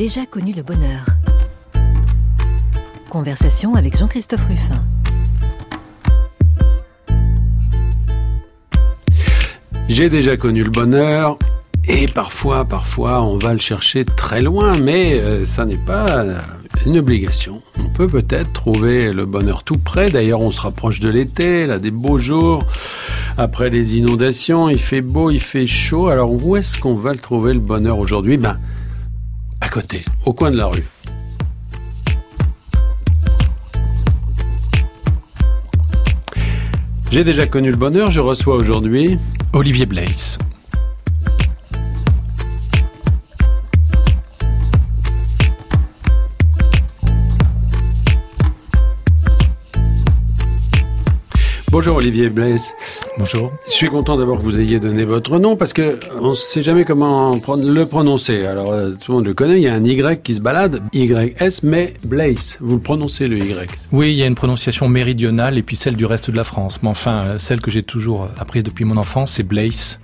Déjà 0.00 0.24
connu 0.24 0.54
le 0.54 0.62
bonheur. 0.62 1.04
Conversation 3.10 3.74
avec 3.74 3.98
Jean-Christophe 3.98 4.46
Ruffin. 4.46 4.82
J'ai 9.90 10.08
déjà 10.08 10.38
connu 10.38 10.64
le 10.64 10.70
bonheur 10.70 11.36
et 11.86 12.06
parfois, 12.06 12.64
parfois, 12.64 13.20
on 13.20 13.36
va 13.36 13.52
le 13.52 13.58
chercher 13.58 14.06
très 14.06 14.40
loin, 14.40 14.72
mais 14.82 15.20
euh, 15.20 15.44
ça 15.44 15.66
n'est 15.66 15.76
pas 15.76 16.24
une 16.86 16.96
obligation. 16.96 17.60
On 17.78 17.90
peut 17.90 18.08
peut-être 18.08 18.54
trouver 18.54 19.12
le 19.12 19.26
bonheur 19.26 19.64
tout 19.64 19.76
près. 19.76 20.08
D'ailleurs, 20.08 20.40
on 20.40 20.50
se 20.50 20.62
rapproche 20.62 21.00
de 21.00 21.10
l'été, 21.10 21.66
là, 21.66 21.78
des 21.78 21.90
beaux 21.90 22.16
jours. 22.16 22.64
Après 23.36 23.68
les 23.68 23.98
inondations, 23.98 24.70
il 24.70 24.80
fait 24.80 25.02
beau, 25.02 25.30
il 25.30 25.42
fait 25.42 25.66
chaud. 25.66 26.08
Alors, 26.08 26.32
où 26.32 26.56
est-ce 26.56 26.78
qu'on 26.78 26.94
va 26.94 27.12
le 27.12 27.18
trouver 27.18 27.52
le 27.52 27.60
bonheur 27.60 27.98
aujourd'hui? 27.98 28.38
Ben, 28.38 28.56
côté, 29.70 30.04
au 30.26 30.32
coin 30.32 30.50
de 30.50 30.56
la 30.56 30.66
rue. 30.66 30.84
J'ai 37.12 37.24
déjà 37.24 37.46
connu 37.46 37.70
le 37.70 37.76
bonheur, 37.76 38.10
je 38.10 38.20
reçois 38.20 38.56
aujourd'hui 38.56 39.18
Olivier 39.52 39.86
Blaise. 39.86 40.38
Bonjour 51.80 51.96
Olivier 51.96 52.28
Blaise. 52.28 52.74
Bonjour. 53.16 53.54
Je 53.64 53.72
suis 53.72 53.88
content 53.88 54.18
d'abord 54.18 54.40
que 54.40 54.42
vous 54.42 54.60
ayez 54.60 54.78
donné 54.78 55.06
votre 55.06 55.38
nom 55.38 55.56
parce 55.56 55.72
que 55.72 55.98
on 56.20 56.28
ne 56.28 56.34
sait 56.34 56.60
jamais 56.60 56.84
comment 56.84 57.36
le 57.36 57.84
prononcer. 57.84 58.44
Alors 58.44 58.70
euh, 58.70 58.90
tout 58.90 59.12
le 59.12 59.16
monde 59.16 59.24
le 59.24 59.32
connaît, 59.32 59.56
il 59.56 59.62
y 59.62 59.66
a 59.66 59.72
un 59.72 59.82
Y 59.82 60.22
qui 60.22 60.34
se 60.34 60.42
balade, 60.42 60.82
YS, 60.92 61.62
mais 61.62 61.94
Blaise, 62.04 62.58
vous 62.60 62.74
le 62.74 62.82
prononcez 62.82 63.26
le 63.26 63.38
Y? 63.38 63.70
Oui, 63.92 64.10
il 64.10 64.16
y 64.16 64.22
a 64.22 64.26
une 64.26 64.34
prononciation 64.34 64.90
méridionale 64.90 65.56
et 65.56 65.62
puis 65.62 65.74
celle 65.74 65.96
du 65.96 66.04
reste 66.04 66.30
de 66.30 66.36
la 66.36 66.44
France. 66.44 66.82
Mais 66.82 66.90
enfin, 66.90 67.24
euh, 67.24 67.38
celle 67.38 67.62
que 67.62 67.70
j'ai 67.70 67.82
toujours 67.82 68.28
apprise 68.36 68.62
depuis 68.62 68.84
mon 68.84 68.98
enfance, 68.98 69.32
c'est 69.32 69.42
Blaise. 69.42 70.00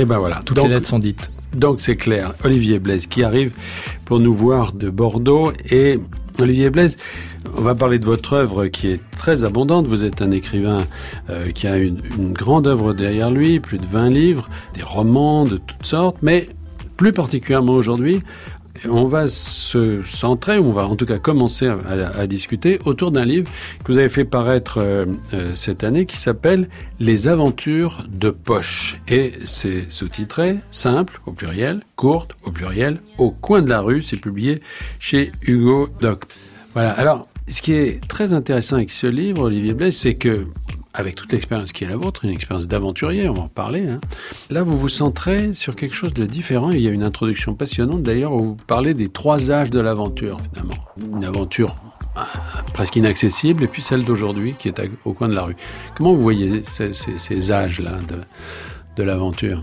Et 0.00 0.06
ben 0.06 0.18
voilà. 0.18 0.40
Toutes 0.44 0.60
les 0.60 0.68
lettres 0.68 0.88
sont 0.88 0.98
dites. 0.98 1.30
Donc 1.54 1.80
c'est 1.80 1.96
clair. 1.96 2.34
Olivier 2.42 2.80
Blaise 2.80 3.06
qui 3.06 3.22
arrive 3.22 3.52
pour 4.04 4.18
nous 4.18 4.34
voir 4.34 4.72
de 4.72 4.90
Bordeaux 4.90 5.52
et 5.70 6.00
Olivier 6.40 6.70
Blaise, 6.70 6.96
on 7.56 7.60
va 7.60 7.74
parler 7.74 7.98
de 7.98 8.04
votre 8.04 8.32
œuvre 8.32 8.66
qui 8.66 8.88
est 8.88 9.00
très 9.16 9.44
abondante. 9.44 9.86
Vous 9.86 10.04
êtes 10.04 10.22
un 10.22 10.30
écrivain 10.30 10.80
euh, 11.28 11.50
qui 11.50 11.66
a 11.66 11.76
une, 11.76 12.00
une, 12.18 12.32
grande 12.32 12.66
œuvre 12.66 12.92
derrière 12.92 13.30
lui, 13.30 13.60
plus 13.60 13.78
de 13.78 13.86
20 13.86 14.10
livres, 14.10 14.48
des 14.74 14.82
romans 14.82 15.44
de 15.44 15.56
toutes 15.58 15.86
sortes, 15.86 16.16
mais 16.22 16.46
plus 16.96 17.12
particulièrement 17.12 17.72
aujourd'hui, 17.72 18.22
on 18.88 19.06
va 19.06 19.28
se 19.28 20.02
centrer, 20.02 20.58
on 20.58 20.72
va 20.72 20.86
en 20.86 20.96
tout 20.96 21.06
cas 21.06 21.18
commencer 21.18 21.66
à, 21.68 22.26
discuter 22.26 22.78
autour 22.84 23.10
d'un 23.10 23.24
livre 23.24 23.50
que 23.84 23.92
vous 23.92 23.98
avez 23.98 24.08
fait 24.08 24.24
paraître 24.24 24.78
euh, 24.78 25.06
euh, 25.32 25.54
cette 25.54 25.84
année 25.84 26.06
qui 26.06 26.16
s'appelle 26.16 26.68
Les 26.98 27.28
aventures 27.28 28.06
de 28.08 28.30
Poche. 28.30 28.98
Et 29.08 29.32
c'est 29.44 29.90
sous-titré, 29.90 30.58
simple 30.70 31.20
au 31.26 31.32
pluriel, 31.32 31.80
courte 31.96 32.32
au 32.44 32.50
pluriel, 32.50 33.00
au 33.18 33.30
coin 33.30 33.62
de 33.62 33.68
la 33.68 33.80
rue. 33.80 34.02
C'est 34.02 34.20
publié 34.20 34.62
chez 34.98 35.32
Hugo 35.46 35.88
Doc. 36.00 36.24
Voilà. 36.74 36.90
Alors, 36.92 37.26
ce 37.48 37.62
qui 37.62 37.72
est 37.72 38.06
très 38.06 38.32
intéressant 38.32 38.76
avec 38.76 38.90
ce 38.90 39.08
livre, 39.08 39.42
Olivier 39.42 39.74
Blaise, 39.74 39.96
c'est 39.96 40.14
que 40.14 40.46
avec 40.94 41.14
toute 41.14 41.32
l'expérience 41.32 41.72
qui 41.72 41.84
est 41.84 41.88
la 41.88 41.96
vôtre, 41.96 42.24
une 42.24 42.30
expérience 42.30 42.66
d'aventurier, 42.66 43.28
on 43.28 43.34
va 43.34 43.42
en 43.42 43.48
parler. 43.48 43.86
Hein. 43.88 44.00
Là, 44.50 44.62
vous 44.62 44.76
vous 44.76 44.88
centrez 44.88 45.54
sur 45.54 45.76
quelque 45.76 45.94
chose 45.94 46.14
de 46.14 46.26
différent. 46.26 46.70
Il 46.70 46.80
y 46.80 46.88
a 46.88 46.90
une 46.90 47.04
introduction 47.04 47.54
passionnante 47.54 48.02
d'ailleurs 48.02 48.32
où 48.32 48.38
vous 48.38 48.56
parlez 48.66 48.94
des 48.94 49.06
trois 49.06 49.50
âges 49.50 49.70
de 49.70 49.80
l'aventure, 49.80 50.36
finalement. 50.52 50.74
Une 51.16 51.24
aventure 51.24 51.76
euh, 52.16 52.22
presque 52.74 52.96
inaccessible 52.96 53.64
et 53.64 53.68
puis 53.68 53.82
celle 53.82 54.04
d'aujourd'hui 54.04 54.54
qui 54.58 54.68
est 54.68 54.80
au 55.04 55.12
coin 55.12 55.28
de 55.28 55.34
la 55.34 55.42
rue. 55.42 55.56
Comment 55.96 56.14
vous 56.14 56.22
voyez 56.22 56.64
ces, 56.66 57.52
âges-là 57.52 57.98
de 58.96 59.02
l'aventure? 59.02 59.62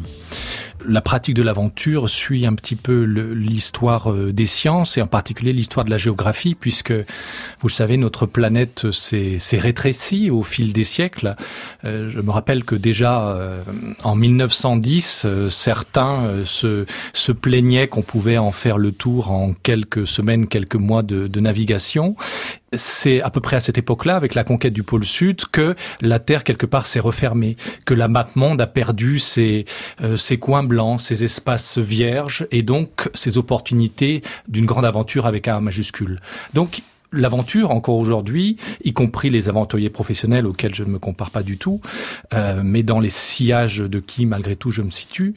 La 0.85 1.01
pratique 1.01 1.35
de 1.35 1.43
l'aventure 1.43 2.09
suit 2.09 2.45
un 2.45 2.53
petit 2.53 2.75
peu 2.75 3.03
l'histoire 3.03 4.11
euh, 4.11 4.33
des 4.33 4.45
sciences 4.45 4.97
et 4.97 5.01
en 5.01 5.07
particulier 5.07 5.53
l'histoire 5.53 5.85
de 5.85 5.89
la 5.89 5.97
géographie 5.97 6.55
puisque 6.55 6.91
vous 6.91 7.67
le 7.67 7.71
savez 7.71 7.97
notre 7.97 8.25
planète 8.25 8.91
s'est 8.91 9.39
rétrécie 9.57 10.29
au 10.29 10.43
fil 10.43 10.73
des 10.73 10.83
siècles. 10.83 11.35
Euh, 11.85 12.09
je 12.09 12.19
me 12.21 12.31
rappelle 12.31 12.63
que 12.63 12.75
déjà 12.75 13.29
euh, 13.29 13.63
en 14.03 14.15
1910 14.15 15.23
euh, 15.25 15.49
certains 15.49 16.43
se, 16.43 16.85
plaignaient 17.31 17.87
qu'on 17.87 18.01
pouvait 18.01 18.37
en 18.37 18.51
faire 18.51 18.77
le 18.77 18.91
tour 18.91 19.31
en 19.31 19.53
quelques 19.53 20.07
semaines, 20.07 20.47
quelques 20.47 20.75
mois 20.75 21.03
de, 21.03 21.39
navigation 21.39 22.15
c'est 22.73 23.21
à 23.21 23.29
peu 23.29 23.39
près 23.39 23.55
à 23.55 23.59
cette 23.61 23.77
époque-là, 23.77 24.17
avec 24.17 24.35
la 24.35 24.43
conquête 24.43 24.73
du 24.73 24.83
pôle 24.83 25.05
Sud, 25.05 25.45
que 25.45 25.73
la 26.01 26.19
Terre, 26.19 26.43
quelque 26.43 26.65
part, 26.65 26.85
s'est 26.85 26.99
refermée, 26.99 27.55
que 27.85 27.93
la 27.93 28.09
map 28.09 28.27
monde 28.35 28.59
a 28.59 28.67
perdu 28.67 29.19
ses 29.19 29.65
coins 30.41 30.63
blancs, 30.67 31.01
ses 31.01 31.23
espaces 31.23 31.77
vierges, 31.77 32.47
et 32.51 32.61
donc 32.61 33.09
ses 33.13 33.37
opportunités 33.37 34.21
d'une 34.47 34.65
grande 34.65 34.85
aventure 34.85 35.25
avec 35.25 35.47
un 35.47 35.61
majuscule. 35.61 36.19
Donc, 36.53 36.81
l'aventure 37.11 37.71
encore 37.71 37.95
aujourd'hui, 37.95 38.57
y 38.83 38.93
compris 38.93 39.29
les 39.29 39.49
aventuriers 39.49 39.89
professionnels 39.89 40.45
auxquels 40.45 40.75
je 40.75 40.83
ne 40.83 40.89
me 40.89 40.99
compare 40.99 41.31
pas 41.31 41.43
du 41.43 41.57
tout, 41.57 41.81
euh, 42.33 42.61
mais 42.63 42.83
dans 42.83 42.99
les 42.99 43.09
sillages 43.09 43.79
de 43.79 43.99
qui 43.99 44.25
malgré 44.25 44.55
tout 44.55 44.71
je 44.71 44.81
me 44.81 44.91
situe, 44.91 45.33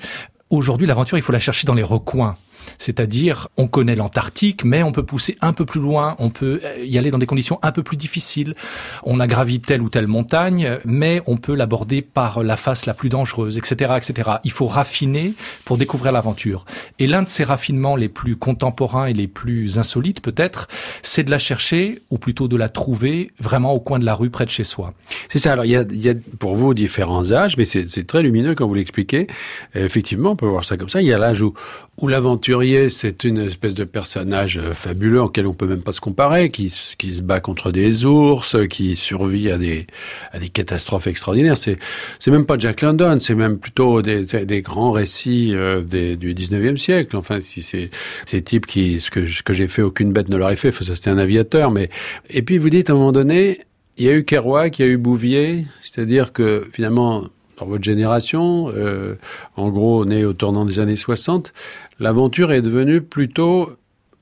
aujourd'hui 0.51 0.87
l'aventure 0.87 1.19
il 1.19 1.23
faut 1.23 1.33
la 1.33 1.41
chercher 1.41 1.67
dans 1.67 1.75
les 1.75 1.83
recoins. 1.83 2.37
C'est-à-dire, 2.78 3.48
on 3.56 3.66
connaît 3.66 3.97
l'Antarctique, 3.97 4.65
mais 4.65 4.82
on 4.82 4.93
peut 4.93 5.04
pousser 5.04 5.37
un 5.41 5.53
peu 5.53 5.65
plus 5.65 5.81
loin, 5.81 6.16
on 6.19 6.31
peut 6.31 6.60
y 6.82 6.98
aller 6.98 7.10
dans 7.10 7.19
des 7.19 7.26
conditions 7.26 7.59
un 7.62 7.72
peu 7.72 7.82
plus 7.82 7.97
difficiles. 7.97 8.54
On 9.04 9.21
a 9.21 9.26
gravi 9.26 9.60
telle 9.60 9.82
ou 9.82 9.88
telle 9.88 10.06
montagne, 10.06 10.78
mais 10.84 11.22
on 11.26 11.37
peut 11.37 11.54
l'aborder 11.54 12.03
par 12.03 12.43
la 12.43 12.56
face 12.56 12.87
la 12.87 12.94
plus 12.94 13.09
dangereuse, 13.09 13.59
etc., 13.59 13.94
etc. 13.97 14.31
Il 14.44 14.53
faut 14.53 14.66
raffiner 14.66 15.34
pour 15.65 15.78
découvrir 15.78 16.12
l'aventure. 16.12 16.65
Et 16.99 17.06
l'un 17.06 17.22
de 17.22 17.28
ces 17.28 17.44
raffinements 17.44 17.97
les 17.97 18.09
plus 18.09 18.37
contemporains 18.37 19.06
et 19.06 19.12
les 19.12 19.26
plus 19.26 19.78
insolites, 19.78 20.20
peut-être, 20.20 20.69
c'est 21.03 21.25
de 21.25 21.31
la 21.31 21.38
chercher, 21.38 22.03
ou 22.10 22.19
plutôt 22.19 22.49
de 22.49 22.56
la 22.56 22.69
trouver 22.69 23.31
vraiment 23.38 23.72
au 23.72 23.81
coin 23.81 23.99
de 23.99 24.04
la 24.04 24.15
rue 24.15 24.31
près 24.31 24.44
de 24.44 24.50
chez 24.50 24.65
soi. 24.65 24.94
C'est 25.28 25.38
ça. 25.38 25.53
Alors, 25.53 25.65
il 25.65 25.70
y 25.72 25.76
a, 25.76 25.84
y 25.91 26.09
a 26.09 26.15
pour 26.38 26.54
vous 26.54 26.75
différents 26.75 27.32
âges, 27.32 27.56
mais 27.56 27.65
c'est 27.65 28.06
très 28.06 28.22
lumineux 28.22 28.54
quand 28.54 28.66
vous 28.66 28.75
l'expliquez. 28.75 29.26
Effectivement, 29.75 30.32
on 30.32 30.37
peut 30.37 30.47
voir 30.47 30.65
ça 30.65 30.76
comme 30.76 30.88
ça. 30.88 31.00
Il 31.00 31.09
y 31.09 31.12
a 31.12 31.19
l'âge 31.19 31.43
où, 31.43 31.54
où 32.03 32.09
l'aventurier, 32.09 32.88
c'est 32.88 33.25
une 33.25 33.38
espèce 33.38 33.75
de 33.75 33.84
personnage 33.84 34.59
euh, 34.59 34.72
fabuleux 34.72 35.22
auquel 35.22 35.47
on 35.47 35.53
peut 35.53 35.66
même 35.66 35.83
pas 35.83 35.93
se 35.93 36.00
comparer, 36.00 36.50
qui, 36.50 36.75
qui 36.99 37.15
se 37.15 37.22
bat 37.22 37.41
contre 37.41 37.72
des 37.72 38.05
ours, 38.05 38.56
qui 38.69 38.97
survit 38.97 39.50
à 39.50 39.59
des, 39.59 39.87
à 40.33 40.38
des 40.38 40.49
catastrophes 40.49 41.06
extraordinaires. 41.06 41.56
C'est, 41.56 41.78
c'est 42.19 42.31
même 42.31 42.47
pas 42.47 42.59
Jack 42.59 42.83
London, 42.83 43.19
c'est 43.21 43.34
même 43.34 43.59
plutôt 43.59 44.03
des, 44.03 44.25
des 44.25 44.62
grands 44.62 44.93
récits 44.93 45.53
euh, 45.55 45.83
des, 45.83 46.16
du 46.16 46.34
19e 46.34 46.77
siècle. 46.77 47.16
Enfin, 47.16 47.41
si 47.41 47.62
c'est 47.62 47.91
ces 48.27 48.43
types 48.43 48.67
qui, 48.67 49.00
ce 49.00 49.11
que, 49.11 49.27
ce 49.27 49.43
que 49.43 49.53
j'ai 49.53 49.69
fait, 49.69 49.82
aucune 49.82 50.12
bête 50.12 50.28
ne 50.28 50.37
l'aurait 50.37 50.56
fait. 50.56 50.72
Ça, 50.72 50.97
c'était 50.97 51.11
un 51.11 51.19
aviateur, 51.19 51.71
mais, 51.71 51.91
et 52.31 52.43
puis 52.43 52.59
vous 52.59 52.71
dites 52.71 52.91
à 52.91 52.94
un 52.94 52.97
moment 52.97 53.12
donné, 53.12 53.61
il 53.99 54.06
y 54.06 54.09
a 54.09 54.12
eu 54.12 54.25
Kerouac, 54.25 54.78
il 54.78 54.82
y 54.82 54.84
a 54.87 54.88
eu 54.88 54.97
Bouvier, 54.97 55.67
c'est-à-dire 55.82 56.32
que 56.32 56.69
finalement, 56.72 57.27
dans 57.59 57.67
votre 57.67 57.84
génération, 57.84 58.71
euh, 58.75 59.17
en 59.56 59.69
gros 59.69 60.05
né 60.05 60.25
au 60.25 60.32
tournant 60.32 60.65
des 60.65 60.78
années 60.78 60.97
60, 60.97 61.53
l'aventure 62.00 62.50
est 62.50 62.62
devenue 62.62 63.03
plutôt 63.03 63.71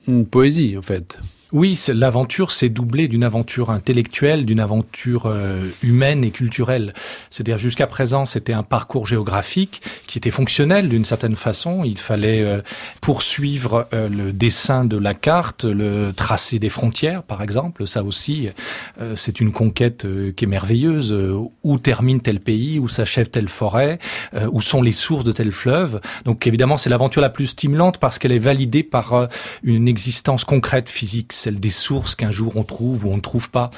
une 0.07 0.25
poésie 0.25 0.77
en 0.77 0.81
fait. 0.81 1.19
Oui, 1.51 1.83
l'aventure 1.87 2.51
s'est 2.51 2.69
doublée 2.69 3.07
d'une 3.07 3.23
aventure 3.23 3.71
intellectuelle, 3.71 4.45
d'une 4.45 4.59
aventure 4.59 5.25
euh, 5.25 5.67
humaine 5.81 6.23
et 6.23 6.29
culturelle. 6.29 6.93
C'est-à-dire 7.31 7.57
jusqu'à 7.57 7.87
présent, 7.87 8.25
c'était 8.27 8.53
un 8.53 8.61
parcours 8.61 9.07
géographique 9.07 9.81
qui 10.05 10.19
était 10.19 10.29
fonctionnel 10.29 10.89
d'une 10.89 11.05
certaine 11.05 11.35
façon. 11.35 11.83
Il 11.83 11.97
fallait 11.97 12.43
euh, 12.43 12.61
poursuivre 13.01 13.87
euh, 13.95 14.09
le 14.09 14.31
dessin 14.31 14.85
de 14.85 14.95
la 14.95 15.15
carte, 15.15 15.63
le 15.63 16.13
tracé 16.15 16.59
des 16.59 16.69
frontières, 16.69 17.23
par 17.23 17.41
exemple. 17.41 17.87
Ça 17.87 18.03
aussi, 18.03 18.49
c'est 19.15 19.39
une 19.39 19.51
conquête 19.51 20.05
qui 20.35 20.45
est 20.45 20.47
merveilleuse. 20.47 21.15
Où 21.63 21.79
termine 21.79 22.21
tel 22.21 22.39
pays, 22.39 22.77
où 22.77 22.87
s'achève 22.87 23.29
telle 23.29 23.47
forêt, 23.47 23.97
où 24.51 24.61
sont 24.61 24.81
les 24.81 24.91
sources 24.91 25.23
de 25.23 25.31
tel 25.31 25.51
fleuve. 25.51 25.99
Donc 26.25 26.45
évidemment, 26.45 26.77
c'est 26.77 26.89
l'aventure 26.89 27.21
la 27.21 27.29
plus 27.29 27.47
stimulante 27.47 27.97
parce 27.97 28.19
qu'elle 28.19 28.31
est 28.31 28.39
validée 28.39 28.83
par 28.83 29.29
une 29.63 29.87
existence 29.87 30.43
concrète 30.43 30.89
physique 30.89 31.33
celle 31.39 31.59
des 31.59 31.69
sources 31.69 32.15
qu'un 32.15 32.31
jour 32.31 32.57
on 32.57 32.63
trouve 32.63 33.05
ou 33.05 33.09
on 33.09 33.17
ne 33.17 33.21
trouve 33.21 33.49
pas. 33.49 33.71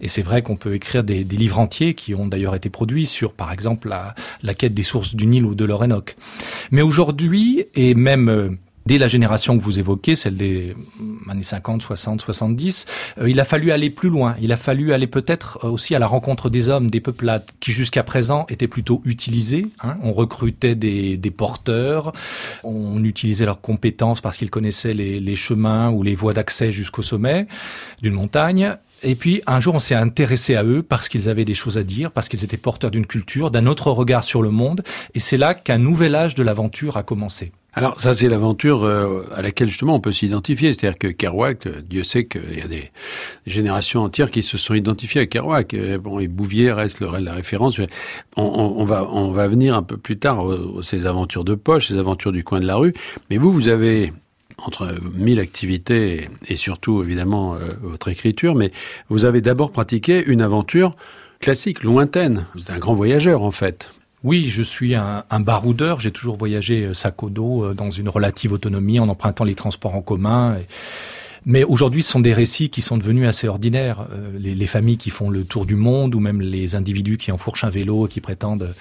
Et 0.00 0.08
c'est 0.08 0.22
vrai 0.22 0.42
qu'on 0.42 0.56
peut 0.56 0.74
écrire 0.74 1.04
des, 1.04 1.24
livres 1.24 1.58
entiers 1.58 1.94
qui 1.94 2.14
ont 2.14 2.26
d'ailleurs 2.26 2.54
été 2.54 2.70
produits 2.70 3.06
sur, 3.06 3.32
par 3.32 3.52
exemple, 3.52 3.88
la, 3.88 4.14
la 4.42 4.54
quête 4.54 4.74
des 4.74 4.82
sources 4.82 5.14
du 5.14 5.26
Nil 5.26 5.44
ou 5.44 5.54
de 5.54 5.64
l'Orénoque. 5.64 6.16
Mais 6.70 6.82
aujourd'hui, 6.82 7.66
et 7.74 7.94
même 7.94 8.28
euh, 8.28 8.50
dès 8.88 8.96
la 8.96 9.06
génération 9.06 9.58
que 9.58 9.62
vous 9.62 9.78
évoquez, 9.78 10.16
celle 10.16 10.38
des 10.38 10.74
années 11.28 11.42
50, 11.42 11.82
60, 11.82 12.22
70, 12.22 12.86
il 13.26 13.38
a 13.38 13.44
fallu 13.44 13.70
aller 13.70 13.90
plus 13.90 14.08
loin. 14.08 14.34
Il 14.40 14.50
a 14.50 14.56
fallu 14.56 14.94
aller 14.94 15.06
peut-être 15.06 15.66
aussi 15.66 15.94
à 15.94 15.98
la 15.98 16.06
rencontre 16.06 16.48
des 16.48 16.70
hommes, 16.70 16.90
des 16.90 17.00
peuplades, 17.00 17.44
qui 17.60 17.72
jusqu'à 17.72 18.02
présent 18.02 18.46
étaient 18.48 18.66
plutôt 18.66 19.02
utilisés. 19.04 19.66
Hein. 19.82 19.98
On 20.02 20.14
recrutait 20.14 20.74
des, 20.74 21.18
des, 21.18 21.30
porteurs, 21.30 22.14
on 22.64 23.04
utilisait 23.04 23.44
leurs 23.44 23.60
compétences 23.60 24.22
parce 24.22 24.38
qu'ils 24.38 24.50
connaissaient 24.50 24.94
les, 24.94 25.20
les 25.20 25.36
chemins 25.36 25.90
ou 25.90 26.02
les 26.02 26.14
voies 26.14 26.32
d'accès 26.32 26.72
jusqu'au 26.72 27.02
sommet 27.02 27.46
d'une 28.00 28.14
montagne. 28.14 28.74
Et 29.02 29.16
puis 29.16 29.42
un 29.46 29.60
jour, 29.60 29.74
on 29.74 29.80
s'est 29.80 29.94
intéressé 29.94 30.56
à 30.56 30.64
eux 30.64 30.82
parce 30.82 31.10
qu'ils 31.10 31.28
avaient 31.28 31.44
des 31.44 31.54
choses 31.54 31.76
à 31.76 31.82
dire, 31.82 32.10
parce 32.10 32.30
qu'ils 32.30 32.42
étaient 32.42 32.56
porteurs 32.56 32.90
d'une 32.90 33.06
culture, 33.06 33.50
d'un 33.50 33.66
autre 33.66 33.90
regard 33.90 34.24
sur 34.24 34.40
le 34.40 34.50
monde. 34.50 34.82
Et 35.14 35.18
c'est 35.18 35.36
là 35.36 35.54
qu'un 35.54 35.78
nouvel 35.78 36.14
âge 36.14 36.34
de 36.34 36.42
l'aventure 36.42 36.96
a 36.96 37.02
commencé. 37.02 37.52
Alors 37.74 38.00
ça, 38.00 38.12
c'est 38.12 38.28
l'aventure 38.28 38.82
euh, 38.82 39.24
à 39.34 39.42
laquelle 39.42 39.68
justement 39.68 39.94
on 39.94 40.00
peut 40.00 40.12
s'identifier. 40.12 40.74
C'est-à-dire 40.74 40.98
que 40.98 41.08
Kerouac, 41.08 41.66
euh, 41.66 41.80
Dieu 41.88 42.02
sait 42.02 42.26
qu'il 42.26 42.58
y 42.58 42.62
a 42.62 42.66
des 42.66 42.90
générations 43.46 44.02
entières 44.02 44.30
qui 44.30 44.42
se 44.42 44.58
sont 44.58 44.74
identifiées 44.74 45.20
à 45.20 45.26
Kerouac. 45.26 45.76
Bon, 46.00 46.18
et 46.18 46.28
Bouvier 46.28 46.72
reste 46.72 47.00
la 47.00 47.32
référence. 47.32 47.78
On, 48.36 48.42
on, 48.42 48.84
va 48.84 49.08
on 49.12 49.30
va 49.30 49.46
venir 49.46 49.76
un 49.76 49.82
peu 49.82 49.96
plus 49.96 50.18
tard 50.18 50.44
ces 50.82 51.06
aventures 51.06 51.44
de 51.44 51.54
poche, 51.54 51.88
ces 51.88 51.98
aventures 51.98 52.32
du 52.32 52.42
coin 52.42 52.60
de 52.60 52.66
la 52.66 52.76
rue. 52.76 52.94
Mais 53.30 53.36
vous, 53.36 53.52
vous 53.52 53.68
avez 53.68 54.12
entre 54.58 54.94
mille 55.14 55.40
activités 55.40 56.28
et, 56.46 56.56
surtout 56.56 57.02
évidemment 57.02 57.54
euh, 57.54 57.70
votre 57.82 58.08
écriture, 58.08 58.54
mais 58.54 58.72
vous 59.08 59.24
avez 59.24 59.40
d'abord 59.40 59.70
pratiqué 59.70 60.24
une 60.26 60.42
aventure 60.42 60.96
classique, 61.40 61.82
lointaine. 61.82 62.46
Vous 62.54 62.62
êtes 62.62 62.70
un 62.70 62.78
grand 62.78 62.94
voyageur 62.94 63.42
en 63.42 63.52
fait. 63.52 63.94
Oui, 64.24 64.50
je 64.50 64.62
suis 64.62 64.94
un, 64.94 65.22
baroudeur. 65.40 66.00
J'ai 66.00 66.10
toujours 66.10 66.36
voyagé 66.36 66.84
euh, 66.84 66.94
sac 66.94 67.22
au 67.22 67.30
dos 67.30 67.64
euh, 67.64 67.74
dans 67.74 67.90
une 67.90 68.08
relative 68.08 68.52
autonomie 68.52 68.98
en 68.98 69.08
empruntant 69.08 69.44
les 69.44 69.54
transports 69.54 69.94
en 69.94 70.02
commun. 70.02 70.56
Mais 71.46 71.64
aujourd'hui, 71.64 72.02
ce 72.02 72.12
sont 72.12 72.20
des 72.20 72.34
récits 72.34 72.70
qui 72.70 72.82
sont 72.82 72.96
devenus 72.96 73.28
assez 73.28 73.48
ordinaires. 73.48 74.06
Euh, 74.12 74.30
les, 74.38 74.54
les, 74.54 74.66
familles 74.66 74.98
qui 74.98 75.10
font 75.10 75.30
le 75.30 75.44
tour 75.44 75.66
du 75.66 75.76
monde, 75.76 76.14
ou 76.14 76.20
même 76.20 76.40
les 76.40 76.76
individus 76.76 77.16
qui 77.16 77.32
enfourchent 77.32 77.64
un 77.64 77.70
vélo 77.70 78.06
et 78.06 78.08
qui 78.08 78.20
prétendent 78.20 78.74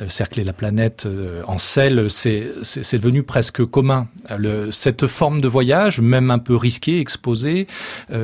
euh, 0.00 0.08
cercler 0.08 0.44
la 0.44 0.52
planète 0.52 1.04
euh, 1.06 1.42
en 1.46 1.58
selle, 1.58 2.08
c'est 2.10 2.98
devenu 2.98 3.22
presque 3.22 3.64
commun. 3.64 4.08
Cette 4.70 5.06
forme 5.06 5.40
de 5.40 5.48
voyage, 5.48 6.00
même 6.00 6.30
un 6.30 6.38
peu 6.38 6.56
risqué, 6.56 7.00
exposé, 7.00 7.66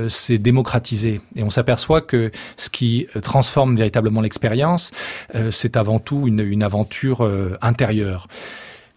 c'est 0.08 0.38
démocratisé. 0.38 1.20
Et 1.37 1.43
on 1.43 1.50
s'aperçoit 1.50 2.00
que 2.00 2.31
ce 2.56 2.69
qui 2.70 3.06
transforme 3.23 3.76
véritablement 3.76 4.20
l'expérience, 4.20 4.90
c'est 5.50 5.76
avant 5.76 5.99
tout 5.99 6.26
une 6.26 6.62
aventure 6.62 7.28
intérieure. 7.61 8.28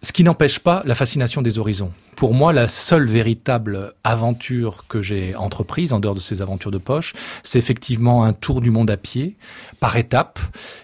Ce 0.06 0.12
qui 0.12 0.22
n'empêche 0.22 0.60
pas 0.60 0.82
la 0.84 0.94
fascination 0.94 1.42
des 1.42 1.58
horizons. 1.58 1.90
Pour 2.14 2.32
moi, 2.32 2.52
la 2.52 2.68
seule 2.68 3.08
véritable 3.08 3.92
aventure 4.04 4.84
que 4.86 5.02
j'ai 5.02 5.34
entreprise, 5.34 5.92
en 5.92 5.98
dehors 5.98 6.14
de 6.14 6.20
ces 6.20 6.42
aventures 6.42 6.70
de 6.70 6.78
poche, 6.78 7.12
c'est 7.42 7.58
effectivement 7.58 8.22
un 8.22 8.32
tour 8.32 8.60
du 8.60 8.70
monde 8.70 8.88
à 8.88 8.96
pied, 8.96 9.34
par 9.80 9.96
étapes, 9.96 10.38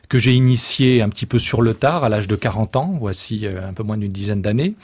que 0.08 0.18
j'ai 0.18 0.32
initié 0.32 1.02
un 1.02 1.08
petit 1.08 1.26
peu 1.26 1.38
sur 1.38 1.62
le 1.62 1.72
tard, 1.72 2.02
à 2.02 2.08
l'âge 2.08 2.26
de 2.26 2.34
40 2.34 2.74
ans, 2.74 2.96
voici 2.98 3.46
euh, 3.46 3.68
un 3.68 3.72
peu 3.74 3.84
moins 3.84 3.96
d'une 3.96 4.10
dizaine 4.10 4.42
d'années, 4.42 4.74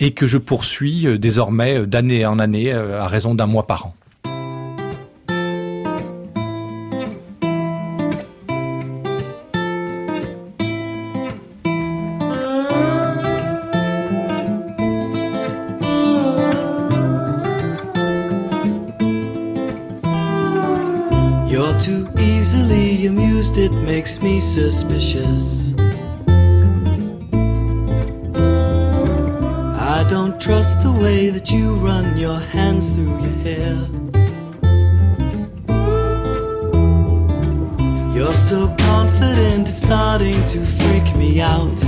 et 0.00 0.14
que 0.14 0.26
je 0.26 0.38
poursuis 0.38 1.06
euh, 1.06 1.16
désormais 1.16 1.78
euh, 1.78 1.86
d'année 1.86 2.26
en 2.26 2.40
année 2.40 2.72
à 2.72 3.06
raison 3.06 3.36
d'un 3.36 3.46
mois 3.46 3.68
par 3.68 3.86
an. 3.86 3.94
Makes 24.06 24.22
me 24.22 24.40
suspicious. 24.40 25.74
I 29.94 30.06
don't 30.08 30.40
trust 30.40 30.82
the 30.82 30.92
way 30.92 31.30
that 31.30 31.50
you 31.50 31.74
run 31.74 32.16
your 32.18 32.38
hands 32.38 32.90
through 32.90 33.18
your 33.24 33.38
hair. 33.46 33.74
You're 38.14 38.34
so 38.34 38.68
confident, 38.78 39.68
it's 39.68 39.78
starting 39.78 40.44
to 40.52 40.60
freak 40.60 41.16
me 41.16 41.40
out. 41.40 41.78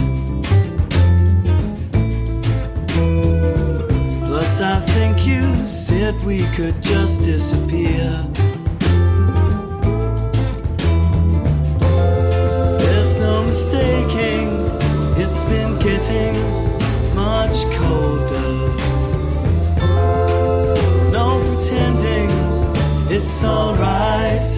Plus, 4.26 4.60
I 4.60 4.80
think 4.94 5.26
you 5.26 5.42
said 5.66 6.14
we 6.24 6.44
could 6.56 6.82
just 6.82 7.22
disappear. 7.22 8.37
Mistaking, 13.48 14.48
it's 15.16 15.42
been 15.44 15.78
getting 15.78 16.34
much 17.14 17.64
colder. 17.76 18.52
No 21.10 21.40
pretending, 21.48 22.30
it's 23.10 23.42
alright, 23.44 24.50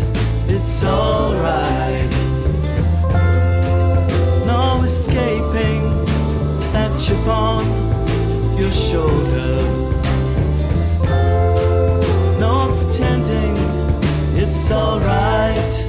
it's 0.48 0.84
alright. 0.84 2.10
No 4.46 4.82
escaping 4.84 5.82
that 6.72 6.90
chip 7.00 7.26
on 7.26 7.64
your 8.58 8.72
shoulder. 8.72 9.62
No 12.38 12.68
pretending, 12.78 13.56
it's 14.36 14.70
alright, 14.70 15.86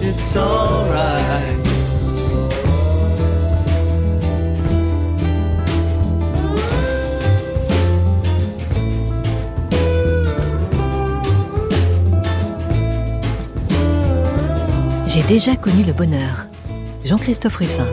it's 0.00 0.36
alright. 0.36 1.63
J'ai 15.14 15.22
déjà 15.22 15.54
connu 15.54 15.84
le 15.84 15.92
bonheur. 15.92 16.48
Jean-Christophe 17.04 17.54
Ruffin. 17.54 17.86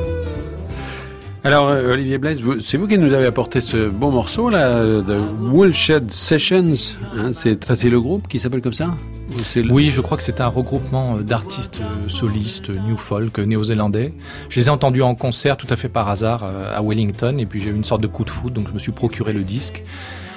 Alors, 1.44 1.70
euh, 1.70 1.94
Olivier 1.94 2.18
Blaise, 2.18 2.42
c'est 2.62 2.78
vous 2.78 2.88
qui 2.88 2.98
nous 2.98 3.14
avez 3.14 3.28
apporté 3.28 3.62
ce 3.62 3.90
bon 3.90 4.10
morceau, 4.10 4.50
là, 4.50 4.84
de 4.84 5.20
Woolshed 5.40 6.12
Sessions. 6.12 6.74
Hein, 7.16 7.30
c'est, 7.32 7.84
le 7.84 8.02
groupe 8.02 8.28
qui 8.28 8.40
s'appelle 8.40 8.64
comme 8.64 8.74
ça 8.74 8.96
Oui, 9.70 9.92
je 9.92 10.01
crois 10.01 10.18
que 10.18 10.24
c'est 10.24 10.42
un 10.42 10.48
regroupement 10.48 11.18
euh, 11.18 11.22
d'artistes 11.22 11.80
euh, 11.82 12.10
solistes, 12.10 12.72
new 12.72 12.98
folk, 12.98 13.38
néo-zélandais. 13.38 14.16
Je 14.50 14.60
les 14.60 14.66
ai 14.66 14.70
entendus 14.70 15.04
en 15.04 15.13
concert 15.13 15.58
tout 15.58 15.68
à 15.70 15.75
fait 15.75 15.90
par 15.90 16.10
hasard 16.10 16.44
à 16.44 16.82
Wellington, 16.82 17.38
et 17.38 17.46
puis 17.46 17.62
j'ai 17.62 17.70
eu 17.70 17.75
une 17.75 17.84
sorte 17.84 18.01
de 18.01 18.08
coup 18.08 18.25
de 18.25 18.32
foot, 18.32 18.51
donc 18.51 18.68
je 18.70 18.74
me 18.74 18.80
suis 18.80 18.94
procuré 18.94 19.32
le 19.32 19.42
disque. 19.42 19.84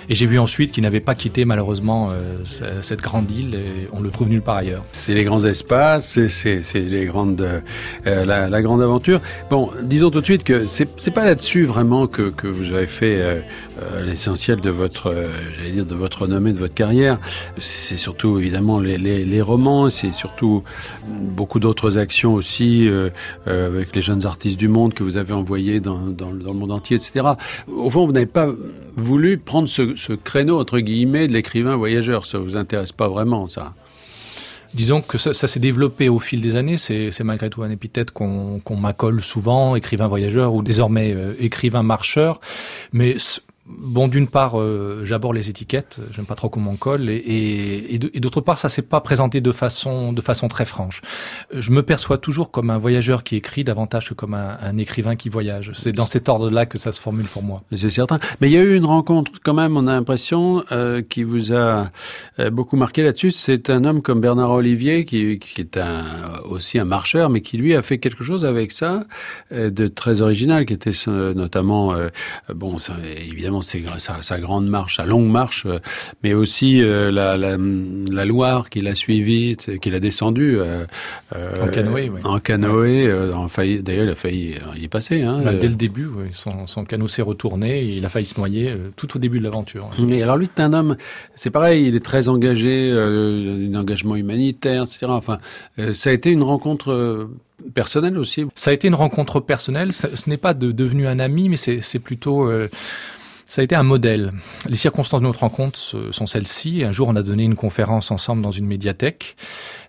Et 0.09 0.15
j'ai 0.15 0.27
vu 0.27 0.39
ensuite 0.39 0.73
qu'il 0.73 0.83
n'avait 0.83 1.01
pas 1.01 1.15
quitté 1.15 1.45
malheureusement 1.45 2.09
euh, 2.13 2.39
cette 2.83 3.01
grande 3.01 3.31
île 3.31 3.55
et 3.55 3.89
on 3.93 4.01
le 4.01 4.11
trouve 4.11 4.29
nulle 4.29 4.43
part 4.43 4.57
ailleurs. 4.57 4.85
C'est 4.93 5.15
les 5.15 5.25
grands 5.25 5.45
espaces, 5.45 6.19
c'est 6.29 6.63
les 6.75 7.07
grandes, 7.07 7.41
euh, 8.07 8.25
la, 8.25 8.63
grande 8.63 8.83
aventure. 8.83 9.21
Bon, 9.51 9.71
disons 9.83 10.11
tout 10.11 10.21
de 10.21 10.25
suite 10.25 10.45
que 10.45 10.67
c'est 10.67 11.15
pas 11.15 11.25
là-dessus 11.25 11.65
vraiment 11.65 12.07
que, 12.07 12.31
que 12.31 12.47
vous 12.47 12.75
avez 12.75 12.87
fait 12.87 13.43
euh, 13.81 14.01
euh 14.01 14.05
l'essentiel 14.05 14.61
de 14.61 14.71
votre, 14.71 15.15
j'allais 15.57 15.71
dire, 15.71 15.87
de 15.87 15.95
votre 15.95 16.23
renommée, 16.23 16.53
de 16.53 16.59
votre 16.59 16.75
carrière. 16.75 17.19
C'est 17.59 17.97
surtout 17.97 18.39
évidemment 18.39 18.81
les, 18.81 18.99
les, 18.99 19.25
les 19.25 19.43
romans, 19.43 19.91
c'est 19.91 20.13
surtout 20.13 20.63
beaucoup 21.07 21.59
d'autres 21.59 21.99
actions 21.99 22.35
aussi 22.35 22.89
avec 23.47 23.95
les 23.95 24.03
jeunes 24.03 24.27
artistes 24.27 24.59
du 24.59 24.69
monde 24.69 24.95
que 24.95 25.03
vous 25.03 25.17
avez 25.17 25.33
envoyés 25.33 25.81
dans, 25.81 25.99
dans, 25.99 26.31
le 26.31 26.53
monde 26.53 26.73
entier, 26.73 26.97
etc. 26.97 27.27
Au 27.69 27.91
fond, 27.91 28.07
vous 28.07 28.13
n'avez 28.13 28.27
pas 28.27 28.49
voulu 28.97 29.39
prendre 29.39 29.69
ce, 29.69 29.97
ce, 29.97 30.13
créneau, 30.13 30.61
entre 30.61 30.79
guillemets, 30.81 31.29
de 31.29 31.33
l'écrivain 31.33 31.77
voyageur. 31.77 32.27
Ça 32.27 32.39
vous 32.39 32.57
intéresse 32.57 32.93
pas 32.93 33.09
vraiment, 33.09 33.49
ça? 33.49 33.73
Disons 34.75 35.03
que 35.03 35.19
ça, 35.19 35.33
ça 35.33 35.47
s'est 35.47 35.61
développé 35.61 36.09
au 36.09 36.19
fil 36.19 36.41
des 36.41 36.57
années. 36.57 36.77
C'est 36.77 37.23
malgré 37.23 37.49
tout 37.49 37.63
un 37.63 37.71
épithète 37.71 38.11
qu'on 38.11 38.61
m'accole 38.77 39.23
souvent, 39.23 39.77
écrivain 39.77 40.09
voyageur 40.09 40.53
ou 40.53 40.63
désormais 40.63 41.15
euh, 41.15 41.35
écrivain 41.39 41.85
marcheur. 41.85 42.41
Mais 42.93 43.15
Bon, 43.67 44.09
d'une 44.09 44.29
part, 44.29 44.61
euh, 44.61 45.01
j'aborde 45.05 45.37
les 45.37 45.49
étiquettes, 45.49 45.99
j'aime 46.11 46.27
pas 46.27 46.35
trop 46.35 46.51
comment 46.51 46.73
on 46.73 46.77
colle, 46.77 47.09
et, 47.09 47.99
d'autre 47.99 48.43
part, 48.43 48.59
ça 48.59 48.69
s'est 48.69 48.83
pas 48.83 49.01
présenté 49.01 49.41
de 49.41 49.53
façon 49.53 50.13
de 50.13 50.21
façon 50.21 50.49
très 50.49 50.67
franche. 50.67 51.01
Je 51.51 51.71
me 51.71 51.83
perçois 51.83 52.19
toujours 52.19 52.51
comme 52.51 52.69
un 52.69 52.77
voyageur 52.77 53.25
qui 53.25 53.37
écrit 53.37 53.65
davantage 53.65 54.11
que 54.11 54.15
comme 54.15 54.35
un, 54.35 54.77
écrivain 54.77 55.17
qui 55.17 55.31
voyage. 55.31 55.73
C'est 55.75 55.93
dans 55.93 56.05
cet 56.05 56.29
ordre-là 56.29 56.67
que 56.67 56.77
ça 56.77 56.93
se 56.93 57.01
formule 57.01 57.27
pour 57.27 57.43
moi. 57.43 57.63
C'est 57.75 57.89
certain. 57.89 58.19
Mais 58.41 58.51
il 58.51 58.53
y 58.53 58.59
a 58.59 58.61
eu 58.61 58.77
une 58.77 58.85
rencontre 58.85 59.33
quand 59.43 59.55
même, 59.55 59.79
on 59.79 59.87
a 59.87 59.93
l'impression, 59.93 60.63
euh, 60.73 61.01
qui 61.01 61.23
vous 61.23 61.55
a 61.55 61.91
euh, 62.41 62.51
beaucoup 62.51 62.77
marqué 62.77 63.03
là-dessus. 63.03 63.31
C'est 63.31 63.71
un 63.71 63.85
homme 63.85 64.03
comme 64.03 64.21
Bernard 64.21 64.51
Olivier, 64.51 65.07
qui, 65.07 65.41
est 65.57 65.79
aussi 66.45 66.79
un 66.79 66.85
marcheur, 66.85 67.31
mais 67.31 67.41
qui 67.41 67.57
lui 67.57 67.75
a 67.75 67.81
fait 67.81 67.97
quelque 67.97 68.25
chose 68.25 68.45
avec 68.45 68.73
ça 68.73 69.05
euh, 69.53 69.71
de 69.71 69.87
très 69.87 70.21
original, 70.21 70.67
qui 70.67 70.75
était 70.75 70.93
notamment, 71.07 71.95
bon, 72.55 72.77
évidemment 73.17 73.54
évidemment 73.63 73.63
c'est 73.63 73.83
sa, 73.99 74.23
sa, 74.23 74.39
grande 74.39 74.67
marche, 74.67 74.97
sa 74.97 75.05
longue 75.05 75.31
marche, 75.31 75.67
euh, 75.67 75.79
mais 76.23 76.35
aussi 76.35 76.83
euh, 76.83 77.11
la, 77.11 77.37
la, 77.37 77.57
la, 77.57 78.25
Loire 78.25 78.71
qu'il 78.71 78.89
a 78.89 78.95
suivie, 78.95 79.57
qu'il 79.57 79.95
a 79.95 80.01
descendu 80.01 80.59
euh, 80.59 80.87
en 81.33 81.69
canoë. 81.69 82.09
Oui. 82.09 82.21
En 82.25 82.41
canoë, 82.41 83.09
d'ailleurs 83.83 84.05
il 84.05 84.11
a 84.11 84.15
failli 84.15 84.55
y 84.77 84.89
passer. 84.89 85.23
Hein, 85.23 85.41
bah, 85.45 85.55
dès 85.55 85.69
le 85.69 85.75
début, 85.75 86.07
oui. 86.07 86.29
son, 86.33 86.67
son 86.67 86.85
canot 86.85 87.07
s'est 87.07 87.23
retourné, 87.23 87.81
et 87.81 87.97
il 87.97 88.07
a 88.07 88.09
failli 88.09 88.27
se 88.27 88.39
noyer 88.39 88.75
tout 88.97 89.17
au 89.17 89.19
début 89.19 89.39
de 89.39 89.45
l'aventure. 89.45 89.91
Mais 89.99 90.23
alors 90.23 90.37
lui, 90.37 90.49
c'est 90.55 90.63
un 90.63 90.73
homme, 90.73 90.97
c'est 91.35 91.51
pareil, 91.51 91.87
il 91.87 91.95
est 91.95 92.05
très 92.05 92.29
engagé, 92.29 92.91
un 92.91 93.75
engagement 93.75 94.17
humanitaire, 94.17 94.85
etc. 94.85 95.07
Enfin, 95.09 95.39
ça 95.93 96.11
a 96.11 96.13
été 96.13 96.31
une 96.31 96.43
rencontre 96.43 97.29
personnel 97.73 98.19
aussi 98.19 98.47
Ça 98.55 98.71
a 98.71 98.75
été 98.75 98.89
une 98.89 98.95
rencontre 98.95 99.41
personnelle. 99.41 99.93
Ce 99.93 100.29
n'est 100.29 100.37
pas 100.37 100.55
de, 100.55 100.73
devenu 100.73 101.07
un 101.07 101.19
ami, 101.19 101.49
mais 101.49 101.57
c'est 101.57 101.99
plutôt 101.99 102.49
euh, 102.49 102.69
ça 103.55 103.61
a 103.61 103.65
été 103.65 103.77
un 103.77 103.85
modèle. 103.85 104.33
Les 104.67 104.77
circonstances 104.77 105.21
de 105.21 105.27
notre 105.27 105.39
rencontre 105.39 105.79
sont 105.79 106.27
celles-ci. 106.27 106.83
Un 106.83 106.91
jour, 106.91 107.07
on 107.07 107.15
a 107.15 107.23
donné 107.23 107.45
une 107.45 107.55
conférence 107.55 108.11
ensemble 108.11 108.43
dans 108.43 108.51
une 108.51 108.67
médiathèque. 108.67 109.37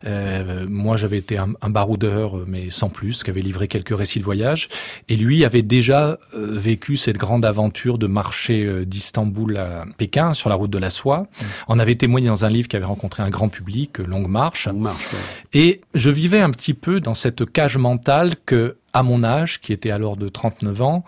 Euh, 0.05 0.67
moi, 0.69 0.97
j'avais 0.97 1.17
été 1.17 1.39
un, 1.39 1.53
un, 1.63 1.71
baroudeur, 1.71 2.43
mais 2.45 2.69
sans 2.69 2.89
plus, 2.89 3.23
qui 3.23 3.31
avait 3.31 3.41
livré 3.41 3.67
quelques 3.67 3.97
récits 3.97 4.19
de 4.19 4.23
voyage. 4.23 4.69
Et 5.09 5.15
lui 5.15 5.43
avait 5.43 5.63
déjà 5.63 6.19
euh, 6.35 6.59
vécu 6.59 6.95
cette 6.95 7.17
grande 7.17 7.43
aventure 7.43 7.97
de 7.97 8.05
marcher 8.05 8.63
euh, 8.65 8.85
d'Istanbul 8.85 9.57
à 9.57 9.85
Pékin 9.97 10.35
sur 10.35 10.51
la 10.51 10.55
route 10.55 10.69
de 10.69 10.77
la 10.77 10.91
soie. 10.91 11.21
Mmh. 11.21 11.45
On 11.69 11.79
avait 11.79 11.95
témoigné 11.95 12.27
dans 12.27 12.45
un 12.45 12.49
livre 12.49 12.67
qui 12.67 12.75
avait 12.75 12.85
rencontré 12.85 13.23
un 13.23 13.31
grand 13.31 13.49
public, 13.49 13.97
Longue 13.97 14.29
Marche. 14.29 14.67
Longue 14.67 14.81
marche 14.81 15.09
Et 15.53 15.81
je 15.95 16.11
vivais 16.11 16.39
un 16.39 16.51
petit 16.51 16.75
peu 16.75 16.99
dans 16.99 17.15
cette 17.15 17.51
cage 17.51 17.79
mentale 17.79 18.33
que, 18.45 18.77
à 18.93 19.01
mon 19.01 19.23
âge, 19.23 19.59
qui 19.59 19.73
était 19.73 19.89
alors 19.89 20.17
de 20.17 20.27
39 20.27 20.81
ans, 20.83 21.03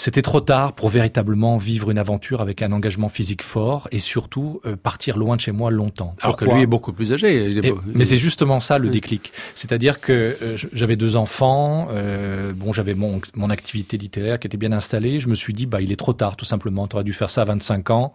c'était 0.00 0.22
trop 0.22 0.40
tard 0.40 0.72
pour 0.72 0.88
véritablement 0.88 1.58
vivre 1.58 1.90
une 1.90 1.98
aventure 1.98 2.40
avec 2.40 2.62
un 2.62 2.72
engagement 2.72 3.10
physique 3.10 3.42
fort 3.42 3.86
et 3.92 3.98
surtout 3.98 4.62
euh, 4.64 4.74
partir 4.74 5.18
loin 5.18 5.36
de 5.36 5.42
chez 5.42 5.52
moi 5.52 5.70
longtemps. 5.70 6.16
Alors 6.22 6.38
que 6.38 6.46
lui 6.46 6.62
est 6.62 6.66
beaucoup 6.66 6.94
plus 6.94 7.12
âgé. 7.12 7.60
mais 7.94 8.06
c'est 8.06 8.16
justement 8.16 8.60
ça 8.60 8.78
le 8.78 8.88
déclic. 8.88 9.30
C'est-à-dire 9.54 10.00
que 10.00 10.38
euh, 10.40 10.56
j'avais 10.72 10.96
deux 10.96 11.16
enfants, 11.16 11.88
euh, 11.90 12.54
bon 12.54 12.72
j'avais 12.72 12.94
mon, 12.94 13.20
mon 13.34 13.50
activité 13.50 13.98
littéraire 13.98 14.38
qui 14.38 14.46
était 14.46 14.56
bien 14.56 14.72
installée. 14.72 15.20
Je 15.20 15.28
me 15.28 15.34
suis 15.34 15.52
dit 15.52 15.66
bah 15.66 15.82
il 15.82 15.92
est 15.92 15.96
trop 15.96 16.14
tard 16.14 16.34
tout 16.34 16.46
simplement. 16.46 16.88
Tu 16.88 16.96
aurais 16.96 17.04
dû 17.04 17.12
faire 17.12 17.28
ça 17.28 17.42
à 17.42 17.44
25 17.44 17.90
ans. 17.90 18.14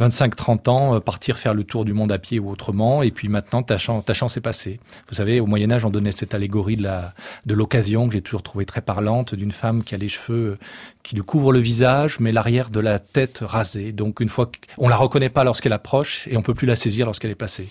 25-30 0.00 0.70
ans, 0.70 1.00
partir 1.00 1.38
faire 1.38 1.54
le 1.54 1.64
tour 1.64 1.84
du 1.84 1.92
monde 1.92 2.12
à 2.12 2.18
pied 2.18 2.38
ou 2.38 2.50
autrement, 2.50 3.02
et 3.02 3.10
puis 3.10 3.28
maintenant 3.28 3.62
ta 3.62 3.78
chance, 3.78 4.04
ta 4.04 4.14
chance 4.14 4.36
est 4.36 4.40
passée. 4.40 4.80
Vous 5.08 5.14
savez, 5.14 5.40
au 5.40 5.46
Moyen 5.46 5.70
Âge, 5.70 5.84
on 5.84 5.90
donnait 5.90 6.12
cette 6.12 6.34
allégorie 6.34 6.76
de 6.76 6.82
la 6.82 7.14
de 7.46 7.54
l'occasion 7.54 8.06
que 8.06 8.14
j'ai 8.14 8.20
toujours 8.20 8.42
trouvé 8.42 8.64
très 8.64 8.80
parlante, 8.80 9.34
d'une 9.34 9.52
femme 9.52 9.82
qui 9.84 9.94
a 9.94 9.98
les 9.98 10.08
cheveux 10.08 10.58
qui 11.02 11.16
lui 11.16 11.22
couvre 11.22 11.52
le 11.52 11.58
visage, 11.58 12.20
mais 12.20 12.30
l'arrière 12.32 12.70
de 12.70 12.80
la 12.80 12.98
tête 12.98 13.42
rasée. 13.42 13.92
Donc 13.92 14.20
une 14.20 14.28
fois 14.28 14.50
qu'on 14.76 14.88
la 14.88 14.96
reconnaît 14.96 15.28
pas 15.28 15.44
lorsqu'elle 15.44 15.72
approche 15.72 16.28
et 16.28 16.36
on 16.36 16.42
peut 16.42 16.54
plus 16.54 16.66
la 16.66 16.76
saisir 16.76 17.06
lorsqu'elle 17.06 17.30
est 17.30 17.36
passée. 17.36 17.68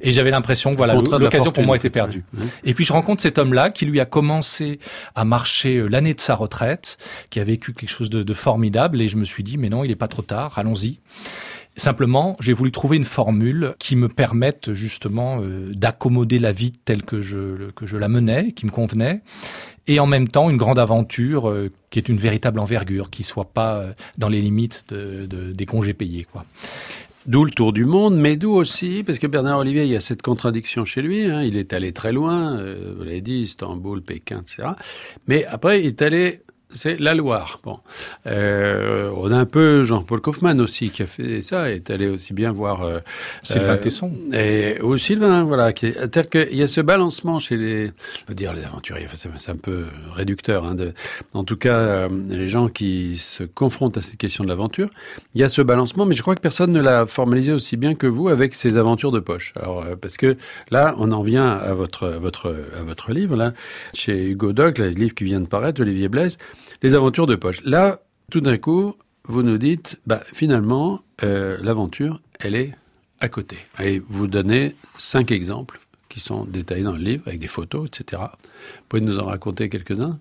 Et 0.00 0.12
j'avais 0.12 0.30
l'impression 0.30 0.70
que 0.72 0.76
voilà 0.76 0.94
l'occasion 0.94 1.52
pour 1.52 1.64
moi 1.64 1.76
était 1.76 1.90
perdue. 1.90 2.24
Et 2.64 2.74
puis 2.74 2.84
je 2.84 2.92
rencontre 2.92 3.22
cet 3.22 3.38
homme-là 3.38 3.70
qui 3.70 3.86
lui 3.86 4.00
a 4.00 4.04
commencé 4.04 4.78
à 5.14 5.24
marcher 5.24 5.76
euh, 5.76 5.88
l'année 5.88 6.14
de 6.14 6.20
sa 6.20 6.34
retraite, 6.34 6.98
qui 7.30 7.40
a 7.40 7.44
vécu 7.44 7.72
quelque 7.72 7.90
chose 7.90 8.10
de, 8.10 8.22
de 8.22 8.34
formidable. 8.34 9.00
Et 9.00 9.08
je 9.08 9.16
me 9.16 9.24
suis 9.24 9.42
dit 9.42 9.56
mais 9.56 9.68
non, 9.68 9.84
il 9.84 9.90
est 9.90 9.96
pas 9.96 10.08
trop 10.08 10.22
tard, 10.22 10.58
allons-y. 10.58 10.98
Simplement, 11.78 12.38
j'ai 12.40 12.54
voulu 12.54 12.72
trouver 12.72 12.96
une 12.96 13.04
formule 13.04 13.74
qui 13.78 13.96
me 13.96 14.08
permette 14.08 14.72
justement 14.72 15.40
euh, 15.42 15.72
d'accommoder 15.74 16.38
la 16.38 16.50
vie 16.50 16.72
telle 16.72 17.02
que 17.02 17.20
je, 17.20 17.70
que 17.72 17.84
je 17.84 17.98
la 17.98 18.08
menais, 18.08 18.52
qui 18.52 18.64
me 18.64 18.70
convenait, 18.70 19.20
et 19.86 20.00
en 20.00 20.06
même 20.06 20.26
temps 20.26 20.48
une 20.48 20.56
grande 20.56 20.78
aventure 20.78 21.50
euh, 21.50 21.70
qui 21.90 21.98
est 21.98 22.08
une 22.08 22.16
véritable 22.16 22.60
envergure, 22.60 23.10
qui 23.10 23.22
soit 23.22 23.52
pas 23.52 23.76
euh, 23.76 23.92
dans 24.16 24.30
les 24.30 24.40
limites 24.40 24.86
de, 24.88 25.26
de, 25.26 25.52
des 25.52 25.66
congés 25.66 25.92
payés. 25.92 26.26
Quoi. 26.32 26.46
D'où 27.26 27.44
le 27.44 27.50
tour 27.50 27.74
du 27.74 27.84
monde, 27.84 28.16
mais 28.16 28.36
d'où 28.36 28.52
aussi, 28.52 29.02
parce 29.04 29.18
que 29.18 29.26
Bernard 29.26 29.58
Olivier, 29.58 29.82
il 29.82 29.90
y 29.90 29.96
a 29.96 30.00
cette 30.00 30.22
contradiction 30.22 30.86
chez 30.86 31.02
lui, 31.02 31.26
hein, 31.26 31.42
il 31.42 31.58
est 31.58 31.74
allé 31.74 31.92
très 31.92 32.12
loin, 32.12 32.56
vous 32.96 33.02
l'avez 33.04 33.20
dit, 33.20 33.40
Istanbul, 33.40 34.00
Pékin, 34.00 34.40
etc. 34.40 34.68
Mais 35.26 35.44
après, 35.44 35.80
il 35.80 35.88
est 35.88 36.02
allé 36.02 36.40
c'est 36.74 36.98
la 37.00 37.14
Loire. 37.14 37.60
Bon, 37.62 37.78
euh, 38.26 39.10
on 39.16 39.30
a 39.30 39.36
un 39.36 39.46
peu 39.46 39.82
Jean-Paul 39.82 40.20
Kaufmann 40.20 40.60
aussi 40.60 40.90
qui 40.90 41.02
a 41.02 41.06
fait 41.06 41.40
ça, 41.40 41.70
est 41.70 41.90
allé 41.90 42.08
aussi 42.08 42.34
bien 42.34 42.52
voir 42.52 42.82
euh, 42.82 42.98
Sylvain 43.42 43.74
euh, 43.74 43.76
Tesson. 43.76 44.12
Et 44.32 44.80
ou 44.82 44.96
Sylvain, 44.96 45.44
voilà. 45.44 45.70
C'est-à-dire 45.74 46.28
qu'il 46.28 46.56
y 46.56 46.62
a 46.62 46.66
ce 46.66 46.80
balancement 46.80 47.38
chez 47.38 47.56
les, 47.56 47.92
veux 48.28 48.34
dire 48.34 48.52
les 48.52 48.64
aventuriers. 48.64 49.06
c'est 49.14 49.50
un 49.50 49.56
peu 49.56 49.86
réducteur. 50.12 50.66
Hein, 50.66 50.74
de, 50.74 50.92
en 51.34 51.44
tout 51.44 51.56
cas, 51.56 51.76
euh, 51.76 52.08
les 52.28 52.48
gens 52.48 52.68
qui 52.68 53.16
se 53.16 53.44
confrontent 53.44 53.96
à 53.96 54.02
cette 54.02 54.18
question 54.18 54.44
de 54.44 54.48
l'aventure, 54.48 54.90
il 55.34 55.40
y 55.40 55.44
a 55.44 55.48
ce 55.48 55.62
balancement, 55.62 56.04
mais 56.04 56.14
je 56.14 56.22
crois 56.22 56.34
que 56.34 56.40
personne 56.40 56.72
ne 56.72 56.80
l'a 56.80 57.06
formalisé 57.06 57.52
aussi 57.52 57.76
bien 57.76 57.94
que 57.94 58.06
vous 58.06 58.28
avec 58.28 58.54
ces 58.54 58.76
aventures 58.76 59.12
de 59.12 59.20
poche. 59.20 59.52
Alors 59.56 59.82
euh, 59.82 59.96
parce 59.96 60.16
que 60.16 60.36
là, 60.70 60.94
on 60.98 61.12
en 61.12 61.22
vient 61.22 61.48
à 61.48 61.74
votre 61.74 62.06
à 62.08 62.18
votre 62.18 62.54
à 62.78 62.82
votre 62.82 63.12
livre 63.12 63.36
là, 63.36 63.52
chez 63.94 64.30
Hugo 64.30 64.52
Doc, 64.52 64.78
le 64.78 64.88
livre 64.88 65.14
qui 65.14 65.24
vient 65.24 65.40
de 65.40 65.46
paraître, 65.46 65.80
Olivier 65.80 66.08
Blaise 66.08 66.38
les 66.86 66.94
aventures 66.94 67.26
de 67.26 67.34
poche. 67.34 67.60
Là, 67.64 68.00
tout 68.30 68.40
d'un 68.40 68.58
coup, 68.58 68.94
vous 69.24 69.42
nous 69.42 69.58
dites, 69.58 70.00
bah, 70.06 70.20
finalement, 70.32 71.00
euh, 71.24 71.58
l'aventure, 71.60 72.20
elle 72.38 72.54
est 72.54 72.76
à 73.18 73.28
côté. 73.28 73.56
Et 73.80 74.00
vous 74.08 74.28
donnez 74.28 74.76
cinq 74.96 75.32
exemples 75.32 75.80
qui 76.08 76.20
sont 76.20 76.44
détaillés 76.44 76.84
dans 76.84 76.92
le 76.92 77.02
livre, 77.02 77.24
avec 77.26 77.40
des 77.40 77.48
photos, 77.48 77.88
etc. 77.88 78.22
Vous 78.22 78.84
pouvez 78.88 79.02
nous 79.02 79.18
en 79.18 79.24
raconter 79.24 79.68
quelques-uns? 79.68 80.20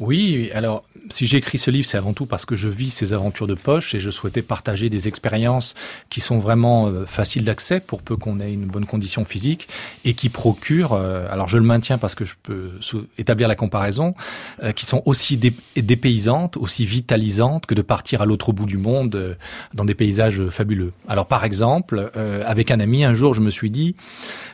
Oui, 0.00 0.50
alors 0.52 0.84
si 1.10 1.26
j'ai 1.26 1.36
écrit 1.36 1.58
ce 1.58 1.70
livre, 1.70 1.86
c'est 1.86 1.98
avant 1.98 2.14
tout 2.14 2.26
parce 2.26 2.46
que 2.46 2.56
je 2.56 2.68
vis 2.68 2.90
ces 2.90 3.12
aventures 3.12 3.46
de 3.46 3.54
poche 3.54 3.94
et 3.94 4.00
je 4.00 4.10
souhaitais 4.10 4.42
partager 4.42 4.88
des 4.88 5.06
expériences 5.06 5.74
qui 6.10 6.20
sont 6.20 6.38
vraiment 6.38 6.88
euh, 6.88 7.04
faciles 7.06 7.44
d'accès 7.44 7.80
pour 7.80 8.02
peu 8.02 8.16
qu'on 8.16 8.40
ait 8.40 8.52
une 8.52 8.66
bonne 8.66 8.86
condition 8.86 9.24
physique 9.24 9.68
et 10.04 10.14
qui 10.14 10.30
procurent, 10.30 10.94
euh, 10.94 11.26
alors 11.30 11.48
je 11.48 11.58
le 11.58 11.64
maintiens 11.64 11.98
parce 11.98 12.14
que 12.14 12.24
je 12.24 12.34
peux 12.42 12.70
établir 13.18 13.48
la 13.48 13.54
comparaison, 13.54 14.14
euh, 14.62 14.72
qui 14.72 14.86
sont 14.86 15.02
aussi 15.04 15.38
dépaysantes, 15.76 16.56
aussi 16.56 16.86
vitalisantes 16.86 17.66
que 17.66 17.74
de 17.74 17.82
partir 17.82 18.22
à 18.22 18.26
l'autre 18.26 18.52
bout 18.52 18.66
du 18.66 18.78
monde 18.78 19.36
dans 19.74 19.84
des 19.84 19.94
paysages 19.94 20.48
fabuleux. 20.48 20.92
Alors 21.08 21.26
par 21.26 21.44
exemple, 21.44 22.10
avec 22.14 22.70
un 22.70 22.80
ami, 22.80 23.04
un 23.04 23.12
jour, 23.12 23.34
je 23.34 23.40
me 23.40 23.50
suis 23.50 23.70
dit, 23.70 23.94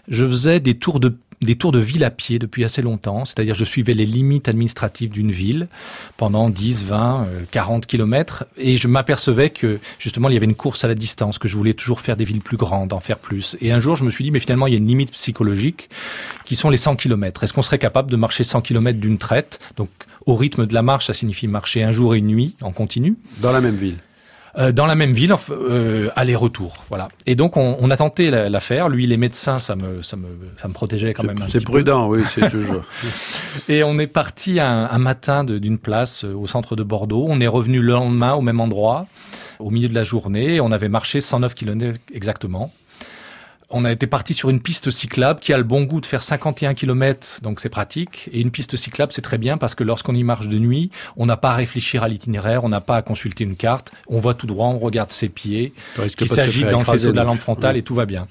je 0.08 0.26
faisais 0.26 0.60
des 0.60 0.76
tours 0.76 1.00
de 1.00 1.16
des 1.40 1.56
tours 1.56 1.72
de 1.72 1.78
ville 1.78 2.04
à 2.04 2.10
pied 2.10 2.38
depuis 2.38 2.64
assez 2.64 2.82
longtemps, 2.82 3.24
c'est-à-dire 3.24 3.54
je 3.54 3.64
suivais 3.64 3.94
les 3.94 4.06
limites 4.06 4.48
administratives 4.48 5.10
d'une 5.10 5.32
ville 5.32 5.68
pendant 6.16 6.50
10, 6.50 6.84
20, 6.84 7.26
40 7.50 7.86
kilomètres 7.86 8.44
et 8.56 8.76
je 8.76 8.88
m'apercevais 8.88 9.50
que 9.50 9.80
justement 9.98 10.28
il 10.28 10.34
y 10.34 10.36
avait 10.36 10.46
une 10.46 10.54
course 10.54 10.84
à 10.84 10.88
la 10.88 10.94
distance, 10.94 11.38
que 11.38 11.48
je 11.48 11.56
voulais 11.56 11.74
toujours 11.74 12.00
faire 12.00 12.16
des 12.16 12.24
villes 12.24 12.42
plus 12.42 12.56
grandes, 12.56 12.92
en 12.92 13.00
faire 13.00 13.18
plus. 13.18 13.56
Et 13.60 13.72
un 13.72 13.78
jour 13.78 13.96
je 13.96 14.04
me 14.04 14.10
suis 14.10 14.24
dit 14.24 14.30
mais 14.30 14.38
finalement 14.38 14.66
il 14.66 14.72
y 14.72 14.76
a 14.76 14.78
une 14.78 14.88
limite 14.88 15.12
psychologique 15.12 15.88
qui 16.44 16.56
sont 16.56 16.68
les 16.68 16.76
100 16.76 16.96
kilomètres. 16.96 17.42
Est-ce 17.42 17.52
qu'on 17.52 17.62
serait 17.62 17.78
capable 17.78 18.10
de 18.10 18.16
marcher 18.16 18.44
100 18.44 18.60
kilomètres 18.60 19.00
d'une 19.00 19.18
traite? 19.18 19.60
Donc 19.76 19.88
au 20.26 20.36
rythme 20.36 20.66
de 20.66 20.74
la 20.74 20.82
marche, 20.82 21.06
ça 21.06 21.14
signifie 21.14 21.48
marcher 21.48 21.82
un 21.82 21.90
jour 21.90 22.14
et 22.14 22.18
une 22.18 22.26
nuit 22.26 22.56
en 22.60 22.72
continu. 22.72 23.16
Dans 23.38 23.52
la 23.52 23.60
même 23.60 23.76
ville 23.76 23.96
euh, 24.58 24.72
dans 24.72 24.86
la 24.86 24.94
même 24.94 25.12
ville, 25.12 25.34
euh, 25.50 26.10
aller-retour, 26.16 26.84
voilà. 26.88 27.08
Et 27.26 27.36
donc 27.36 27.56
on, 27.56 27.76
on 27.80 27.90
a 27.90 27.96
tenté 27.96 28.30
l'affaire. 28.30 28.88
Lui, 28.88 29.06
les 29.06 29.16
médecins, 29.16 29.58
ça 29.58 29.76
me, 29.76 30.02
ça 30.02 30.16
me, 30.16 30.28
ça 30.56 30.68
me 30.68 30.72
protégeait 30.72 31.14
quand 31.14 31.22
même 31.22 31.38
peu. 31.38 31.44
C'est 31.48 31.64
prudent, 31.64 32.08
oui, 32.08 32.22
c'est 32.28 32.50
toujours. 32.50 32.82
et 33.68 33.84
on 33.84 33.98
est 33.98 34.06
parti 34.06 34.58
un, 34.58 34.88
un 34.90 34.98
matin 34.98 35.44
d'une 35.44 35.78
place 35.78 36.24
euh, 36.24 36.34
au 36.34 36.46
centre 36.46 36.76
de 36.76 36.82
Bordeaux. 36.82 37.26
On 37.28 37.40
est 37.40 37.46
revenu 37.46 37.80
le 37.80 37.92
lendemain 37.92 38.34
au 38.34 38.40
même 38.40 38.60
endroit, 38.60 39.06
au 39.58 39.70
milieu 39.70 39.88
de 39.88 39.94
la 39.94 40.04
journée. 40.04 40.60
On 40.60 40.72
avait 40.72 40.88
marché 40.88 41.20
109 41.20 41.54
km 41.54 41.98
exactement 42.12 42.72
on 43.70 43.84
a 43.84 43.92
été 43.92 44.06
parti 44.06 44.34
sur 44.34 44.50
une 44.50 44.60
piste 44.60 44.90
cyclable 44.90 45.38
qui 45.38 45.52
a 45.52 45.58
le 45.58 45.62
bon 45.62 45.82
goût 45.82 46.00
de 46.00 46.06
faire 46.06 46.22
51 46.22 46.74
km, 46.74 47.40
donc 47.42 47.60
c'est 47.60 47.68
pratique. 47.68 48.28
Et 48.32 48.40
une 48.40 48.50
piste 48.50 48.76
cyclable, 48.76 49.12
c'est 49.12 49.22
très 49.22 49.38
bien 49.38 49.58
parce 49.58 49.74
que 49.76 49.84
lorsqu'on 49.84 50.14
y 50.14 50.24
marche 50.24 50.48
de 50.48 50.58
nuit, 50.58 50.90
on 51.16 51.26
n'a 51.26 51.36
pas 51.36 51.50
à 51.50 51.54
réfléchir 51.54 52.02
à 52.02 52.08
l'itinéraire, 52.08 52.64
on 52.64 52.68
n'a 52.68 52.80
pas 52.80 52.96
à 52.96 53.02
consulter 53.02 53.44
une 53.44 53.54
carte, 53.54 53.92
on 54.08 54.18
voit 54.18 54.34
tout 54.34 54.46
droit, 54.46 54.66
on 54.68 54.78
regarde 54.78 55.12
ses 55.12 55.28
pieds, 55.28 55.72
qui 56.16 56.26
s'agit 56.26 56.64
dans 56.64 56.80
le 56.80 56.84
faisceau 56.84 57.12
de 57.12 57.16
la 57.16 57.24
lampe 57.24 57.38
frontale 57.38 57.76
et 57.76 57.82
tout 57.82 57.94
va 57.94 58.06
bien. 58.06 58.26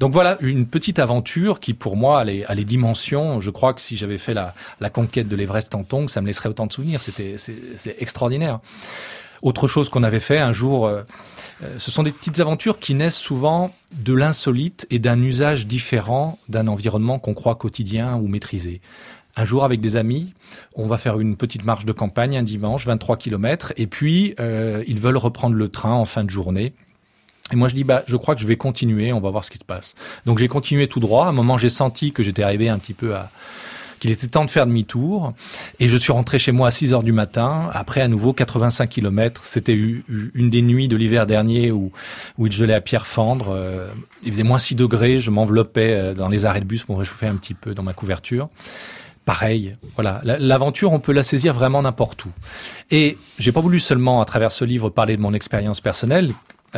Donc 0.00 0.12
voilà, 0.12 0.36
une 0.40 0.66
petite 0.66 0.98
aventure 0.98 1.60
qui 1.60 1.74
pour 1.74 1.96
moi 1.96 2.20
a 2.20 2.24
les, 2.24 2.44
a 2.44 2.54
les 2.54 2.64
dimensions. 2.64 3.38
Je 3.38 3.50
crois 3.50 3.74
que 3.74 3.80
si 3.80 3.96
j'avais 3.96 4.18
fait 4.18 4.34
la, 4.34 4.54
la 4.80 4.90
conquête 4.90 5.28
de 5.28 5.36
l'Everest 5.36 5.74
en 5.74 5.84
tongs, 5.84 6.08
ça 6.08 6.20
me 6.20 6.26
laisserait 6.26 6.48
autant 6.48 6.66
de 6.66 6.72
souvenirs. 6.72 7.00
C'était 7.00 7.36
c'est 7.38 7.96
extraordinaire. 8.00 8.58
Autre 9.42 9.68
chose 9.68 9.88
qu'on 9.88 10.02
avait 10.02 10.20
fait 10.20 10.38
un 10.38 10.52
jour, 10.52 10.86
euh, 10.86 11.02
ce 11.78 11.90
sont 11.90 12.02
des 12.02 12.12
petites 12.12 12.40
aventures 12.40 12.78
qui 12.78 12.94
naissent 12.94 13.18
souvent 13.18 13.72
de 13.92 14.14
l'insolite 14.14 14.86
et 14.90 14.98
d'un 14.98 15.20
usage 15.20 15.66
différent 15.66 16.38
d'un 16.48 16.68
environnement 16.68 17.18
qu'on 17.18 17.34
croit 17.34 17.54
quotidien 17.54 18.16
ou 18.16 18.28
maîtrisé. 18.28 18.80
Un 19.36 19.44
jour, 19.44 19.64
avec 19.64 19.80
des 19.80 19.96
amis, 19.96 20.34
on 20.74 20.86
va 20.86 20.98
faire 20.98 21.20
une 21.20 21.36
petite 21.36 21.64
marche 21.64 21.84
de 21.84 21.92
campagne 21.92 22.36
un 22.36 22.42
dimanche, 22.42 22.86
23 22.86 23.16
km, 23.16 23.72
et 23.76 23.86
puis 23.86 24.34
euh, 24.40 24.82
ils 24.86 24.98
veulent 24.98 25.16
reprendre 25.16 25.54
le 25.54 25.68
train 25.68 25.92
en 25.92 26.04
fin 26.04 26.24
de 26.24 26.30
journée. 26.30 26.72
Et 27.52 27.56
moi, 27.56 27.68
je 27.68 27.74
dis, 27.74 27.84
bah, 27.84 28.04
je 28.06 28.16
crois 28.16 28.34
que 28.34 28.40
je 28.40 28.46
vais 28.46 28.56
continuer, 28.56 29.12
on 29.12 29.20
va 29.20 29.30
voir 29.30 29.44
ce 29.44 29.50
qui 29.50 29.58
se 29.58 29.64
passe. 29.64 29.94
Donc, 30.24 30.38
j'ai 30.38 30.48
continué 30.48 30.88
tout 30.88 31.00
droit. 31.00 31.26
À 31.26 31.28
un 31.30 31.32
moment, 31.32 31.58
j'ai 31.58 31.68
senti 31.68 32.12
que 32.12 32.22
j'étais 32.22 32.42
arrivé 32.42 32.68
un 32.68 32.78
petit 32.78 32.94
peu 32.94 33.14
à, 33.14 33.30
qu'il 34.00 34.10
était 34.10 34.26
temps 34.26 34.44
de 34.44 34.50
faire 34.50 34.66
demi-tour. 34.66 35.32
Et 35.78 35.86
je 35.86 35.96
suis 35.96 36.12
rentré 36.12 36.38
chez 36.38 36.50
moi 36.50 36.68
à 36.68 36.70
6 36.70 36.92
heures 36.92 37.02
du 37.02 37.12
matin, 37.12 37.70
après 37.72 38.00
à 38.00 38.08
nouveau 38.08 38.32
85 38.32 38.88
km. 38.88 39.42
C'était 39.44 39.74
une 39.74 40.50
des 40.50 40.62
nuits 40.62 40.88
de 40.88 40.96
l'hiver 40.96 41.26
dernier 41.26 41.70
où, 41.70 41.92
où 42.38 42.46
il 42.46 42.52
gelait 42.52 42.74
à 42.74 42.80
pierre 42.80 43.06
fendre. 43.06 43.50
Euh, 43.50 43.88
il 44.24 44.32
faisait 44.32 44.42
moins 44.42 44.58
6 44.58 44.74
degrés, 44.74 45.18
je 45.18 45.30
m'enveloppais 45.30 45.92
euh, 45.92 46.14
dans 46.14 46.28
les 46.28 46.44
arrêts 46.44 46.60
de 46.60 46.64
bus 46.64 46.82
pour 46.82 46.98
réchauffer 46.98 47.26
un 47.26 47.36
petit 47.36 47.54
peu 47.54 47.74
dans 47.74 47.84
ma 47.84 47.92
couverture 47.92 48.48
pareil. 49.26 49.76
Voilà, 49.94 50.22
l'aventure, 50.24 50.92
on 50.92 50.98
peut 50.98 51.12
la 51.12 51.22
saisir 51.22 51.54
vraiment 51.54 51.82
n'importe 51.82 52.24
où. 52.24 52.30
Et 52.90 53.16
j'ai 53.38 53.52
pas 53.52 53.60
voulu 53.60 53.78
seulement, 53.78 54.20
à 54.20 54.24
travers 54.24 54.50
ce 54.50 54.64
livre, 54.64 54.90
parler 54.90 55.16
de 55.16 55.22
mon 55.22 55.34
expérience 55.34 55.80
personnelle, 55.80 56.32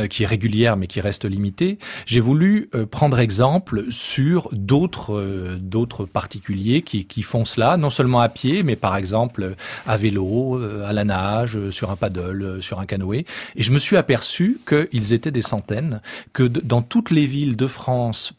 qui 0.08 0.22
est 0.22 0.26
régulière 0.26 0.76
mais 0.76 0.86
qui 0.86 1.00
reste 1.00 1.24
limitée. 1.24 1.78
J'ai 2.06 2.20
voulu 2.20 2.68
euh, 2.74 2.86
prendre 2.86 3.18
exemple 3.18 3.84
sur 3.90 4.48
d'autres 4.52 5.14
euh, 5.14 5.56
d'autres 5.60 6.04
particuliers 6.04 6.82
qui, 6.82 7.06
qui 7.06 7.22
font 7.22 7.44
cela, 7.44 7.76
non 7.76 7.90
seulement 7.90 8.20
à 8.20 8.28
pied, 8.28 8.62
mais 8.62 8.76
par 8.76 8.96
exemple 8.96 9.54
à 9.86 9.96
vélo, 9.96 10.60
à 10.84 10.92
la 10.92 11.04
nage, 11.04 11.58
sur 11.70 11.90
un 11.90 11.96
paddle, 11.96 12.62
sur 12.62 12.80
un 12.80 12.86
canoë. 12.86 13.24
Et 13.56 13.62
je 13.62 13.72
me 13.72 13.78
suis 13.78 13.96
aperçu 13.96 14.60
qu'ils 14.66 15.12
étaient 15.12 15.30
des 15.30 15.42
centaines, 15.42 16.00
que 16.32 16.44
dans 16.44 16.82
toutes 16.82 17.10
les 17.10 17.26
villes 17.26 17.56
de 17.56 17.66
France, 17.66 18.34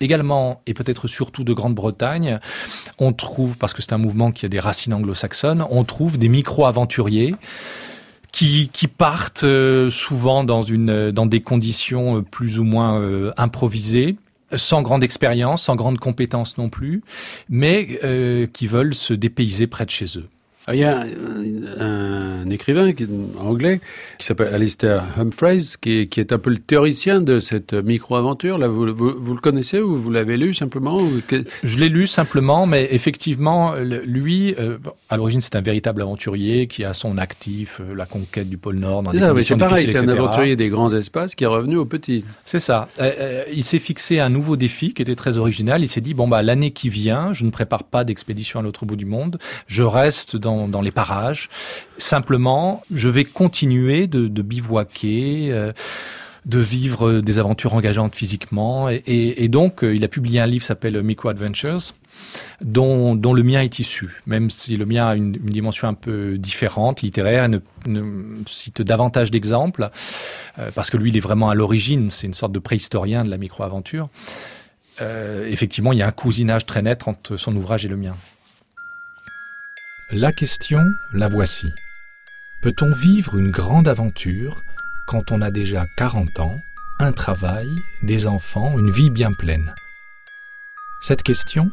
également 0.00 0.60
et 0.66 0.74
peut-être 0.74 1.08
surtout 1.08 1.44
de 1.44 1.52
Grande-Bretagne, 1.52 2.38
on 2.98 3.12
trouve, 3.12 3.56
parce 3.58 3.74
que 3.74 3.82
c'est 3.82 3.92
un 3.92 3.98
mouvement 3.98 4.32
qui 4.32 4.46
a 4.46 4.48
des 4.48 4.60
racines 4.60 4.94
anglo-saxonnes, 4.94 5.64
on 5.70 5.84
trouve 5.84 6.18
des 6.18 6.28
micro-aventuriers 6.28 7.34
qui, 8.34 8.88
partent 8.88 9.44
euh, 9.44 9.90
souvent 9.90 10.42
dans, 10.42 10.62
une, 10.62 11.12
dans 11.12 11.26
des 11.26 11.40
conditions 11.40 12.18
euh, 12.18 12.22
plus 12.22 12.58
ou 12.58 12.64
moins 12.64 13.00
euh, 13.00 13.32
improvisées 13.36 14.16
sans 14.56 14.82
grande 14.82 15.02
expérience, 15.02 15.64
sans 15.64 15.74
grande 15.74 15.98
compétence 15.98 16.58
non 16.58 16.68
plus, 16.68 17.02
mais 17.48 17.98
qui 18.52 18.66
veulent 18.68 18.94
se 18.94 19.12
dépayser 19.12 19.66
près 19.66 19.84
de 19.84 19.90
chez 19.90 20.04
eux. 20.16 20.28
Ah, 20.66 20.74
il 20.74 20.80
y 20.80 20.84
a 20.84 21.04
un, 21.78 22.48
écrivain 22.48 22.90
anglais 23.38 23.80
qui 24.18 24.24
s'appelle 24.24 24.54
Alistair 24.54 25.04
Humphreys, 25.18 25.76
qui, 25.78 26.08
qui, 26.08 26.20
est 26.20 26.32
un 26.32 26.38
peu 26.38 26.48
le 26.48 26.58
théoricien 26.58 27.20
de 27.20 27.38
cette 27.40 27.74
micro-aventure. 27.74 28.56
Là, 28.56 28.68
vous, 28.68 28.94
vous, 28.94 29.34
le 29.34 29.40
connaissez 29.40 29.80
ou 29.80 29.98
vous 29.98 30.10
l'avez 30.10 30.38
lu 30.38 30.54
simplement 30.54 30.96
Je 31.64 31.80
l'ai 31.80 31.90
lu 31.90 32.06
simplement, 32.06 32.66
mais 32.66 32.88
effectivement, 32.92 33.74
lui, 33.74 34.54
euh, 34.58 34.78
à 35.10 35.18
l'origine, 35.18 35.42
c'est 35.42 35.54
un 35.56 35.60
véritable 35.60 36.00
aventurier 36.00 36.66
qui 36.66 36.82
a 36.82 36.94
son 36.94 37.18
actif 37.18 37.80
euh, 37.80 37.94
la 37.94 38.06
conquête 38.06 38.48
du 38.48 38.56
pôle 38.56 38.76
Nord 38.76 39.02
dans 39.02 39.12
des 39.12 39.20
conditions 39.20 39.56
C'est 39.58 39.64
pareil, 39.64 39.86
c'est 39.86 39.98
un 39.98 40.08
aventurier 40.08 40.56
des 40.56 40.70
grands 40.70 40.94
espaces 40.94 41.34
qui 41.34 41.44
est 41.44 41.48
revenu 41.48 41.76
au 41.76 41.84
petit. 41.84 42.24
C'est 42.46 42.58
ça. 42.58 42.88
Euh, 43.00 43.44
il 43.52 43.64
s'est 43.64 43.78
fixé 43.78 44.18
un 44.18 44.30
nouveau 44.30 44.56
défi 44.56 44.94
qui 44.94 45.02
était 45.02 45.14
très 45.14 45.36
original. 45.36 45.82
Il 45.82 45.88
s'est 45.88 46.00
dit 46.00 46.14
bon 46.14 46.26
bah 46.26 46.42
l'année 46.42 46.70
qui 46.70 46.88
vient, 46.88 47.34
je 47.34 47.44
ne 47.44 47.50
prépare 47.50 47.84
pas 47.84 48.04
d'expédition 48.04 48.60
à 48.60 48.62
l'autre 48.62 48.86
bout 48.86 48.96
du 48.96 49.06
monde. 49.06 49.38
Je 49.66 49.82
reste 49.82 50.36
dans 50.36 50.53
dans, 50.68 50.80
les 50.80 50.90
parages. 50.90 51.48
Simplement, 51.98 52.82
je 52.92 53.08
vais 53.08 53.24
continuer 53.24 54.06
de, 54.06 54.42
bivouaquer. 54.42 55.48
Euh, 55.50 55.72
de 56.44 56.58
vivre 56.58 57.20
des 57.20 57.38
aventures 57.38 57.74
engageantes 57.74 58.14
physiquement. 58.14 58.88
Et, 58.90 59.48
donc, 59.48 59.82
euh, 59.82 59.94
il 59.94 60.04
a 60.04 60.08
publié 60.08 60.40
un 60.40 60.46
livre 60.46 60.62
qui 60.62 60.66
s'appelle 60.66 61.02
Micro 61.02 61.30
Adventures, 61.30 61.94
dont, 62.60 63.14
le 63.14 63.42
mien 63.42 63.62
est 63.62 63.78
issu, 63.78 64.20
même 64.26 64.50
si 64.50 64.76
le 64.76 64.84
mien 64.84 65.06
a 65.06 65.14
une, 65.14 65.32
dimension 65.32 65.88
un 65.88 65.94
peu 65.94 66.36
différente, 66.36 67.00
littéraire, 67.00 67.44
et 67.44 67.48
ne, 67.88 68.00
cite 68.46 68.82
davantage 68.82 69.30
d'exemples, 69.30 69.88
euh, 70.58 70.70
parce 70.74 70.90
que 70.90 70.98
lui, 70.98 71.10
il 71.10 71.16
est 71.16 71.20
vraiment 71.20 71.48
à 71.48 71.54
l'origine, 71.54 72.10
c'est 72.10 72.26
une 72.26 72.34
sorte 72.34 72.52
de 72.52 72.58
préhistorien 72.58 73.24
de 73.24 73.30
la 73.30 73.38
micro-aventure. 73.38 74.10
effectivement, 75.00 75.92
il 75.92 75.98
y 75.98 76.02
a 76.02 76.06
un 76.06 76.12
cousinage 76.12 76.66
très 76.66 76.82
net 76.82 77.08
entre 77.08 77.36
son 77.36 77.56
ouvrage 77.56 77.86
et 77.86 77.88
le 77.88 77.96
mien. 77.96 78.14
La 80.16 80.30
question, 80.30 80.94
la 81.12 81.26
voici. 81.26 81.74
Peut-on 82.62 82.92
vivre 82.92 83.36
une 83.36 83.50
grande 83.50 83.88
aventure 83.88 84.62
quand 85.08 85.32
on 85.32 85.42
a 85.42 85.50
déjà 85.50 85.86
40 85.96 86.38
ans, 86.38 86.60
un 87.00 87.10
travail, 87.10 87.68
des 88.04 88.28
enfants, 88.28 88.78
une 88.78 88.92
vie 88.92 89.10
bien 89.10 89.32
pleine? 89.32 89.74
Cette 91.00 91.24
question, 91.24 91.72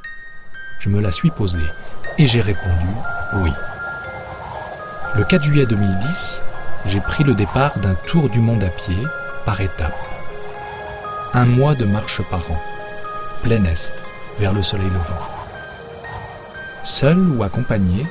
je 0.80 0.90
me 0.90 1.02
la 1.02 1.12
suis 1.12 1.30
posée 1.30 1.60
et 2.18 2.26
j'ai 2.26 2.42
répondu 2.42 2.88
oui. 3.36 3.52
Le 5.16 5.24
4 5.24 5.44
juillet 5.44 5.68
2010, 5.68 6.42
j'ai 6.88 7.00
pris 7.00 7.24
le 7.24 7.36
départ 7.36 7.78
d'un 7.78 7.94
tour 7.94 8.28
du 8.28 8.40
monde 8.40 8.64
à 8.64 8.72
pied 8.72 8.98
par 9.46 9.62
étapes. 9.62 9.94
Un 11.34 11.46
mois 11.46 11.76
de 11.76 11.86
marche 11.86 12.24
par 12.28 12.50
an, 12.50 12.60
plein 13.44 13.64
est, 13.66 14.04
vers 14.40 14.52
le 14.52 14.64
soleil 14.64 14.90
levant. 14.90 15.28
Seul 16.82 17.20
ou 17.20 17.44
accompagné, 17.44 18.08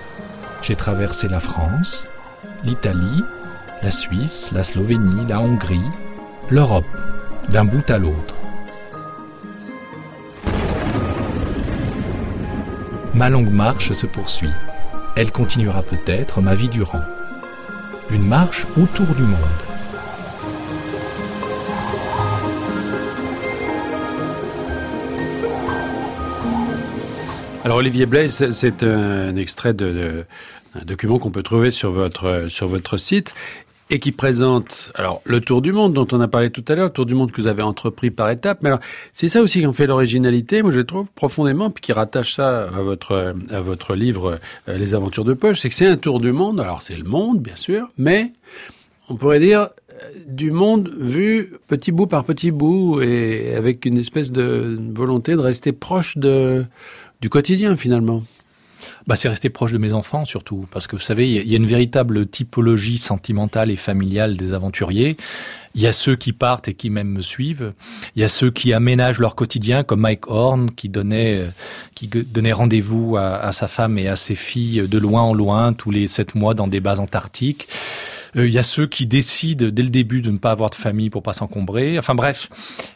j'ai 0.62 0.76
traversé 0.76 1.28
la 1.28 1.40
France, 1.40 2.06
l'Italie, 2.64 3.24
la 3.82 3.90
Suisse, 3.90 4.50
la 4.52 4.62
Slovénie, 4.62 5.26
la 5.28 5.40
Hongrie, 5.40 5.90
l'Europe, 6.50 6.84
d'un 7.48 7.64
bout 7.64 7.88
à 7.90 7.98
l'autre. 7.98 8.34
Ma 13.14 13.28
longue 13.28 13.50
marche 13.50 13.92
se 13.92 14.06
poursuit. 14.06 14.52
Elle 15.16 15.32
continuera 15.32 15.82
peut-être 15.82 16.40
ma 16.40 16.54
vie 16.54 16.68
durant. 16.68 17.02
Une 18.10 18.26
marche 18.26 18.66
autour 18.76 19.14
du 19.14 19.22
monde. 19.22 19.69
Alors 27.62 27.76
Olivier 27.76 28.06
Blaise, 28.06 28.50
c'est 28.52 28.82
un 28.82 29.36
extrait 29.36 29.74
de, 29.74 30.24
un 30.74 30.84
document 30.84 31.18
qu'on 31.18 31.30
peut 31.30 31.42
trouver 31.42 31.70
sur 31.70 31.90
votre 31.90 32.46
sur 32.48 32.68
votre 32.68 32.96
site 32.96 33.34
et 33.90 33.98
qui 33.98 34.12
présente 34.12 34.92
alors 34.94 35.20
le 35.24 35.40
tour 35.40 35.60
du 35.60 35.70
monde 35.70 35.92
dont 35.92 36.06
on 36.12 36.22
a 36.22 36.28
parlé 36.28 36.48
tout 36.48 36.64
à 36.68 36.74
l'heure, 36.74 36.86
le 36.86 36.92
tour 36.92 37.04
du 37.04 37.14
monde 37.14 37.32
que 37.32 37.40
vous 37.42 37.48
avez 37.48 37.62
entrepris 37.62 38.10
par 38.10 38.30
étapes. 38.30 38.60
Mais 38.62 38.70
alors 38.70 38.80
c'est 39.12 39.28
ça 39.28 39.42
aussi 39.42 39.60
qui 39.60 39.66
en 39.66 39.74
fait 39.74 39.86
l'originalité, 39.86 40.62
moi 40.62 40.70
je 40.70 40.80
trouve 40.80 41.06
profondément, 41.14 41.70
puis 41.70 41.82
qui 41.82 41.92
rattache 41.92 42.34
ça 42.34 42.62
à 42.62 42.80
votre 42.80 43.34
à 43.50 43.60
votre 43.60 43.94
livre 43.94 44.40
euh, 44.68 44.78
Les 44.78 44.94
Aventures 44.94 45.24
de 45.24 45.34
poche, 45.34 45.60
c'est 45.60 45.68
que 45.68 45.74
c'est 45.74 45.86
un 45.86 45.98
tour 45.98 46.18
du 46.18 46.32
monde. 46.32 46.60
Alors 46.60 46.82
c'est 46.82 46.96
le 46.96 47.04
monde 47.04 47.42
bien 47.42 47.56
sûr, 47.56 47.90
mais 47.98 48.32
on 49.10 49.16
pourrait 49.16 49.40
dire 49.40 49.60
euh, 49.60 49.96
du 50.26 50.50
monde 50.50 50.90
vu 50.98 51.52
petit 51.68 51.92
bout 51.92 52.06
par 52.06 52.24
petit 52.24 52.52
bout 52.52 53.02
et 53.02 53.54
avec 53.54 53.84
une 53.84 53.98
espèce 53.98 54.32
de 54.32 54.78
volonté 54.94 55.32
de 55.32 55.40
rester 55.40 55.72
proche 55.72 56.16
de 56.16 56.64
du 57.20 57.28
quotidien 57.28 57.76
finalement 57.76 58.22
bah, 59.06 59.16
c'est 59.16 59.28
rester 59.28 59.50
proche 59.50 59.72
de 59.72 59.78
mes 59.78 59.92
enfants 59.92 60.24
surtout, 60.24 60.66
parce 60.70 60.86
que 60.86 60.96
vous 60.96 61.02
savez, 61.02 61.30
il 61.30 61.48
y 61.48 61.54
a 61.54 61.56
une 61.56 61.66
véritable 61.66 62.26
typologie 62.26 62.98
sentimentale 62.98 63.70
et 63.70 63.76
familiale 63.76 64.36
des 64.36 64.52
aventuriers. 64.52 65.16
Il 65.74 65.82
y 65.82 65.86
a 65.86 65.92
ceux 65.92 66.16
qui 66.16 66.32
partent 66.32 66.68
et 66.68 66.74
qui 66.74 66.90
même 66.90 67.08
me 67.08 67.20
suivent. 67.20 67.72
Il 68.16 68.22
y 68.22 68.24
a 68.24 68.28
ceux 68.28 68.50
qui 68.50 68.72
aménagent 68.72 69.20
leur 69.20 69.34
quotidien, 69.34 69.84
comme 69.84 70.00
Mike 70.00 70.28
Horn, 70.28 70.70
qui 70.70 70.88
donnait, 70.88 71.50
qui 71.94 72.08
donnait 72.08 72.52
rendez-vous 72.52 73.16
à, 73.16 73.36
à 73.36 73.52
sa 73.52 73.68
femme 73.68 73.98
et 73.98 74.08
à 74.08 74.16
ses 74.16 74.34
filles 74.34 74.88
de 74.88 74.98
loin 74.98 75.22
en 75.22 75.34
loin 75.34 75.72
tous 75.72 75.90
les 75.90 76.08
sept 76.08 76.34
mois 76.34 76.54
dans 76.54 76.66
des 76.66 76.80
bases 76.80 77.00
antarctiques. 77.00 77.68
Euh, 78.36 78.46
il 78.46 78.52
y 78.52 78.58
a 78.58 78.62
ceux 78.62 78.86
qui 78.86 79.06
décident 79.06 79.68
dès 79.70 79.82
le 79.82 79.90
début 79.90 80.22
de 80.22 80.30
ne 80.30 80.38
pas 80.38 80.50
avoir 80.50 80.70
de 80.70 80.74
famille 80.74 81.10
pour 81.10 81.22
pas 81.22 81.32
s'encombrer. 81.32 81.98
Enfin 81.98 82.14
bref. 82.14 82.48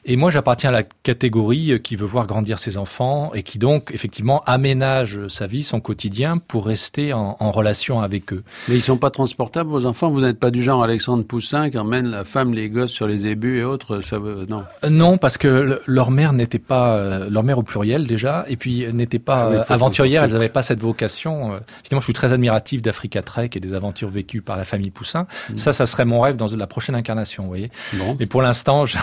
Et 0.05 0.17
moi, 0.17 0.31
j'appartiens 0.31 0.71
à 0.71 0.73
la 0.73 0.83
catégorie 0.83 1.73
euh, 1.73 1.79
qui 1.79 1.97
veut 1.97 2.07
voir 2.07 2.27
grandir 2.27 2.59
ses 2.59 2.77
enfants 2.77 3.33
et 3.35 3.43
qui 3.43 3.59
donc 3.59 3.91
effectivement 3.93 4.43
aménage 4.47 5.27
sa 5.29 5.47
vie, 5.47 5.63
son 5.63 5.81
quotidien 5.81 6.39
pour 6.39 6.67
rester 6.67 7.13
en, 7.13 7.37
en 7.41 7.51
relation 7.51 8.01
avec 8.01 8.33
eux. 8.33 8.43
Mais 8.69 8.77
ils 8.77 8.83
sont 8.83 8.97
pas 8.97 9.11
transportables, 9.11 9.71
vos 9.71 9.87
enfants? 9.87 10.11
Vous 10.11 10.21
n'êtes 10.21 10.39
pas 10.39 10.51
du 10.51 10.63
genre 10.63 10.83
Alexandre 10.83 11.25
Poussin 11.25 11.71
qui 11.71 11.79
emmène 11.79 12.07
la 12.09 12.25
femme, 12.25 12.55
les 12.55 12.71
gosses 12.71 12.93
sur 12.93 13.07
les 13.07 13.27
ébus 13.27 13.59
et 13.59 13.65
autres. 13.65 14.01
Ça 14.01 14.19
veut... 14.19 14.47
non? 14.49 14.65
Euh, 14.85 14.91
non, 14.91 15.19
parce 15.19 15.39
que 15.39 15.81
leur 15.87 16.11
mère 16.11 16.33
n'était 16.33 16.59
pas 16.59 17.27
leur 17.29 17.43
mère 17.43 17.59
au 17.59 17.63
pluriel 17.63 18.07
déjà, 18.07 18.45
et 18.49 18.57
puis 18.57 18.93
n'était 18.93 19.19
pas 19.19 19.65
ah 19.69 19.73
aventurière. 19.73 20.25
Elles 20.25 20.33
n'avaient 20.33 20.49
pas 20.49 20.63
cette 20.63 20.81
vocation. 20.81 21.59
Finalement, 21.83 22.01
je 22.01 22.05
suis 22.05 22.13
très 22.13 22.33
admiratif 22.33 22.83
d'Africa 22.83 23.23
Trek 23.23 23.51
et 23.55 23.61
des 23.61 23.75
aventures 23.75 24.09
vécues 24.09 24.43
par 24.43 24.57
la 24.57 24.65
famille 24.65 24.91
Poussin. 24.91 25.24
Mm. 25.51 25.57
Ça, 25.57 25.73
ça 25.73 25.87
serait 25.87 26.05
mon 26.05 26.21
rêve 26.21 26.37
dans 26.37 26.47
la 26.57 26.67
prochaine 26.67 26.95
incarnation, 26.95 27.45
vous 27.45 27.49
voyez. 27.49 27.71
Bon. 27.95 28.17
Mais 28.19 28.27
pour 28.27 28.43
l'instant, 28.43 28.85
je, 28.85 28.99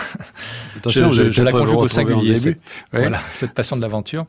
je, 0.87 1.43
la 1.43 1.51
conjugue 1.51 1.75
au 1.75 1.87
singulier. 1.87 2.57
Voilà, 2.91 3.19
cette 3.33 3.53
passion 3.53 3.77
de 3.77 3.81
l'aventure. 3.81 4.25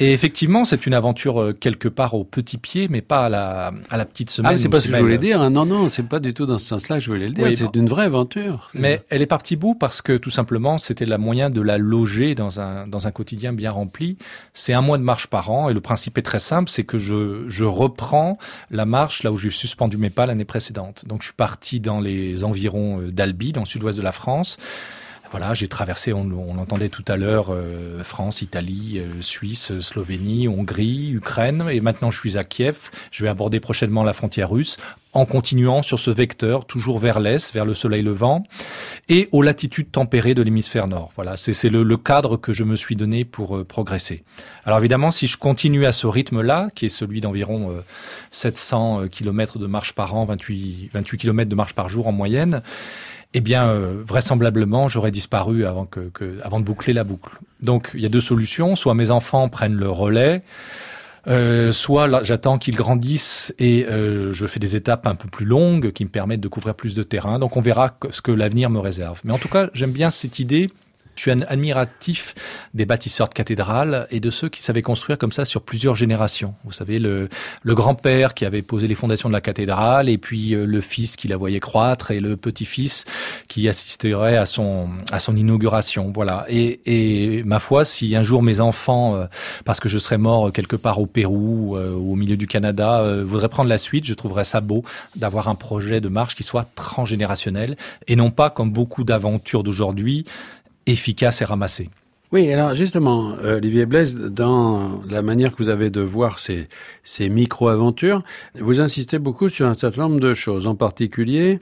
Et 0.00 0.12
effectivement, 0.12 0.64
c'est 0.64 0.86
une 0.86 0.94
aventure 0.94 1.40
euh, 1.40 1.52
quelque 1.52 1.88
part 1.88 2.14
au 2.14 2.24
petit 2.24 2.58
pied, 2.58 2.88
mais 2.88 3.02
pas 3.02 3.26
à 3.26 3.28
la, 3.28 3.72
à 3.90 3.96
la 3.96 4.04
petite 4.04 4.30
semaine. 4.30 4.52
Ah, 4.54 4.58
c'est 4.58 4.68
pas 4.68 4.80
ce 4.80 4.88
que 4.88 4.96
je 4.96 5.02
voulais 5.02 5.18
dire. 5.18 5.40
Hein. 5.40 5.50
Non, 5.50 5.66
non, 5.66 5.88
c'est 5.88 6.06
pas 6.06 6.20
du 6.20 6.34
tout 6.34 6.46
dans 6.46 6.58
ce 6.58 6.66
sens-là 6.66 6.98
que 6.98 7.04
je 7.04 7.10
voulais 7.10 7.28
le 7.28 7.34
dire. 7.34 7.52
c'est 7.52 7.74
une 7.74 7.88
vraie 7.88 8.04
aventure. 8.04 8.70
Mais 8.74 9.02
elle 9.10 9.22
est 9.22 9.26
partie 9.26 9.56
bout 9.56 9.74
parce 9.74 10.02
que 10.02 10.16
tout 10.16 10.30
simplement, 10.30 10.78
c'était 10.78 11.06
la 11.06 11.18
moyen 11.18 11.50
de 11.50 11.60
la 11.60 11.78
loger 11.78 12.34
dans 12.34 12.60
un, 12.60 12.86
dans 12.86 13.06
un 13.06 13.10
quotidien 13.10 13.52
bien 13.52 13.72
rempli. 13.72 14.16
C'est 14.54 14.72
un 14.72 14.82
mois 14.82 14.98
de 14.98 15.02
marche 15.02 15.26
par 15.26 15.50
an 15.50 15.68
et 15.68 15.74
le 15.74 15.80
principe 15.80 16.18
est 16.18 16.22
très 16.22 16.38
simple, 16.38 16.70
c'est 16.70 16.84
que 16.84 16.98
je, 16.98 17.44
je 17.48 17.64
reprends 17.64 18.38
la 18.70 18.84
marche 18.84 19.22
là 19.22 19.32
où 19.32 19.36
j'ai 19.36 19.50
suspendu 19.50 19.96
mes 19.96 20.10
pas 20.10 20.26
l'année 20.26 20.44
précédente. 20.44 21.04
Donc 21.06 21.22
je 21.22 21.26
suis 21.26 21.34
parti 21.34 21.80
dans 21.80 22.00
les 22.00 22.44
environs 22.44 23.00
euh, 23.00 23.10
d'Albi, 23.10 23.52
dans 23.52 23.62
le 23.62 23.66
sud-ouest 23.66 23.98
de 23.98 24.02
la 24.02 24.12
France. 24.12 24.58
Voilà, 25.30 25.52
j'ai 25.52 25.68
traversé, 25.68 26.14
on, 26.14 26.30
on 26.30 26.54
l'entendait 26.54 26.88
tout 26.88 27.04
à 27.06 27.16
l'heure, 27.16 27.48
euh, 27.50 28.02
France, 28.02 28.40
Italie, 28.40 28.98
euh, 28.98 29.20
Suisse, 29.20 29.78
Slovénie, 29.78 30.48
Hongrie, 30.48 31.10
Ukraine, 31.10 31.68
et 31.70 31.80
maintenant 31.80 32.10
je 32.10 32.18
suis 32.18 32.38
à 32.38 32.44
Kiev. 32.44 32.90
Je 33.10 33.24
vais 33.24 33.28
aborder 33.28 33.60
prochainement 33.60 34.04
la 34.04 34.14
frontière 34.14 34.50
russe 34.50 34.78
en 35.12 35.26
continuant 35.26 35.82
sur 35.82 35.98
ce 35.98 36.10
vecteur, 36.10 36.66
toujours 36.66 36.98
vers 36.98 37.18
l'est, 37.18 37.52
vers 37.52 37.64
le 37.64 37.74
soleil 37.74 38.02
levant, 38.02 38.44
et 39.08 39.28
aux 39.32 39.42
latitudes 39.42 39.90
tempérées 39.90 40.34
de 40.34 40.42
l'hémisphère 40.42 40.86
nord. 40.86 41.10
Voilà, 41.16 41.36
c'est 41.36 41.68
le, 41.68 41.82
le, 41.82 41.96
cadre 41.96 42.36
que 42.36 42.52
je 42.52 42.64
me 42.64 42.76
suis 42.76 42.96
donné 42.96 43.24
pour 43.24 43.56
euh, 43.56 43.64
progresser. 43.64 44.22
Alors 44.64 44.78
évidemment, 44.78 45.10
si 45.10 45.26
je 45.26 45.36
continue 45.36 45.86
à 45.86 45.92
ce 45.92 46.06
rythme-là, 46.06 46.68
qui 46.74 46.86
est 46.86 46.90
celui 46.90 47.20
d'environ 47.20 47.70
euh, 47.72 47.80
700 48.30 49.08
km 49.08 49.58
de 49.58 49.66
marche 49.66 49.92
par 49.92 50.14
an, 50.14 50.24
28, 50.24 50.90
28 50.92 51.18
km 51.18 51.50
de 51.50 51.54
marche 51.54 51.74
par 51.74 51.88
jour 51.88 52.06
en 52.06 52.12
moyenne, 52.12 52.62
eh 53.34 53.40
bien, 53.40 53.68
euh, 53.68 54.02
vraisemblablement, 54.06 54.88
j'aurais 54.88 55.10
disparu 55.10 55.66
avant, 55.66 55.84
que, 55.84 56.08
que, 56.14 56.38
avant 56.42 56.60
de 56.60 56.64
boucler 56.64 56.92
la 56.92 57.04
boucle. 57.04 57.38
Donc, 57.60 57.90
il 57.94 58.00
y 58.00 58.06
a 58.06 58.08
deux 58.08 58.20
solutions. 58.20 58.74
Soit 58.74 58.94
mes 58.94 59.10
enfants 59.10 59.48
prennent 59.48 59.74
le 59.74 59.90
relais, 59.90 60.42
euh, 61.26 61.70
soit 61.70 62.22
j'attends 62.22 62.56
qu'ils 62.56 62.76
grandissent 62.76 63.54
et 63.58 63.84
euh, 63.86 64.32
je 64.32 64.46
fais 64.46 64.60
des 64.60 64.76
étapes 64.76 65.06
un 65.06 65.14
peu 65.14 65.28
plus 65.28 65.44
longues 65.44 65.92
qui 65.92 66.04
me 66.04 66.10
permettent 66.10 66.40
de 66.40 66.48
couvrir 66.48 66.74
plus 66.74 66.94
de 66.94 67.02
terrain. 67.02 67.38
Donc, 67.38 67.56
on 67.56 67.60
verra 67.60 67.98
ce 68.10 68.22
que 68.22 68.32
l'avenir 68.32 68.70
me 68.70 68.78
réserve. 68.78 69.20
Mais 69.24 69.32
en 69.32 69.38
tout 69.38 69.48
cas, 69.48 69.68
j'aime 69.74 69.92
bien 69.92 70.08
cette 70.08 70.38
idée 70.38 70.70
je 71.18 71.22
suis 71.22 71.30
admiratif 71.30 72.34
des 72.74 72.86
bâtisseurs 72.86 73.28
de 73.28 73.34
cathédrales 73.34 74.06
et 74.10 74.20
de 74.20 74.30
ceux 74.30 74.48
qui 74.48 74.62
savaient 74.62 74.82
construire 74.82 75.18
comme 75.18 75.32
ça 75.32 75.44
sur 75.44 75.62
plusieurs 75.62 75.96
générations. 75.96 76.54
Vous 76.64 76.72
savez, 76.72 76.98
le, 76.98 77.28
le 77.62 77.74
grand-père 77.74 78.34
qui 78.34 78.44
avait 78.44 78.62
posé 78.62 78.86
les 78.86 78.94
fondations 78.94 79.28
de 79.28 79.34
la 79.34 79.40
cathédrale 79.40 80.08
et 80.08 80.16
puis 80.16 80.54
euh, 80.54 80.64
le 80.64 80.80
fils 80.80 81.16
qui 81.16 81.26
la 81.26 81.36
voyait 81.36 81.60
croître 81.60 82.12
et 82.12 82.20
le 82.20 82.36
petit-fils 82.36 83.04
qui 83.48 83.68
assisterait 83.68 84.36
à 84.36 84.44
son, 84.44 84.90
à 85.10 85.18
son 85.18 85.36
inauguration. 85.36 86.12
Voilà. 86.14 86.46
Et, 86.48 86.80
et 86.86 87.42
ma 87.42 87.58
foi, 87.58 87.84
si 87.84 88.14
un 88.14 88.22
jour 88.22 88.42
mes 88.42 88.60
enfants, 88.60 89.16
euh, 89.16 89.26
parce 89.64 89.80
que 89.80 89.88
je 89.88 89.98
serais 89.98 90.18
mort 90.18 90.52
quelque 90.52 90.76
part 90.76 91.00
au 91.00 91.06
Pérou 91.06 91.76
euh, 91.76 91.92
ou 91.94 92.12
au 92.12 92.16
milieu 92.16 92.36
du 92.36 92.46
Canada, 92.46 93.02
voudraient 93.24 93.48
prendre 93.48 93.68
la 93.68 93.78
suite, 93.78 94.06
je 94.06 94.14
trouverais 94.14 94.44
ça 94.44 94.60
beau 94.60 94.84
d'avoir 95.16 95.48
un 95.48 95.56
projet 95.56 96.00
de 96.00 96.08
marche 96.08 96.36
qui 96.36 96.44
soit 96.44 96.68
transgénérationnel 96.76 97.76
et 98.06 98.14
non 98.14 98.30
pas 98.30 98.50
comme 98.50 98.70
beaucoup 98.70 99.02
d'aventures 99.02 99.64
d'aujourd'hui 99.64 100.24
efficace 100.92 101.42
et 101.42 101.44
ramassé. 101.44 101.90
Oui, 102.30 102.52
alors 102.52 102.74
justement, 102.74 103.32
euh, 103.42 103.56
Olivier 103.56 103.86
Blaise, 103.86 104.14
dans 104.18 105.00
la 105.08 105.22
manière 105.22 105.56
que 105.56 105.62
vous 105.62 105.70
avez 105.70 105.88
de 105.88 106.02
voir 106.02 106.38
ces, 106.38 106.68
ces 107.02 107.30
micro-aventures, 107.30 108.22
vous 108.60 108.82
insistez 108.82 109.18
beaucoup 109.18 109.48
sur 109.48 109.64
un 109.64 109.72
certain 109.72 110.02
nombre 110.02 110.20
de 110.20 110.34
choses, 110.34 110.66
en 110.66 110.74
particulier 110.74 111.60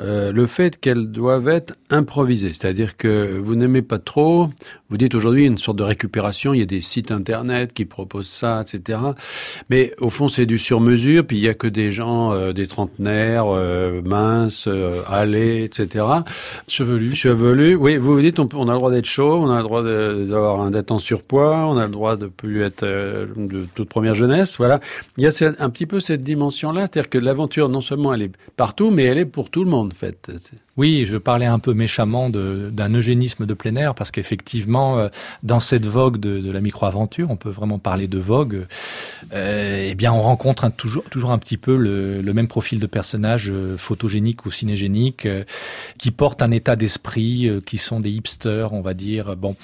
euh, 0.00 0.32
le 0.32 0.46
fait 0.46 0.78
qu'elles 0.78 1.10
doivent 1.10 1.48
être 1.48 1.74
improvisées, 1.90 2.52
c'est-à-dire 2.52 2.96
que 2.96 3.38
vous 3.38 3.54
n'aimez 3.54 3.82
pas 3.82 3.98
trop, 3.98 4.48
vous 4.90 4.96
dites 4.96 5.14
aujourd'hui 5.14 5.44
une 5.44 5.58
sorte 5.58 5.76
de 5.76 5.82
récupération, 5.82 6.54
il 6.54 6.60
y 6.60 6.62
a 6.62 6.66
des 6.66 6.80
sites 6.80 7.10
internet 7.10 7.74
qui 7.74 7.84
proposent 7.84 8.28
ça, 8.28 8.62
etc. 8.62 9.00
Mais 9.70 9.94
au 10.00 10.08
fond, 10.08 10.28
c'est 10.28 10.46
du 10.46 10.56
sur-mesure, 10.58 11.26
puis 11.26 11.36
il 11.36 11.42
y 11.42 11.48
a 11.48 11.54
que 11.54 11.66
des 11.66 11.90
gens, 11.90 12.32
euh, 12.32 12.52
des 12.52 12.66
trentenaires, 12.66 13.46
euh, 13.48 14.00
minces, 14.02 14.66
euh, 14.68 15.02
allés, 15.08 15.64
etc. 15.64 16.04
Chevelus. 16.68 17.16
Chevelus, 17.16 17.74
oui, 17.74 17.96
vous 17.96 18.14
vous 18.14 18.20
dites 18.22 18.38
on, 18.38 18.48
on 18.54 18.68
a 18.68 18.72
le 18.72 18.78
droit 18.78 18.90
d'être 18.90 19.04
chaud, 19.04 19.40
on 19.42 19.50
a 19.50 19.58
le 19.58 19.62
droit 19.62 19.82
d'avoir 20.14 20.70
d'être 20.70 20.90
en 20.90 20.98
surpoids, 20.98 21.66
on 21.66 21.76
a 21.76 21.86
le 21.86 21.92
droit 21.92 22.16
de 22.16 22.26
plus 22.26 22.62
être 22.62 22.82
euh, 22.82 23.26
de 23.36 23.66
toute 23.74 23.88
première 23.88 24.14
jeunesse, 24.14 24.56
voilà. 24.58 24.80
Il 25.16 25.24
y 25.24 25.26
a 25.26 25.52
un 25.58 25.70
petit 25.70 25.86
peu 25.86 26.00
cette 26.00 26.22
dimension-là, 26.22 26.82
c'est-à-dire 26.82 27.10
que 27.10 27.18
l'aventure, 27.18 27.68
non 27.68 27.80
seulement 27.80 28.14
elle 28.14 28.22
est 28.22 28.32
partout, 28.56 28.90
mais 28.90 29.04
elle 29.04 29.18
est 29.18 29.26
pour 29.26 29.50
tout 29.50 29.64
le 29.64 29.70
monde, 29.70 29.92
en 29.92 29.96
fait. 29.96 30.30
Oui, 30.76 31.04
je 31.06 31.16
parlais 31.16 31.46
un 31.46 31.58
peu 31.58 31.74
méchamment 31.74 32.30
d'un 32.30 32.94
eugénisme 32.94 33.46
de 33.46 33.54
plein 33.54 33.74
air, 33.76 33.94
parce 33.94 34.10
qu'effectivement, 34.10 34.98
euh, 34.98 35.08
dans 35.42 35.60
cette 35.60 35.86
vogue 35.86 36.18
de, 36.18 36.50
la 36.50 36.60
micro-aventure, 36.60 37.30
on 37.30 37.36
peut 37.36 37.50
vraiment 37.50 37.78
parler 37.78 38.06
de 38.06 38.18
vogue, 38.18 38.66
euh, 39.32 39.88
eh 39.90 39.94
bien, 39.94 40.12
on 40.12 40.20
rencontre 40.20 40.70
toujours, 40.70 41.30
un 41.30 41.38
petit 41.38 41.56
peu 41.56 41.76
le, 41.76 42.32
même 42.32 42.48
profil 42.48 42.78
de 42.78 42.86
personnage 42.86 43.50
euh, 43.50 43.76
photogénique 43.76 44.46
ou 44.46 44.50
cinégénique, 44.50 45.26
euh, 45.26 45.44
qui 45.98 46.10
porte 46.10 46.42
un 46.42 46.50
état 46.50 46.76
d'esprit, 46.76 47.50
qui 47.66 47.78
sont 47.78 48.00
des 48.00 48.10
hipsters, 48.10 48.72
on 48.72 48.80
va 48.80 48.94
dire. 48.94 49.36
Bon. 49.36 49.56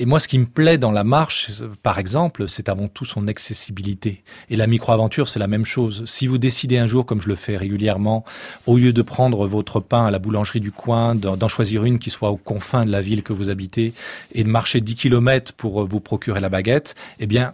Et 0.00 0.06
moi, 0.06 0.18
ce 0.18 0.28
qui 0.28 0.38
me 0.38 0.46
plaît 0.46 0.78
dans 0.78 0.92
la 0.92 1.04
marche, 1.04 1.50
par 1.82 1.98
exemple, 1.98 2.48
c'est 2.48 2.70
avant 2.70 2.88
tout 2.88 3.04
son 3.04 3.28
accessibilité. 3.28 4.24
Et 4.48 4.56
la 4.56 4.66
micro-aventure, 4.66 5.28
c'est 5.28 5.38
la 5.38 5.46
même 5.46 5.66
chose. 5.66 6.04
Si 6.06 6.26
vous 6.26 6.38
décidez 6.38 6.78
un 6.78 6.86
jour, 6.86 7.04
comme 7.04 7.20
je 7.20 7.28
le 7.28 7.34
fais 7.34 7.58
régulièrement, 7.58 8.24
au 8.66 8.78
lieu 8.78 8.94
de 8.94 9.02
prendre 9.02 9.46
votre 9.46 9.78
pain 9.78 10.06
à 10.06 10.10
la 10.10 10.18
boulangerie 10.18 10.60
du 10.60 10.72
coin, 10.72 11.14
d'en 11.14 11.48
choisir 11.48 11.84
une 11.84 11.98
qui 11.98 12.08
soit 12.08 12.30
aux 12.30 12.38
confins 12.38 12.86
de 12.86 12.90
la 12.90 13.02
ville 13.02 13.22
que 13.22 13.34
vous 13.34 13.50
habitez, 13.50 13.92
et 14.32 14.42
de 14.42 14.48
marcher 14.48 14.80
10 14.80 14.94
km 14.94 15.52
pour 15.52 15.86
vous 15.86 16.00
procurer 16.00 16.40
la 16.40 16.48
baguette, 16.48 16.94
eh 17.18 17.26
bien, 17.26 17.52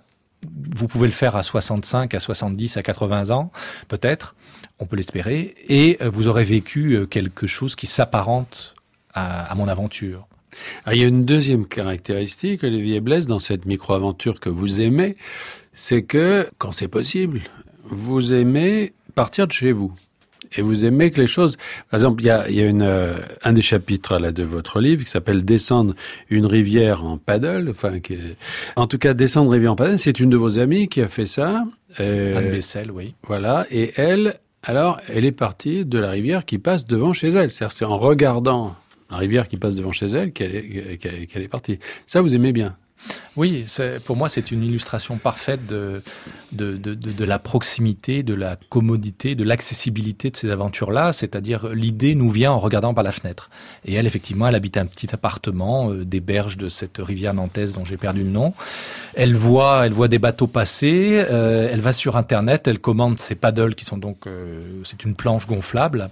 vous 0.76 0.86
pouvez 0.86 1.08
le 1.08 1.12
faire 1.12 1.34
à 1.34 1.42
65, 1.42 2.14
à 2.14 2.20
70, 2.20 2.76
à 2.76 2.84
80 2.84 3.30
ans, 3.30 3.50
peut-être, 3.88 4.36
on 4.78 4.86
peut 4.86 4.94
l'espérer, 4.94 5.56
et 5.68 5.98
vous 6.00 6.28
aurez 6.28 6.44
vécu 6.44 7.08
quelque 7.10 7.48
chose 7.48 7.74
qui 7.74 7.86
s'apparente 7.86 8.76
à, 9.14 9.50
à 9.50 9.54
mon 9.56 9.66
aventure. 9.66 10.28
Alors, 10.84 10.96
il 10.96 11.00
y 11.00 11.04
a 11.04 11.08
une 11.08 11.24
deuxième 11.24 11.66
caractéristique, 11.66 12.64
Olivier 12.64 13.00
Blaise, 13.00 13.26
dans 13.26 13.38
cette 13.38 13.66
micro-aventure 13.66 14.40
que 14.40 14.48
vous 14.48 14.80
aimez, 14.80 15.16
c'est 15.72 16.02
que, 16.02 16.48
quand 16.58 16.72
c'est 16.72 16.88
possible, 16.88 17.42
vous 17.84 18.32
aimez 18.32 18.92
partir 19.14 19.46
de 19.46 19.52
chez 19.52 19.72
vous. 19.72 19.92
Et 20.56 20.62
vous 20.62 20.84
aimez 20.84 21.10
que 21.10 21.20
les 21.20 21.26
choses... 21.26 21.56
Par 21.90 21.98
exemple, 21.98 22.22
il 22.22 22.26
y 22.26 22.30
a, 22.30 22.48
il 22.48 22.54
y 22.54 22.62
a 22.62 22.66
une, 22.66 22.82
euh, 22.82 23.18
un 23.42 23.52
des 23.52 23.62
chapitres 23.62 24.18
là, 24.18 24.30
de 24.30 24.44
votre 24.44 24.80
livre 24.80 25.04
qui 25.04 25.10
s'appelle 25.10 25.44
«Descendre 25.44 25.94
une 26.30 26.46
rivière 26.46 27.04
en 27.04 27.18
paddle». 27.18 27.68
Enfin, 27.70 27.98
qui 27.98 28.14
est... 28.14 28.36
En 28.76 28.86
tout 28.86 28.96
cas, 28.96 29.12
«Descendre 29.14 29.46
une 29.46 29.54
rivière 29.54 29.72
en 29.72 29.76
paddle», 29.76 29.98
c'est 30.00 30.20
une 30.20 30.30
de 30.30 30.36
vos 30.36 30.58
amies 30.58 30.88
qui 30.88 31.02
a 31.02 31.08
fait 31.08 31.26
ça. 31.26 31.64
Euh, 31.98 32.38
Anne 32.38 32.50
Bessel, 32.50 32.90
oui. 32.92 33.14
Voilà, 33.26 33.66
et 33.70 33.92
elle, 33.96 34.36
alors, 34.62 35.00
elle 35.12 35.24
est 35.24 35.32
partie 35.32 35.84
de 35.84 35.98
la 35.98 36.10
rivière 36.10 36.44
qui 36.44 36.58
passe 36.58 36.86
devant 36.86 37.12
chez 37.12 37.28
elle. 37.28 37.50
C'est-à-dire, 37.50 37.76
c'est 37.76 37.84
en 37.84 37.98
regardant 37.98 38.76
la 39.10 39.18
rivière 39.18 39.48
qui 39.48 39.56
passe 39.56 39.74
devant 39.74 39.92
chez 39.92 40.06
elle 40.06 40.32
qu'elle 40.32 40.54
est, 40.54 40.98
qu'elle 40.98 41.42
est 41.42 41.48
partie. 41.48 41.78
Ça, 42.06 42.20
vous 42.22 42.34
aimez 42.34 42.52
bien 42.52 42.76
oui, 43.36 43.66
pour 44.04 44.16
moi, 44.16 44.28
c'est 44.28 44.50
une 44.50 44.62
illustration 44.62 45.18
parfaite 45.18 45.66
de, 45.66 46.02
de, 46.52 46.76
de, 46.76 46.94
de, 46.94 47.12
de 47.12 47.24
la 47.24 47.38
proximité, 47.38 48.22
de 48.22 48.32
la 48.32 48.56
commodité, 48.70 49.34
de 49.34 49.44
l'accessibilité 49.44 50.30
de 50.30 50.36
ces 50.36 50.50
aventures-là. 50.50 51.12
C'est-à-dire, 51.12 51.68
l'idée 51.68 52.14
nous 52.14 52.30
vient 52.30 52.52
en 52.52 52.58
regardant 52.58 52.94
par 52.94 53.04
la 53.04 53.12
fenêtre. 53.12 53.50
Et 53.84 53.92
elle, 53.92 54.06
effectivement, 54.06 54.48
elle 54.48 54.54
habite 54.54 54.78
un 54.78 54.86
petit 54.86 55.08
appartement 55.14 55.90
euh, 55.90 56.04
des 56.04 56.20
berges 56.20 56.56
de 56.56 56.70
cette 56.70 56.96
rivière 56.98 57.34
nantaise 57.34 57.74
dont 57.74 57.84
j'ai 57.84 57.98
perdu 57.98 58.22
le 58.22 58.30
nom. 58.30 58.54
Elle 59.14 59.34
voit, 59.34 59.84
elle 59.84 59.92
voit 59.92 60.08
des 60.08 60.18
bateaux 60.18 60.46
passer. 60.46 61.22
Euh, 61.30 61.68
elle 61.70 61.80
va 61.80 61.92
sur 61.92 62.16
Internet. 62.16 62.66
Elle 62.66 62.78
commande 62.78 63.20
ses 63.20 63.34
paddles 63.34 63.74
qui 63.74 63.84
sont 63.84 63.98
donc, 63.98 64.26
euh, 64.26 64.80
c'est 64.84 65.04
une 65.04 65.14
planche 65.14 65.46
gonflable. 65.46 66.08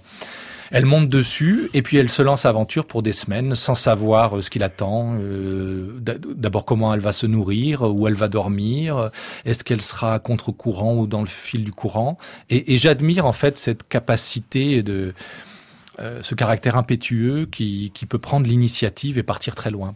Elle 0.71 0.85
monte 0.85 1.09
dessus 1.09 1.69
et 1.73 1.81
puis 1.81 1.97
elle 1.97 2.09
se 2.09 2.21
lance 2.21 2.45
à 2.45 2.49
aventure 2.49 2.85
pour 2.85 3.03
des 3.03 3.11
semaines 3.11 3.55
sans 3.55 3.75
savoir 3.75 4.41
ce 4.43 4.49
qui 4.49 4.59
l'attend. 4.59 5.17
Euh, 5.23 5.99
D'abord 5.99 6.65
comment 6.65 6.93
elle 6.93 6.99
va 6.99 7.11
se 7.11 7.27
nourrir, 7.27 7.81
où 7.83 8.07
elle 8.07 8.13
va 8.13 8.27
dormir, 8.27 9.11
est-ce 9.45 9.63
qu'elle 9.63 9.81
sera 9.81 10.19
contre-courant 10.19 10.95
ou 10.95 11.07
dans 11.07 11.21
le 11.21 11.27
fil 11.27 11.63
du 11.63 11.71
courant. 11.71 12.17
Et, 12.49 12.73
et 12.73 12.77
j'admire 12.77 13.25
en 13.25 13.33
fait 13.33 13.57
cette 13.57 13.87
capacité 13.87 14.83
de 14.83 15.13
euh, 15.99 16.19
ce 16.21 16.35
caractère 16.35 16.75
impétueux 16.75 17.47
qui, 17.49 17.91
qui 17.93 18.05
peut 18.05 18.19
prendre 18.19 18.47
l'initiative 18.47 19.17
et 19.17 19.23
partir 19.23 19.55
très 19.55 19.71
loin. 19.71 19.95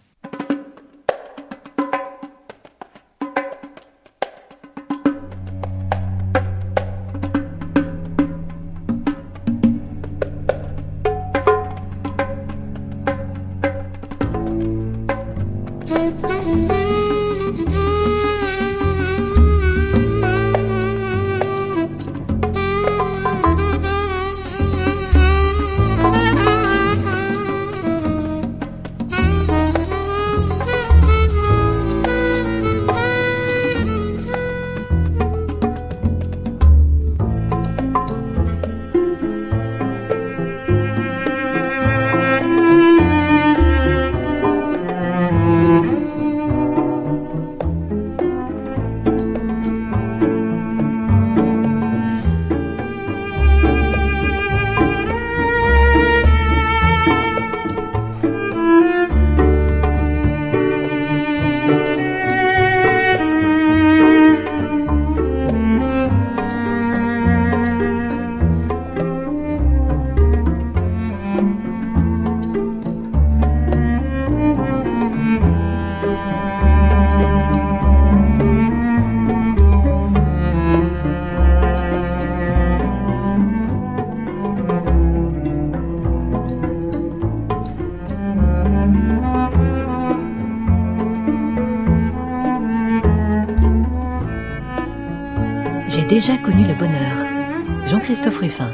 Déjà 96.19 96.35
connu 96.35 96.65
le 96.65 96.73
bonheur. 96.73 97.87
Jean-Christophe 97.87 98.39
Ruffin. 98.39 98.67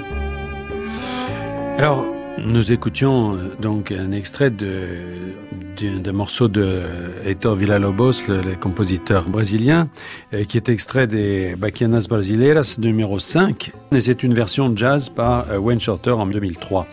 Alors, 1.78 2.04
nous 2.40 2.72
écoutions 2.72 3.36
euh, 3.36 3.56
donc 3.62 3.92
un 3.92 4.12
extrait 4.14 4.50
d'un 4.50 6.12
morceau 6.12 6.48
de 6.48 6.82
Heitor 7.24 7.56
Villa-Lobos, 7.56 8.28
le, 8.30 8.56
compositeur 8.56 9.30
brésilien, 9.30 9.90
euh, 10.34 10.44
qui 10.46 10.58
est 10.58 10.70
extrait 10.70 11.06
des 11.06 11.56
Baquianas 11.56 12.08
Brasileiras 12.10 12.78
numéro 12.80 13.20
5, 13.20 13.74
et 13.92 14.00
c'est 14.00 14.24
une 14.24 14.34
version 14.34 14.76
jazz 14.76 15.10
par 15.10 15.52
euh, 15.52 15.60
Wayne 15.60 15.80
Shorter 15.80 16.14
en 16.14 16.26
2003. 16.26 16.88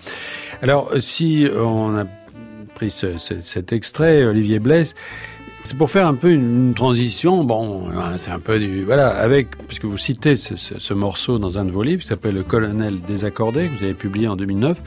Alors, 0.61 0.91
si 0.99 1.49
on 1.59 1.97
a 1.97 2.05
pris 2.75 2.91
ce, 2.91 3.17
ce, 3.17 3.41
cet 3.41 3.73
extrait, 3.73 4.23
Olivier 4.27 4.59
Blaise, 4.59 4.95
c'est 5.65 5.77
pour 5.77 5.91
faire 5.91 6.07
un 6.07 6.15
peu 6.15 6.31
une 6.31 6.75
transition. 6.75 7.45
Bon, 7.45 7.89
c'est 8.17 8.31
un 8.31 8.39
peu 8.41 8.59
du 8.59 8.85
voilà 8.85 9.09
avec 9.09 9.57
puisque 9.67 9.85
vous 9.85 9.99
citez 9.99 10.35
ce, 10.37 10.95
morceau 10.95 11.39
dans 11.39 11.59
un 11.59 11.65
de 11.65 11.71
vos 11.71 11.83
livres 11.83 12.03
qui 12.03 12.09
s'appelle 12.09 12.35
Le 12.35 12.43
Colonel 12.43 13.01
désaccordé 13.01 13.69
que 13.69 13.79
vous 13.79 13.85
avez 13.85 13.95
publié 13.95 14.29
en 14.29 14.37
2009. 14.37 14.83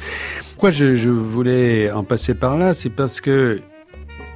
Pourquoi 0.52 0.72
je, 0.72 0.96
je 0.96 1.10
voulais 1.10 1.92
en 1.92 2.04
passer 2.04 2.34
par 2.34 2.58
là, 2.58 2.74
c'est 2.74 2.90
parce 2.90 3.22
que 3.22 3.62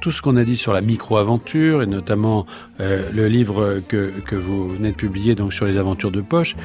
tout 0.00 0.10
ce 0.10 0.22
qu'on 0.22 0.36
a 0.36 0.44
dit 0.44 0.56
sur 0.56 0.72
la 0.72 0.80
micro-aventure 0.80 1.82
et 1.82 1.86
notamment 1.86 2.46
euh, 2.80 3.02
le 3.12 3.28
livre 3.28 3.80
que, 3.86 4.10
que 4.24 4.34
vous 4.34 4.68
venez 4.68 4.92
de 4.92 4.96
publier 4.96 5.34
donc 5.34 5.52
sur 5.52 5.66
les 5.66 5.76
aventures 5.76 6.10
de 6.10 6.22
poche. 6.22 6.56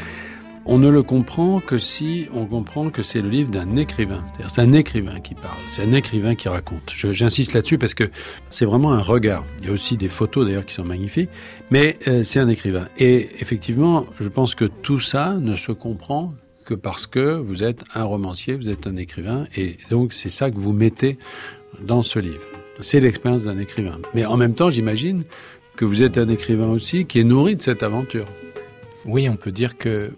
On 0.67 0.79
ne 0.79 0.89
le 0.89 1.03
comprend 1.03 1.59
que 1.59 1.77
si 1.77 2.27
on 2.33 2.47
comprend 2.47 2.89
que 2.89 3.03
c'est 3.03 3.21
le 3.21 3.29
livre 3.29 3.51
d'un 3.51 3.75
écrivain. 3.75 4.25
C'est 4.47 4.61
un 4.61 4.71
écrivain 4.71 5.19
qui 5.19 5.35
parle, 5.35 5.59
c'est 5.67 5.83
un 5.83 5.91
écrivain 5.91 6.33
qui 6.33 6.49
raconte. 6.49 6.91
J'insiste 6.91 7.53
là-dessus 7.53 7.77
parce 7.77 7.93
que 7.93 8.09
c'est 8.49 8.65
vraiment 8.65 8.93
un 8.93 9.01
regard. 9.01 9.45
Il 9.59 9.67
y 9.67 9.69
a 9.69 9.71
aussi 9.71 9.95
des 9.95 10.07
photos 10.07 10.43
d'ailleurs 10.45 10.65
qui 10.65 10.73
sont 10.73 10.83
magnifiques, 10.83 11.29
mais 11.69 11.99
euh, 12.07 12.23
c'est 12.23 12.39
un 12.39 12.47
écrivain. 12.47 12.87
Et 12.97 13.29
effectivement, 13.41 14.07
je 14.19 14.27
pense 14.27 14.55
que 14.55 14.65
tout 14.65 14.99
ça 14.99 15.35
ne 15.35 15.55
se 15.55 15.71
comprend 15.71 16.33
que 16.65 16.73
parce 16.73 17.05
que 17.05 17.35
vous 17.35 17.63
êtes 17.63 17.83
un 17.93 18.03
romancier, 18.03 18.55
vous 18.55 18.69
êtes 18.69 18.87
un 18.87 18.95
écrivain, 18.95 19.45
et 19.55 19.77
donc 19.91 20.13
c'est 20.13 20.31
ça 20.31 20.49
que 20.49 20.57
vous 20.57 20.73
mettez 20.73 21.19
dans 21.79 22.01
ce 22.01 22.17
livre. 22.17 22.47
C'est 22.79 22.99
l'expérience 22.99 23.43
d'un 23.43 23.59
écrivain. 23.59 23.99
Mais 24.15 24.25
en 24.25 24.35
même 24.35 24.55
temps, 24.55 24.71
j'imagine 24.71 25.25
que 25.75 25.85
vous 25.85 26.01
êtes 26.01 26.17
un 26.17 26.27
écrivain 26.27 26.69
aussi 26.69 27.05
qui 27.05 27.19
est 27.19 27.23
nourri 27.23 27.55
de 27.55 27.61
cette 27.61 27.83
aventure. 27.83 28.25
Oui, 29.05 29.29
on 29.29 29.35
peut 29.35 29.51
dire 29.51 29.77
que 29.77 30.11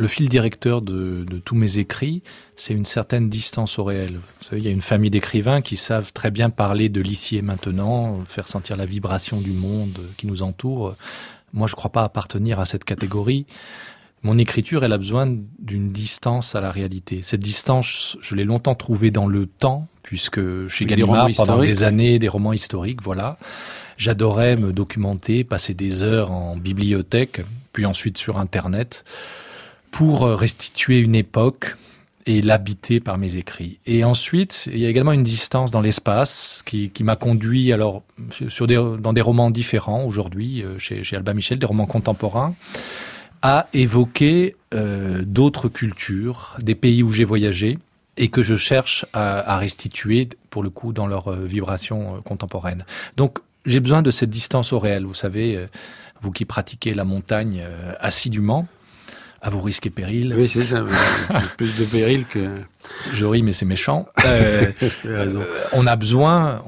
le 0.00 0.08
fil 0.08 0.30
directeur 0.30 0.80
de, 0.80 1.26
de 1.28 1.38
tous 1.38 1.54
mes 1.54 1.78
écrits, 1.78 2.22
c'est 2.56 2.72
une 2.72 2.86
certaine 2.86 3.28
distance 3.28 3.78
au 3.78 3.84
réel. 3.84 4.14
Vous 4.14 4.44
savez, 4.48 4.62
il 4.62 4.64
y 4.64 4.68
a 4.68 4.72
une 4.72 4.80
famille 4.80 5.10
d'écrivains 5.10 5.60
qui 5.60 5.76
savent 5.76 6.12
très 6.14 6.30
bien 6.30 6.48
parler 6.48 6.88
de 6.88 7.02
l'ici 7.02 7.36
et 7.36 7.42
maintenant, 7.42 8.18
faire 8.24 8.48
sentir 8.48 8.78
la 8.78 8.86
vibration 8.86 9.42
du 9.42 9.52
monde 9.52 9.98
qui 10.16 10.26
nous 10.26 10.42
entoure. 10.42 10.96
Moi, 11.52 11.66
je 11.66 11.74
ne 11.74 11.76
crois 11.76 11.92
pas 11.92 12.02
appartenir 12.02 12.60
à 12.60 12.64
cette 12.64 12.84
catégorie. 12.84 13.44
Mon 14.22 14.38
écriture, 14.38 14.84
elle 14.84 14.94
a 14.94 14.98
besoin 14.98 15.36
d'une 15.58 15.88
distance 15.88 16.54
à 16.54 16.62
la 16.62 16.70
réalité. 16.70 17.20
Cette 17.20 17.40
distance, 17.40 18.16
je 18.22 18.34
l'ai 18.34 18.44
longtemps 18.44 18.74
trouvée 18.74 19.10
dans 19.10 19.26
le 19.26 19.44
temps, 19.44 19.86
puisque 20.02 20.40
chez 20.68 20.86
Gallimard, 20.86 21.28
pendant 21.36 21.60
des 21.60 21.82
années, 21.82 22.18
des 22.18 22.28
romans 22.28 22.54
historiques, 22.54 23.02
voilà. 23.02 23.36
J'adorais 23.98 24.56
me 24.56 24.72
documenter, 24.72 25.44
passer 25.44 25.74
des 25.74 26.02
heures 26.02 26.30
en 26.32 26.56
bibliothèque, 26.56 27.42
puis 27.74 27.84
ensuite 27.84 28.16
sur 28.16 28.38
Internet 28.38 29.04
pour 29.90 30.22
restituer 30.22 30.98
une 30.98 31.14
époque 31.14 31.76
et 32.26 32.42
l'habiter 32.42 33.00
par 33.00 33.18
mes 33.18 33.36
écrits. 33.36 33.78
Et 33.86 34.04
ensuite, 34.04 34.68
il 34.72 34.78
y 34.78 34.86
a 34.86 34.88
également 34.88 35.12
une 35.12 35.22
distance 35.22 35.70
dans 35.70 35.80
l'espace 35.80 36.62
qui, 36.64 36.90
qui 36.90 37.02
m'a 37.02 37.16
conduit 37.16 37.72
alors 37.72 38.02
sur 38.48 38.66
dans 38.66 39.12
des 39.12 39.20
romans 39.20 39.50
différents 39.50 40.04
aujourd'hui 40.04 40.62
euh, 40.62 40.78
chez, 40.78 41.02
chez 41.02 41.16
Alba 41.16 41.34
Michel, 41.34 41.58
des 41.58 41.66
romans 41.66 41.86
contemporains, 41.86 42.54
à 43.42 43.68
évoquer 43.72 44.54
euh, 44.74 45.22
d'autres 45.24 45.68
cultures, 45.68 46.56
des 46.60 46.74
pays 46.74 47.02
où 47.02 47.10
j'ai 47.10 47.24
voyagé 47.24 47.78
et 48.16 48.28
que 48.28 48.42
je 48.42 48.54
cherche 48.56 49.06
à, 49.12 49.56
restituer 49.56 50.28
pour 50.50 50.62
le 50.62 50.70
coup 50.70 50.92
dans 50.92 51.06
leur 51.06 51.28
euh, 51.28 51.46
vibration 51.46 52.16
euh, 52.16 52.20
contemporaine. 52.20 52.84
Donc 53.16 53.38
j'ai 53.66 53.80
besoin 53.80 54.02
de 54.02 54.10
cette 54.10 54.30
distance 54.30 54.72
au 54.72 54.78
réel. 54.78 55.04
Vous 55.04 55.14
savez, 55.14 55.56
euh, 55.56 55.66
vous 56.22 56.30
qui 56.30 56.44
pratiquez 56.44 56.94
la 56.94 57.04
montagne 57.04 57.62
euh, 57.64 57.94
assidûment, 57.98 58.66
à 59.42 59.48
vos 59.50 59.60
risques 59.60 59.86
et 59.86 59.90
périls. 59.90 60.34
Oui, 60.36 60.48
c'est 60.48 60.62
ça. 60.62 60.84
plus 61.56 61.76
de 61.76 61.84
périls 61.84 62.26
que. 62.26 62.60
Je 63.12 63.24
ris, 63.24 63.42
mais 63.42 63.52
c'est 63.52 63.66
méchant. 63.66 64.06
Euh, 64.30 64.70
euh, 65.06 65.44
on 65.72 65.86
a 65.86 65.96
besoin, 65.96 66.62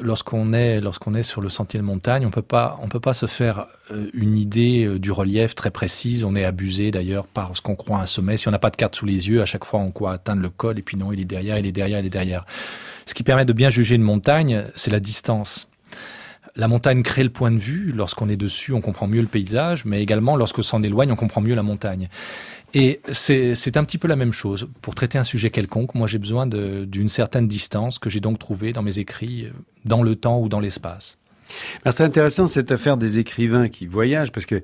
lorsqu'on 0.00 0.52
est, 0.52 0.80
lorsqu'on 0.80 1.14
est 1.14 1.22
sur 1.22 1.40
le 1.40 1.48
sentier 1.48 1.78
de 1.78 1.84
montagne, 1.84 2.24
on 2.24 2.30
peut 2.30 2.42
pas, 2.42 2.78
on 2.82 2.88
peut 2.88 3.00
pas 3.00 3.12
se 3.12 3.26
faire 3.26 3.66
euh, 3.90 4.06
une 4.14 4.36
idée 4.36 4.98
du 4.98 5.12
relief 5.12 5.54
très 5.54 5.70
précise. 5.70 6.24
On 6.24 6.34
est 6.34 6.44
abusé 6.44 6.90
d'ailleurs 6.90 7.26
par 7.26 7.56
ce 7.56 7.62
qu'on 7.62 7.76
croit 7.76 7.98
un 7.98 8.06
sommet. 8.06 8.36
Si 8.36 8.48
on 8.48 8.50
n'a 8.50 8.58
pas 8.58 8.70
de 8.70 8.76
carte 8.76 8.94
sous 8.94 9.06
les 9.06 9.28
yeux, 9.28 9.42
à 9.42 9.44
chaque 9.44 9.64
fois 9.64 9.80
on 9.80 9.90
croit 9.90 10.12
atteindre 10.12 10.42
le 10.42 10.50
col, 10.50 10.78
et 10.78 10.82
puis 10.82 10.96
non, 10.96 11.12
il 11.12 11.20
est 11.20 11.24
derrière, 11.24 11.58
il 11.58 11.66
est 11.66 11.72
derrière, 11.72 12.00
il 12.00 12.06
est 12.06 12.10
derrière. 12.10 12.46
Ce 13.06 13.14
qui 13.14 13.22
permet 13.22 13.44
de 13.44 13.52
bien 13.52 13.70
juger 13.70 13.96
une 13.96 14.02
montagne, 14.02 14.64
c'est 14.74 14.90
la 14.90 15.00
distance 15.00 15.68
la 16.56 16.68
montagne 16.68 17.02
crée 17.02 17.22
le 17.22 17.30
point 17.30 17.50
de 17.50 17.58
vue. 17.58 17.92
Lorsqu'on 17.94 18.28
est 18.28 18.36
dessus, 18.36 18.72
on 18.72 18.80
comprend 18.80 19.06
mieux 19.06 19.20
le 19.20 19.26
paysage, 19.26 19.84
mais 19.84 20.02
également 20.02 20.36
lorsqu'on 20.36 20.62
s'en 20.62 20.82
éloigne, 20.82 21.12
on 21.12 21.16
comprend 21.16 21.40
mieux 21.40 21.54
la 21.54 21.62
montagne. 21.62 22.08
Et 22.74 23.00
c'est 23.12 23.76
un 23.76 23.84
petit 23.84 23.98
peu 23.98 24.08
la 24.08 24.16
même 24.16 24.32
chose. 24.32 24.68
Pour 24.82 24.94
traiter 24.94 25.16
un 25.16 25.24
sujet 25.24 25.50
quelconque, 25.50 25.94
moi 25.94 26.08
j'ai 26.08 26.18
besoin 26.18 26.46
d'une 26.46 27.08
certaine 27.08 27.46
distance 27.46 27.98
que 27.98 28.10
j'ai 28.10 28.20
donc 28.20 28.38
trouvée 28.38 28.72
dans 28.72 28.82
mes 28.82 28.98
écrits, 28.98 29.48
dans 29.84 30.02
le 30.02 30.16
temps 30.16 30.40
ou 30.40 30.48
dans 30.48 30.60
l'espace. 30.60 31.18
C'est 31.84 32.02
intéressant 32.02 32.46
cette 32.46 32.72
affaire 32.72 32.96
des 32.96 33.18
écrivains 33.18 33.68
qui 33.68 33.86
voyagent 33.86 34.32
parce 34.32 34.46
que 34.46 34.62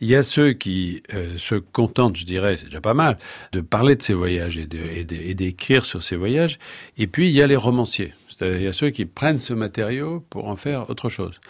il 0.00 0.08
y 0.08 0.14
a 0.14 0.22
ceux 0.22 0.52
qui 0.52 1.02
euh, 1.12 1.36
se 1.38 1.56
contentent, 1.56 2.16
je 2.16 2.24
dirais, 2.24 2.56
c'est 2.56 2.66
déjà 2.66 2.80
pas 2.80 2.94
mal, 2.94 3.18
de 3.52 3.60
parler 3.60 3.96
de 3.96 4.02
ces 4.02 4.14
voyages 4.14 4.56
et 4.56 5.34
d'écrire 5.34 5.84
sur 5.84 6.02
ces 6.02 6.16
voyages. 6.16 6.58
Et 6.98 7.08
puis 7.08 7.28
il 7.28 7.34
y 7.34 7.42
a 7.42 7.46
les 7.46 7.56
romanciers. 7.56 8.14
Il 8.42 8.62
y 8.62 8.66
a 8.66 8.72
ceux 8.72 8.90
qui 8.90 9.04
prennent 9.04 9.38
ce 9.38 9.52
matériau 9.52 10.24
pour 10.30 10.48
en 10.48 10.56
faire 10.56 10.88
autre 10.90 11.08
chose. 11.08 11.40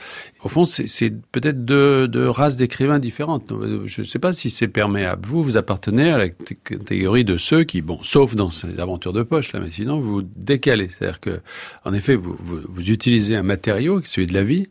Au 0.42 0.48
fond, 0.48 0.64
c'est 0.64 1.11
peut-être 1.33 1.64
deux, 1.64 2.09
deux 2.09 2.29
races 2.29 2.57
d'écrivains 2.57 2.98
différentes. 2.98 3.53
Je 3.85 4.00
ne 4.00 4.07
sais 4.07 4.18
pas 4.18 4.33
si 4.33 4.50
c'est 4.50 4.68
perméable. 4.68 5.26
Vous, 5.26 5.42
vous 5.42 5.57
appartenez 5.57 6.11
à 6.11 6.18
la 6.18 6.29
catégorie 6.29 7.24
de 7.24 7.37
ceux 7.37 7.64
qui, 7.64 7.83
bon, 7.83 7.98
sauf 8.03 8.35
dans 8.35 8.50
ces 8.50 8.79
aventures 8.81 9.12
de 9.12 9.22
poche, 9.22 9.53
là, 9.53 9.61
mais 9.61 9.70
sinon, 9.70 10.00
vous 10.00 10.22
décalez. 10.22 10.88
C'est-à-dire 10.88 11.20
que, 11.20 11.40
en 11.85 11.92
effet, 11.92 12.14
vous, 12.14 12.37
vous, 12.38 12.61
vous 12.68 12.90
utilisez 12.90 13.37
un 13.37 13.42
matériau, 13.42 14.03
celui 14.05 14.26
de 14.26 14.35
la 14.35 14.42
vie, 14.42 14.68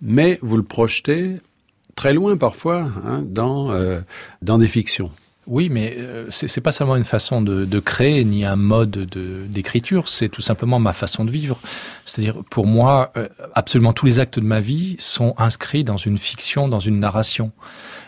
mais 0.00 0.38
vous 0.42 0.56
le 0.56 0.62
projetez 0.62 1.36
très 1.94 2.12
loin 2.12 2.36
parfois 2.36 2.90
hein, 3.04 3.22
dans, 3.24 3.70
euh, 3.70 4.00
dans 4.42 4.58
des 4.58 4.68
fictions. 4.68 5.10
Oui, 5.46 5.68
mais 5.68 5.94
euh, 5.98 6.26
c'est 6.30 6.60
pas 6.60 6.72
seulement 6.72 6.96
une 6.96 7.04
façon 7.04 7.42
de, 7.42 7.64
de 7.64 7.80
créer 7.80 8.24
ni 8.24 8.44
un 8.44 8.56
mode 8.56 9.06
d'écriture, 9.50 10.08
c'est 10.08 10.28
tout 10.28 10.40
simplement 10.42 10.78
ma 10.78 10.92
façon 10.92 11.24
de 11.24 11.30
vivre. 11.30 11.60
C'est-à-dire, 12.04 12.42
pour 12.50 12.66
moi, 12.66 13.12
euh, 13.16 13.28
absolument 13.54 13.92
tous 13.92 14.06
les 14.06 14.20
actes 14.20 14.38
de 14.38 14.44
ma 14.44 14.60
vie 14.60 14.96
sont 14.98 15.34
inscrits 15.36 15.84
dans 15.84 15.96
une 15.96 16.16
fiction, 16.18 16.68
dans 16.68 16.78
une 16.78 16.98
narration. 16.98 17.52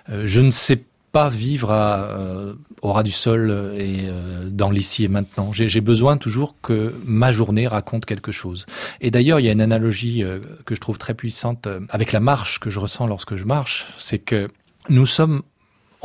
Euh, 0.09 0.23
je 0.27 0.41
ne 0.41 0.51
sais 0.51 0.83
pas 1.17 1.31
vivre 1.31 1.71
à, 1.71 2.11
euh, 2.11 2.53
au 2.83 2.93
ras 2.93 3.03
du 3.03 3.11
sol 3.11 3.51
et 3.75 4.03
euh, 4.05 4.51
dans 4.51 4.71
l'ici 4.71 5.03
et 5.03 5.09
maintenant. 5.09 5.51
J'ai 5.51 5.81
besoin 5.81 6.19
toujours 6.19 6.57
que 6.61 6.93
ma 7.07 7.33
journée 7.33 7.67
raconte 7.67 8.05
quelque 8.05 8.33
chose. 8.33 8.67
Et 9.01 9.11
d'ailleurs, 9.11 9.41
il 9.41 9.47
y 9.47 9.49
a 9.49 9.53
une 9.53 9.63
analogie 9.63 10.23
euh, 10.23 10.41
que 10.67 10.75
je 10.75 10.81
trouve 10.83 10.99
très 10.99 11.15
puissante 11.15 11.69
avec 11.89 12.13
la 12.13 12.21
marche 12.21 12.61
que 12.61 12.69
je 12.69 12.79
ressens 12.79 13.07
lorsque 13.07 13.35
je 13.37 13.47
marche, 13.47 13.87
c'est 13.97 14.19
que 14.19 14.51
nous 14.91 15.07
sommes 15.07 15.41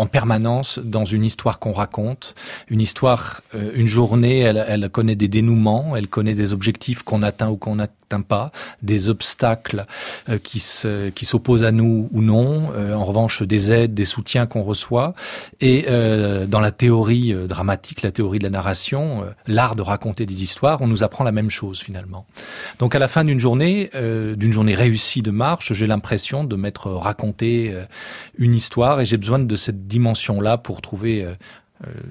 en 0.02 0.08
permanence 0.08 0.80
dans 0.84 1.06
une 1.06 1.24
histoire 1.24 1.60
qu'on 1.60 1.74
raconte, 1.74 2.34
une 2.70 2.82
histoire, 2.82 3.42
euh, 3.54 3.72
une 3.76 3.86
journée, 3.86 4.40
elle, 4.40 4.66
elle 4.68 4.90
connaît 4.90 5.16
des 5.16 5.28
dénouements, 5.28 5.96
elle 5.96 6.08
connaît 6.08 6.34
des 6.34 6.54
objectifs 6.54 7.04
qu'on 7.04 7.22
atteint 7.22 7.50
ou 7.50 7.56
qu'on 7.56 7.78
n'atteint 8.12 8.22
pas, 8.22 8.52
des 8.82 9.10
obstacles 9.10 9.86
euh, 10.30 10.38
qui 10.38 10.60
se, 10.60 11.10
qui 11.10 11.26
s'opposent 11.26 11.64
à 11.64 11.72
nous 11.72 12.10
ou 12.12 12.22
non, 12.22 12.72
euh, 12.76 12.94
en 12.94 13.04
revanche 13.04 13.44
des 13.44 13.72
aides, 13.72 13.94
des 13.94 14.06
soutiens 14.06 14.46
qu'on 14.46 14.64
reçoit. 14.64 15.14
Et 15.60 15.86
euh, 15.88 16.46
dans 16.46 16.60
la 16.60 16.72
théorie 16.72 17.34
dramatique, 17.48 18.02
la 18.02 18.12
théorie 18.12 18.40
de 18.40 18.44
la 18.44 18.50
narration, 18.50 19.26
l'art 19.48 19.76
de 19.76 19.82
raconter 19.82 20.26
des 20.26 20.44
histoires, 20.44 20.82
on 20.82 20.88
nous 20.88 21.04
apprend 21.04 21.24
la 21.24 21.32
même 21.32 21.50
chose 21.50 21.80
finalement. 21.80 22.26
Donc 22.80 22.96
à 22.96 23.00
la 23.00 23.08
fin 23.08 23.24
d'une 23.24 23.40
journée, 23.40 23.90
d'une 23.94 24.52
journée 24.52 24.74
réussie 24.74 25.22
de 25.22 25.32
marche, 25.32 25.74
j'ai 25.74 25.88
l'impression 25.88 26.44
de 26.44 26.56
m'être 26.56 26.90
raconté 26.92 27.74
une 28.38 28.56
histoire 28.56 29.02
et 29.02 29.06
j'ai 29.06 29.18
besoin 29.18 29.40
de 29.40 29.56
cette 29.56 29.88
dimension-là 29.88 30.58
pour 30.58 30.82
trouver 30.82 31.28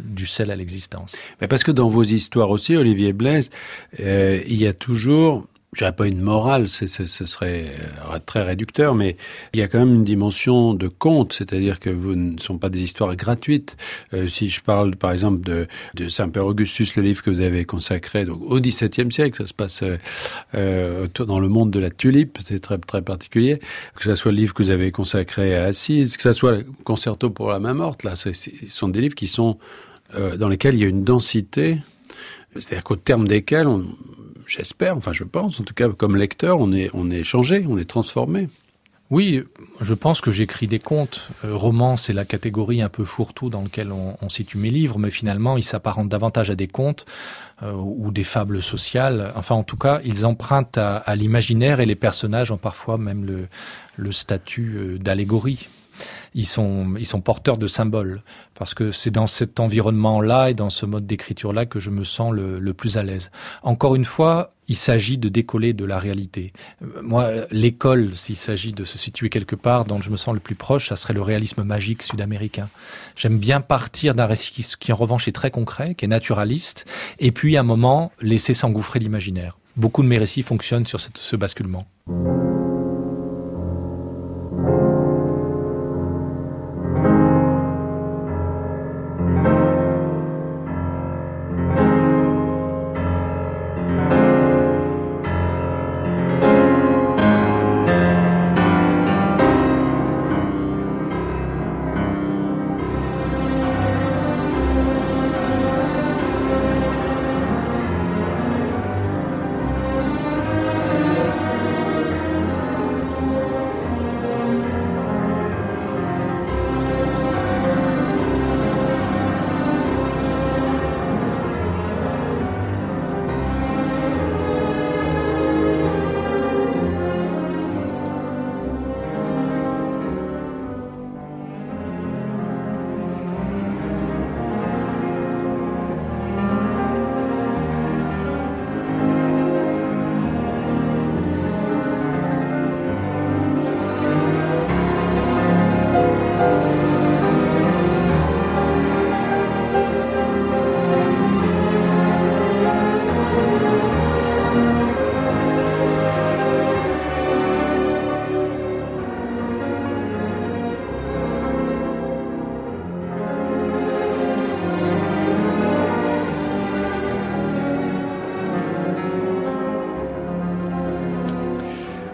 du 0.05 0.27
sel 0.27 0.51
à 0.51 0.57
l'existence. 0.57 1.17
Parce 1.49 1.63
que 1.63 1.73
dans 1.73 1.89
vos 1.89 2.03
histoires 2.03 2.51
aussi, 2.51 2.77
Olivier 2.77 3.13
Blaise, 3.13 3.51
il 3.99 4.57
y 4.57 4.67
a 4.67 4.73
toujours 4.73 5.47
je 5.73 5.79
dirais 5.79 5.93
pas 5.93 6.09
une 6.09 6.21
morale, 6.21 6.69
ce 6.69 6.87
serait 6.89 7.73
euh, 8.13 8.19
très 8.27 8.43
réducteur, 8.43 8.97
mais 8.97 9.17
il 9.55 9.61
y 9.61 9.63
a 9.63 9.69
quand 9.69 9.79
même 9.79 9.95
une 9.95 10.05
dimension 10.05 10.75
de 10.75 10.89
conte, 10.89 11.33
c'est-à-dire 11.33 11.79
que 11.79 11.91
vous 11.91 12.17
ne 12.17 12.39
sont 12.39 12.59
pas 12.59 12.69
des 12.69 12.83
histoires 12.83 13.15
gratuites. 13.15 13.77
Euh, 14.13 14.27
si 14.27 14.49
je 14.49 14.61
parle 14.63 14.97
par 14.97 15.13
exemple 15.13 15.43
de, 15.43 15.69
de 15.95 16.09
Saint-Père 16.09 16.45
Augustus, 16.47 16.97
le 16.97 17.05
livre 17.05 17.23
que 17.23 17.31
vous 17.31 17.41
avez 17.41 17.65
consacré 17.65 18.25
donc, 18.25 18.41
au 18.43 18.59
XVIIe 18.61 19.13
siècle, 19.13 19.37
ça 19.37 19.47
se 19.47 19.55
passe 19.55 19.85
euh, 20.55 21.07
dans 21.17 21.39
le 21.39 21.49
monde 21.49 21.71
de 21.71 21.79
la 21.79 21.91
tulipe, 21.91 22.39
c'est 22.41 22.59
très 22.59 22.79
très 22.79 23.03
particulier. 23.03 23.61
Que 23.95 24.03
ce 24.03 24.17
soit 24.17 24.33
le 24.33 24.39
livre 24.39 24.55
que 24.55 24.65
vous 24.65 24.71
avez 24.71 24.91
consacré 24.91 25.57
à 25.57 25.67
Assise, 25.67 26.17
que 26.17 26.23
ce 26.25 26.33
soit 26.33 26.53
le 26.53 26.67
Concerto 26.83 27.31
pour 27.31 27.49
la 27.49 27.61
main 27.61 27.75
morte, 27.75 28.03
là, 28.03 28.17
ce 28.17 28.33
sont 28.33 28.89
des 28.89 29.01
livres 29.01 29.15
qui 29.15 29.29
sont 29.29 29.57
euh, 30.17 30.37
dans 30.37 30.49
lesquels 30.49 30.75
il 30.75 30.81
y 30.81 30.85
a 30.85 30.89
une 30.89 31.05
densité 31.05 31.79
c'est-à-dire 32.59 32.83
qu'au 32.83 32.97
terme 32.97 33.29
desquels 33.29 33.69
on, 33.69 33.87
j'espère, 34.51 34.97
enfin 34.97 35.13
je 35.13 35.25
pense, 35.25 35.61
en 35.61 35.65
tout 35.65 35.75
cas 35.75 35.89
comme 35.89 36.17
lecteur, 36.17 36.59
on 36.61 36.73
est, 36.73 37.25
changé, 37.25 37.65
on 37.69 37.79
est 37.79 37.89
transformé. 37.89 38.49
Oui, 39.11 39.43
je 39.81 39.95
pense 39.95 40.21
que 40.21 40.31
j'écris 40.31 40.69
des 40.69 40.79
contes. 40.79 41.31
Euh, 41.45 41.57
roman, 41.57 41.97
c'est 41.97 42.13
la 42.13 42.25
catégorie 42.25 42.81
un 42.81 42.89
peu 42.89 43.05
fourre-tout 43.05 43.51
dans 43.51 43.63
lequel 43.63 43.91
on, 43.91 44.29
situe 44.29 44.57
mes 44.57 44.71
livres, 44.71 45.01
mais 45.01 45.11
finalement, 45.11 45.57
ils 45.57 45.65
s'apparentent 45.65 46.09
davantage 46.09 46.49
à 46.49 46.55
des 46.55 46.69
contes 46.69 47.07
euh, 47.65 47.73
ou 47.73 48.13
des 48.13 48.23
fables 48.23 48.63
sociales. 48.63 49.33
Enfin, 49.35 49.57
en 49.57 49.65
tout 49.65 49.77
cas, 49.77 50.01
ils 50.05 50.27
empruntent 50.27 50.79
à, 50.79 50.99
à 50.99 51.17
l'imaginaire 51.17 51.81
et 51.81 51.87
les 51.87 51.97
personnages 51.97 52.53
ont 52.53 52.57
parfois 52.57 52.99
même 52.99 53.25
le, 53.25 53.49
le 53.97 54.13
statut 54.13 54.77
euh, 54.77 54.99
d'allégorie 54.99 55.69
ils 56.35 56.47
sont, 56.47 56.95
ils 56.99 57.07
sont 57.07 57.21
porteurs 57.21 57.59
de 57.59 57.67
symboles. 57.67 58.23
Parce 58.55 58.75
que 58.75 58.91
c'est 58.91 59.11
dans 59.11 59.27
cet 59.27 59.61
environnement-là 59.61 60.51
et 60.51 60.55
dans 60.55 60.71
ce 60.71 60.87
mode 60.87 61.07
d'écriture-là 61.07 61.67
que 61.67 61.81
je 61.81 61.91
me 61.91 62.05
sens 62.05 62.33
le, 62.33 62.59
le 62.59 62.75
plus 62.75 62.99
à 62.99 63.03
l'aise. 63.03 63.31
Encore 63.63 63.95
une 63.95 64.05
fois, 64.05 64.53
il 64.71 64.77
s'agit 64.77 65.19
de 65.19 65.29
décoller 65.29 65.73
de 65.73 65.85
la 65.85 65.99
réalité. 65.99 66.53
Euh, 66.83 67.03
moi, 67.03 67.31
l'école, 67.51 68.17
s'il 68.17 68.37
s'agit 68.37 68.73
de 68.73 68.85
se 68.85 68.99
situer 68.99 69.29
quelque 69.29 69.57
part 69.57 69.85
dont 69.85 70.01
je 70.01 70.11
me 70.11 70.17
sens 70.17 70.33
le 70.33 70.41
plus 70.41 70.55
proche, 70.55 70.89
ça 70.89 70.97
serait 70.97 71.13
le 71.13 71.23
réalisme 71.23 71.65
magique 71.65 72.05
sud-américain. 72.05 72.69
J'aime 73.17 73.39
bien 73.39 73.61
partir 73.61 74.15
d'un 74.15 74.27
récit 74.27 74.65
qui, 74.79 74.93
en 74.93 74.97
revanche, 74.97 75.27
est 75.27 75.33
très 75.33 75.51
concret, 75.51 75.97
qui 75.97 76.05
est 76.05 76.09
naturaliste, 76.09 76.87
et 77.19 77.33
puis, 77.33 77.57
à 77.57 77.61
un 77.61 77.65
moment, 77.65 78.13
laisser 78.21 78.55
s'engouffrer 78.55 79.01
l'imaginaire. 79.01 79.59
Beaucoup 79.77 80.03
de 80.03 80.09
mes 80.09 80.19
récits 80.19 80.43
fonctionnent 80.43 80.87
sur 80.87 81.01
ce 81.01 81.37
basculement. 81.37 81.87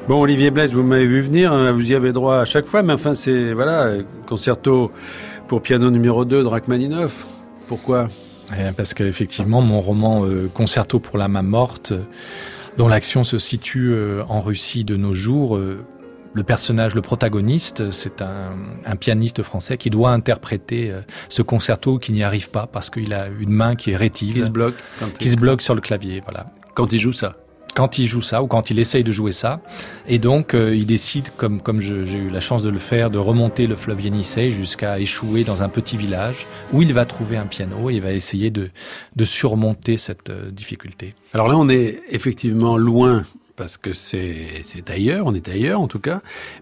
Bon, 0.09 0.21
Olivier 0.21 0.53
Blaise, 0.53 0.73
vous 0.73 0.85
m'avez 0.85 1.05
vu 1.05 1.21
venir, 1.21 1.53
hein, 1.53 1.73
vous 1.73 1.91
y 1.91 1.93
avez 1.93 2.13
droit 2.13 2.39
à 2.39 2.45
chaque 2.45 2.67
fois, 2.67 2.85
mais 2.85 2.93
enfin, 2.93 3.17
c'est, 3.17 3.53
voilà, 3.53 3.91
concerto 4.25 4.93
pour 5.49 5.63
piano 5.63 5.91
numéro 5.91 6.25
2 6.25 6.45
de 6.45 6.47
Rachmaninoff. 6.47 7.27
Pourquoi? 7.67 8.09
Eh, 8.53 8.71
Parce 8.77 8.95
qu'effectivement, 8.95 9.63
mon 9.63 9.81
roman 9.81 10.25
euh, 10.25 10.49
Concerto 10.55 11.01
pour 11.01 11.19
la 11.19 11.27
main 11.27 11.43
morte, 11.43 11.93
dont 12.77 12.87
l'action 12.87 13.25
se 13.25 13.39
situe 13.39 13.91
euh, 13.93 14.23
en 14.29 14.41
Russie 14.43 14.85
de 14.85 14.95
nos 14.95 15.13
jours, 15.13 15.57
euh, 15.57 15.85
le 16.35 16.45
personnage, 16.45 16.95
le 16.95 17.03
protagoniste, 17.03 17.91
c'est 17.91 18.23
un, 18.23 18.53
un, 18.85 18.95
pianiste 18.95 19.43
français 19.43 19.77
qui 19.77 19.91
doit 19.91 20.11
interpréter 20.11 20.95
ce 21.29 21.43
concerto 21.43 21.99
qui 21.99 22.13
n'y 22.13 22.23
arrive 22.23 22.51
pas 22.51 22.69
parce 22.69 22.91
qu'il 22.91 23.13
a 23.13 23.27
une 23.27 23.51
main 23.51 23.75
qui 23.75 23.91
est 23.91 23.97
rétive, 23.97 24.35
qui 24.35 24.45
se 24.45 24.51
bloque, 24.51 24.75
qui 25.19 25.31
se 25.31 25.37
bloque 25.37 25.63
sur 25.63 25.75
le 25.75 25.81
clavier. 25.81 26.21
Voilà. 26.25 26.53
Quand 26.75 26.93
il 26.93 27.01
joue 27.01 27.15
ça 27.15 27.37
quand 27.77 27.99
il 27.99 28.09
joue 28.09 28.23
ça 28.23 28.43
ou 28.43 28.47
quand 28.47 28.71
il 28.71 28.79
essaye 28.79 29.05
de 29.05 29.13
jouer 29.13 29.33
ça. 29.33 29.61
Et 30.09 30.19
donc, 30.19 30.55
euh, 30.55 30.75
il 30.75 30.87
décide, 30.87 31.29
comme, 31.37 31.61
comme 31.61 31.81
j'ai 31.81 31.95
eu 31.95 32.31
la 32.31 32.41
chance 32.41 32.63
de 32.63 32.71
le 32.71 32.79
faire, 32.79 33.11
de 33.11 33.19
remonter 33.19 33.67
le 33.67 33.77
fleuve 33.77 34.01
Yenisei 34.01 34.51
jusqu'à 34.51 34.99
échouer 34.99 35.45
dans 35.45 35.63
un 35.63 35.69
petit 35.69 35.99
village 35.99 36.47
où 36.73 36.81
il 36.81 36.95
va 36.95 37.05
trouver 37.05 37.37
un 37.37 37.45
piano 37.45 37.91
et 37.91 37.95
il 37.95 38.01
va 38.01 38.13
essayer 38.13 38.51
de, 38.51 38.71
de 39.15 39.25
surmonter 39.25 39.99
cette 39.99 40.31
euh, 40.31 40.51
difficulté. 40.51 41.15
Alors 41.35 41.49
là, 41.49 41.59
on 41.59 41.69
est 41.69 42.01
effectivement 42.09 42.79
loin 42.79 43.25
parce 43.57 43.77
que 43.77 43.93
c'est 43.93 44.91
ailleurs, 44.91 45.27
on 45.27 45.35
est 45.35 45.49
ailleurs 45.49 45.81
en 45.81 45.89
tout 45.89 45.99
cas, 45.99 46.21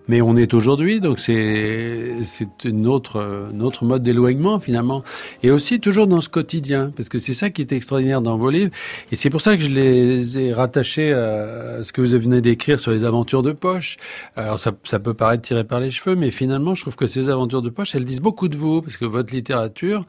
mais 0.09 0.20
on 0.20 0.37
est 0.37 0.54
aujourd'hui, 0.54 1.00
donc 1.00 1.18
c'est 1.18 2.16
autre 2.87 3.50
autre 3.61 3.85
mode 3.85 4.02
d'éloignement 4.02 4.61
finalement, 4.61 5.02
et 5.42 5.50
aussi 5.50 5.80
toujours 5.80 6.07
dans 6.07 6.20
ce 6.20 6.28
quotidien, 6.28 6.92
parce 6.96 7.09
que 7.09 7.18
c'est 7.18 7.35
ça 7.35 7.50
qui 7.50 7.62
est 7.62 7.72
extraordinaire 7.72 8.22
dans 8.22 8.37
vos 8.37 8.50
livres, 8.50 8.70
et 9.11 9.16
c'est 9.16 9.30
pour 9.30 9.40
ça 9.40 9.57
que 9.57 9.62
je 9.62 9.70
les 9.70 10.38
ai 10.38 10.52
rattachés 10.52 11.12
à 11.12 11.83
ce 11.83 11.92
que 11.92 12.00
vous 12.00 12.18
venez 12.18 12.40
d'écrire 12.40 12.78
sur 12.80 12.92
les 12.92 13.04
aventures 13.04 13.42
de 13.42 13.52
poche. 13.52 13.96
Alors 14.37 14.59
ça 14.59 14.72
ça 14.85 14.98
peut 14.98 15.14
paraître 15.14 15.42
tiré 15.42 15.64
par 15.64 15.80
les 15.80 15.90
cheveux, 15.90 16.16
mais 16.16 16.30
finalement 16.30 16.74
je 16.74 16.83
trouve 16.83 16.96
que 16.96 17.07
ces 17.07 17.28
aventures 17.28 17.62
de 17.62 17.70
poche, 17.70 17.94
elles 17.94 18.04
disent 18.04 18.20
beaucoup 18.20 18.48
de 18.48 18.57
vous, 18.57 18.83
parce 18.83 18.96
que 18.96 19.04
votre 19.04 19.35
littérature 19.35 20.07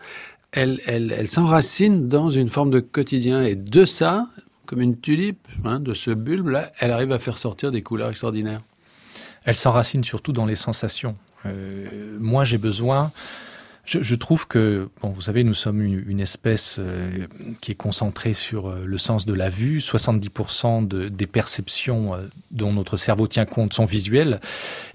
elle, 0.51 0.79
elle, 0.85 1.13
elle 1.17 1.27
s'enracine 1.27 2.07
dans 2.07 2.29
une 2.29 2.49
forme 2.49 2.69
de 2.69 2.79
quotidien. 2.79 3.43
Et 3.43 3.55
de 3.55 3.83
ça, 3.83 4.29
comme 4.65 4.81
une 4.81 4.99
tulipe, 4.99 5.47
hein, 5.63 5.79
de 5.79 5.93
ce 5.93 6.11
bulbe-là, 6.11 6.71
elle 6.79 6.91
arrive 6.91 7.11
à 7.11 7.19
faire 7.19 7.37
sortir 7.37 7.71
des 7.71 7.81
couleurs 7.81 8.09
extraordinaires. 8.09 8.61
Elle 9.45 9.55
s'enracine 9.55 10.03
surtout 10.03 10.31
dans 10.31 10.45
les 10.45 10.55
sensations. 10.55 11.15
Euh, 11.45 12.17
moi, 12.19 12.43
j'ai 12.43 12.57
besoin 12.57 13.11
je, 13.85 14.01
je, 14.01 14.15
trouve 14.15 14.47
que, 14.47 14.89
bon, 15.01 15.09
vous 15.09 15.21
savez, 15.21 15.43
nous 15.43 15.53
sommes 15.53 15.81
une, 15.81 16.03
une 16.07 16.19
espèce 16.19 16.77
euh, 16.79 17.27
qui 17.61 17.71
est 17.71 17.75
concentrée 17.75 18.33
sur 18.33 18.67
euh, 18.67 18.83
le 18.85 18.97
sens 18.97 19.25
de 19.25 19.33
la 19.33 19.49
vue. 19.49 19.79
70% 19.79 20.87
de, 20.87 21.07
des 21.07 21.27
perceptions 21.27 22.13
euh, 22.13 22.27
dont 22.51 22.73
notre 22.73 22.97
cerveau 22.97 23.27
tient 23.27 23.45
compte 23.45 23.73
sont 23.73 23.85
visuelles. 23.85 24.39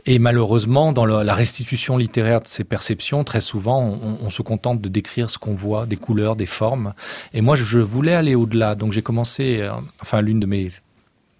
Et 0.06 0.18
malheureusement, 0.18 0.92
dans 0.92 1.06
la 1.06 1.34
restitution 1.34 1.96
littéraire 1.96 2.40
de 2.40 2.46
ces 2.46 2.64
perceptions, 2.64 3.24
très 3.24 3.40
souvent, 3.40 3.80
on, 3.80 4.18
on 4.20 4.30
se 4.30 4.42
contente 4.42 4.80
de 4.80 4.88
décrire 4.88 5.30
ce 5.30 5.38
qu'on 5.38 5.54
voit, 5.54 5.86
des 5.86 5.96
couleurs, 5.96 6.36
des 6.36 6.46
formes. 6.46 6.94
Et 7.32 7.40
moi, 7.40 7.56
je 7.56 7.78
voulais 7.78 8.14
aller 8.14 8.34
au-delà. 8.34 8.74
Donc, 8.74 8.92
j'ai 8.92 9.02
commencé, 9.02 9.58
euh, 9.60 9.72
enfin, 10.00 10.20
l'une 10.20 10.40
de 10.40 10.46
mes 10.46 10.70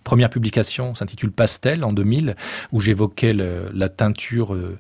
premières 0.05 0.31
publications 0.31 0.95
s'intitule 0.95 1.31
Pastel 1.31 1.85
en 1.85 1.93
2000, 1.93 2.37
où 2.73 2.81
j'évoquais 2.81 3.33
la 3.33 3.89
teinture 3.89 4.55
euh, 4.55 4.79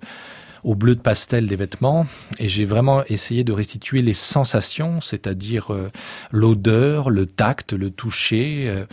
au 0.65 0.75
bleu 0.75 0.95
de 0.95 1.01
pastel 1.01 1.47
des 1.47 1.57
vêtements 1.57 2.07
et 2.39 2.49
j'ai 2.49 2.65
vraiment 2.65 3.05
essayé 3.07 3.45
de 3.45 3.53
restituer 3.53 4.03
les 4.03 4.13
sensations, 4.13 5.01
c'est-à-dire 5.01 5.73
euh, 5.73 5.91
l'odeur, 6.31 7.11
le 7.11 7.27
tact, 7.27 7.73
le 7.73 7.91
toucher 7.91 8.65
euh, 8.69 8.85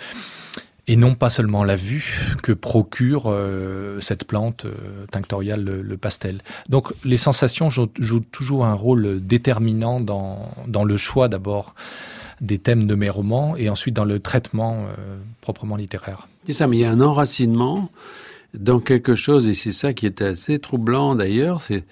et 0.88 0.96
non 0.96 1.16
pas 1.16 1.30
seulement 1.30 1.64
la 1.64 1.76
vue 1.76 2.38
que 2.44 2.54
procure 2.54 3.24
euh, 3.28 4.00
cette 4.00 4.26
plante 4.26 4.66
tinctoriale 5.12 5.64
le, 5.64 5.98
pastel. 5.98 6.42
Donc 6.70 6.94
les 7.04 7.18
sensations 7.18 7.70
jouent, 7.70 7.88
toujours 8.32 8.66
un 8.66 8.74
rôle 8.74 9.20
déterminant 9.26 10.00
dans, 10.00 10.86
le 10.86 10.98
choix 10.98 11.28
d'abord 11.28 11.76
des 12.40 12.58
thèmes 12.58 12.86
de 12.86 12.96
mes 12.96 13.10
romans 13.10 13.58
et 13.58 13.70
ensuite 13.70 13.96
dans 13.96 14.06
le 14.06 14.20
traitement 14.22 14.86
proprement 15.42 15.76
littéraire. 15.76 16.30
C'est 16.46 16.54
ça, 16.54 16.68
mais 16.68 16.78
il 16.78 16.80
y 16.80 16.86
a 16.86 16.92
un 16.92 17.02
enracinement 17.02 17.90
dans 18.54 18.80
quelque 18.80 19.16
chose, 19.16 19.48
et 19.48 19.54
c'est 19.54 19.72
ça 19.72 19.94
qui 19.94 20.06
est 20.06 20.22
assez 20.22 20.60
troublant 20.60 21.16
d'ailleurs, 21.16 21.62
c'est 21.62 21.84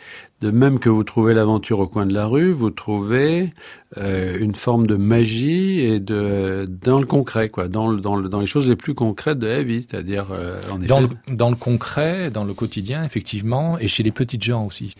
de 0.41 0.51
même 0.51 0.79
que 0.79 0.89
vous 0.89 1.03
trouvez 1.03 1.33
l'aventure 1.33 1.79
au 1.79 1.87
coin 1.87 2.05
de 2.05 2.13
la 2.13 2.25
rue, 2.25 2.51
vous 2.51 2.69
trouvez 2.69 3.53
euh, 3.97 4.37
une 4.39 4.55
forme 4.55 4.85
de 4.85 4.95
magie 4.95 5.79
et 5.79 5.99
de 5.99 6.67
dans 6.83 6.99
le 6.99 7.05
concret, 7.05 7.49
quoi, 7.49 7.67
dans, 7.67 7.87
le, 7.87 8.01
dans, 8.01 8.15
le, 8.15 8.27
dans 8.27 8.41
les 8.41 8.45
choses 8.45 8.67
les 8.67 8.75
plus 8.75 8.93
concrètes 8.93 9.39
de 9.39 9.47
la 9.47 9.63
vie, 9.63 9.87
c'est-à-dire 9.89 10.27
euh, 10.31 10.59
en 10.71 10.77
dans, 10.77 10.99
le, 10.99 11.09
dans 11.29 11.49
le 11.49 11.55
concret, 11.55 12.31
dans 12.31 12.43
le 12.43 12.53
quotidien, 12.53 13.03
effectivement, 13.03 13.79
et 13.79 13.87
chez 13.87 14.03
les 14.03 14.11
petites 14.11 14.43
gens 14.43 14.65
aussi. 14.65 14.93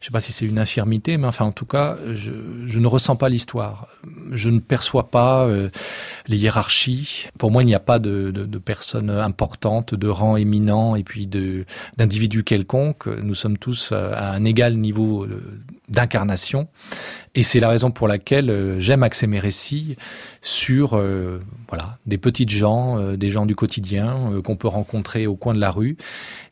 Je 0.00 0.06
sais 0.06 0.12
pas 0.12 0.20
si 0.20 0.30
c'est 0.30 0.46
une 0.46 0.58
infirmité, 0.58 1.16
mais 1.16 1.26
enfin, 1.26 1.46
en 1.46 1.52
tout 1.52 1.64
cas, 1.64 1.96
je, 2.14 2.30
je 2.66 2.78
ne 2.78 2.86
ressens 2.86 3.16
pas 3.16 3.28
l'histoire. 3.28 3.88
Je 4.30 4.50
ne 4.50 4.60
perçois 4.60 5.10
pas 5.10 5.46
euh, 5.46 5.70
les 6.28 6.36
hiérarchies. 6.36 7.28
Pour 7.38 7.50
moi, 7.50 7.62
il 7.62 7.66
n'y 7.66 7.74
a 7.74 7.80
pas 7.80 7.98
de, 7.98 8.30
de, 8.30 8.44
de 8.44 8.58
personnes 8.58 9.10
importantes, 9.10 9.94
de 9.94 10.06
rang 10.06 10.36
éminent, 10.36 10.94
et 10.94 11.02
puis 11.02 11.26
d'individus 11.96 12.44
quelconques. 12.44 13.06
Nous 13.06 13.34
sommes 13.34 13.58
tous 13.58 13.90
à 13.90 14.32
un 14.32 14.44
égal 14.44 14.75
niveau 14.76 15.24
euh, 15.24 15.42
d'incarnation. 15.88 16.68
Et 17.34 17.42
c'est 17.42 17.60
la 17.60 17.68
raison 17.68 17.90
pour 17.90 18.08
laquelle 18.08 18.50
euh, 18.50 18.80
j'aime 18.80 19.02
axer 19.02 19.26
mes 19.26 19.40
récits 19.40 19.96
sur 20.42 20.94
euh, 20.94 21.40
voilà 21.68 21.98
des 22.06 22.18
petites 22.18 22.50
gens, 22.50 23.14
des 23.16 23.30
gens 23.30 23.46
du 23.46 23.54
quotidien 23.54 24.40
qu'on 24.44 24.56
peut 24.56 24.68
rencontrer 24.68 25.26
au 25.26 25.36
coin 25.36 25.54
de 25.54 25.60
la 25.60 25.70
rue, 25.70 25.96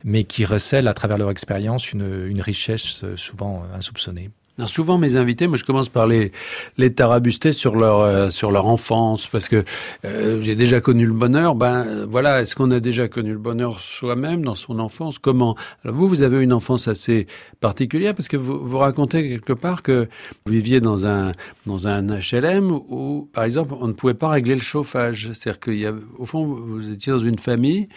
mais 0.02 0.24
qui 0.24 0.44
recèlent 0.44 0.88
à 0.88 0.94
travers 0.94 1.18
leur 1.18 1.30
expérience 1.30 1.92
une, 1.92 2.26
une 2.26 2.40
richesse 2.40 3.04
souvent 3.16 3.62
insoupçonnée. 3.74 4.30
Souvent 4.66 4.98
mes 4.98 5.16
invités, 5.16 5.48
moi 5.48 5.56
je 5.56 5.64
commence 5.64 5.88
par 5.88 6.06
les 6.06 6.30
les 6.78 6.94
tarabuster 6.94 7.52
sur 7.52 7.74
leur 7.74 8.00
euh, 8.00 8.30
sur 8.30 8.52
leur 8.52 8.66
enfance 8.66 9.26
parce 9.26 9.48
que 9.48 9.64
euh, 10.04 10.40
j'ai 10.42 10.54
déjà 10.54 10.80
connu 10.80 11.06
le 11.06 11.12
bonheur. 11.12 11.56
Ben 11.56 12.06
voilà, 12.06 12.40
est-ce 12.40 12.54
qu'on 12.54 12.70
a 12.70 12.78
déjà 12.78 13.08
connu 13.08 13.32
le 13.32 13.38
bonheur 13.38 13.80
soi-même 13.80 14.44
dans 14.44 14.54
son 14.54 14.78
enfance? 14.78 15.18
Comment? 15.18 15.56
Alors 15.82 15.96
vous 15.96 16.08
vous 16.08 16.22
avez 16.22 16.40
une 16.40 16.52
enfance 16.52 16.86
assez 16.86 17.26
particulière 17.60 18.14
parce 18.14 18.28
que 18.28 18.36
vous 18.36 18.64
vous 18.64 18.78
racontez 18.78 19.28
quelque 19.28 19.54
part 19.54 19.82
que 19.82 20.08
vous 20.46 20.52
viviez 20.52 20.80
dans 20.80 21.04
un 21.04 21.32
dans 21.66 21.88
un 21.88 22.06
HLM 22.06 22.70
où 22.70 23.28
par 23.32 23.42
exemple 23.42 23.74
on 23.80 23.88
ne 23.88 23.92
pouvait 23.92 24.14
pas 24.14 24.28
régler 24.28 24.54
le 24.54 24.60
chauffage. 24.60 25.32
C'est-à-dire 25.32 25.58
qu'il 25.58 25.80
y 25.80 25.86
a 25.86 25.92
au 26.16 26.26
fond 26.26 26.44
vous 26.44 26.92
étiez 26.92 27.12
dans 27.12 27.18
une 27.18 27.40
famille 27.40 27.88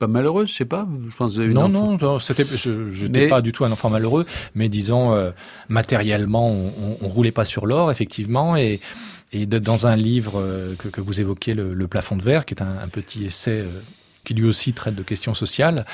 pas 0.00 0.08
malheureux, 0.08 0.46
je 0.46 0.54
sais 0.54 0.64
pas. 0.64 0.88
Je 1.10 1.14
pense 1.14 1.36
une 1.36 1.52
non, 1.52 1.68
non, 1.68 1.98
non, 2.00 2.18
c'était, 2.18 2.46
je 2.56 2.70
n'étais 3.04 3.20
mais... 3.20 3.28
pas 3.28 3.42
du 3.42 3.52
tout 3.52 3.64
un 3.64 3.70
enfant 3.70 3.90
malheureux, 3.90 4.26
mais 4.54 4.68
disons 4.68 5.12
euh, 5.12 5.30
matériellement, 5.68 6.50
on, 6.50 6.68
on, 6.68 6.96
on, 7.02 7.08
roulait 7.08 7.30
pas 7.32 7.44
sur 7.44 7.66
l'or, 7.66 7.90
effectivement, 7.90 8.56
et, 8.56 8.80
et 9.32 9.44
dans 9.44 9.86
un 9.86 9.96
livre 9.96 10.40
euh, 10.40 10.74
que, 10.78 10.88
que, 10.88 11.02
vous 11.02 11.20
évoquiez, 11.20 11.52
le, 11.52 11.74
le, 11.74 11.86
plafond 11.86 12.16
de 12.16 12.22
verre, 12.22 12.46
qui 12.46 12.54
est 12.54 12.62
un, 12.62 12.78
un 12.82 12.88
petit 12.88 13.26
essai 13.26 13.60
euh, 13.60 13.68
qui 14.24 14.34
lui 14.34 14.46
aussi 14.46 14.72
traite 14.72 14.94
de 14.94 15.02
questions 15.02 15.34
sociales, 15.34 15.84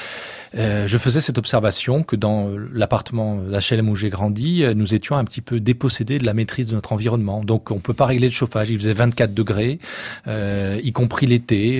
euh, 0.56 0.86
je 0.86 0.98
faisais 0.98 1.20
cette 1.20 1.38
observation 1.38 2.02
que 2.02 2.16
dans 2.16 2.50
l'appartement 2.72 3.38
HLM 3.50 3.88
où 3.88 3.94
j'ai 3.94 4.08
grandi, 4.08 4.64
euh, 4.64 4.74
nous 4.74 4.94
étions 4.94 5.16
un 5.16 5.24
petit 5.24 5.40
peu 5.40 5.60
dépossédés 5.60 6.18
de 6.18 6.24
la 6.24 6.34
maîtrise 6.34 6.66
de 6.66 6.74
notre 6.74 6.92
environnement. 6.92 7.42
Donc 7.42 7.70
on 7.70 7.78
peut 7.78 7.94
pas 7.94 8.06
régler 8.06 8.28
le 8.28 8.32
chauffage. 8.32 8.70
Il 8.70 8.78
faisait 8.78 8.92
24 8.92 9.34
degrés, 9.34 9.78
euh, 10.26 10.80
y 10.82 10.92
compris 10.92 11.26
l'été. 11.26 11.78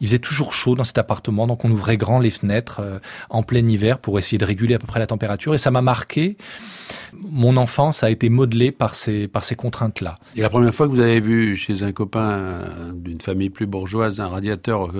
Il 0.00 0.06
faisait 0.06 0.18
toujours 0.18 0.52
chaud 0.52 0.74
dans 0.74 0.84
cet 0.84 0.98
appartement, 0.98 1.46
donc 1.46 1.64
on 1.64 1.70
ouvrait 1.70 1.96
grand 1.96 2.18
les 2.18 2.30
fenêtres 2.30 2.80
en 3.28 3.42
plein 3.42 3.66
hiver 3.66 3.98
pour 3.98 4.18
essayer 4.18 4.38
de 4.38 4.44
réguler 4.44 4.74
à 4.74 4.78
peu 4.78 4.86
près 4.86 4.98
la 4.98 5.06
température. 5.06 5.54
Et 5.54 5.58
ça 5.58 5.70
m'a 5.70 5.82
marqué. 5.82 6.36
Mon 7.12 7.56
enfance 7.56 8.02
a 8.02 8.10
été 8.10 8.28
modelée 8.28 8.72
par 8.72 8.94
ces 8.94 9.28
par 9.28 9.44
ces 9.44 9.54
contraintes-là. 9.54 10.16
Et 10.36 10.40
la 10.40 10.50
première 10.50 10.74
fois 10.74 10.86
que 10.86 10.92
vous 10.92 11.00
avez 11.00 11.20
vu 11.20 11.56
chez 11.56 11.82
un 11.82 11.92
copain 11.92 12.92
d'une 12.94 13.20
famille 13.20 13.50
plus 13.50 13.66
bourgeoise 13.66 14.20
un 14.20 14.28
radiateur 14.28 14.90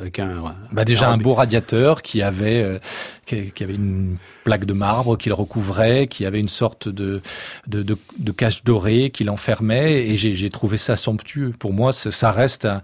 avec 0.00 0.18
un 0.18 0.25
bah 0.72 0.84
déjà 0.84 1.10
un 1.10 1.16
beau 1.16 1.34
radiateur 1.34 2.02
qui 2.02 2.22
avait 2.22 2.62
euh, 2.62 2.78
qui, 3.26 3.52
qui, 3.52 3.64
avait 3.64 3.74
une 3.74 4.16
plaque 4.44 4.64
de 4.64 4.72
marbre 4.72 5.16
qui 5.16 5.28
le 5.28 5.34
recouvrait, 5.34 6.06
qui 6.06 6.24
avait 6.26 6.40
une 6.40 6.48
sorte 6.48 6.88
de 6.88 7.22
de, 7.66 7.82
de, 7.82 7.96
de 8.18 8.32
cache 8.32 8.64
dorée 8.64 9.10
qui 9.10 9.24
l'enfermait 9.24 10.06
et 10.08 10.16
j'ai 10.16 10.50
trouvé 10.50 10.76
ça 10.76 10.96
somptueux. 10.96 11.52
Pour 11.58 11.72
moi, 11.72 11.92
ça 11.92 12.30
reste 12.30 12.64
un, 12.64 12.82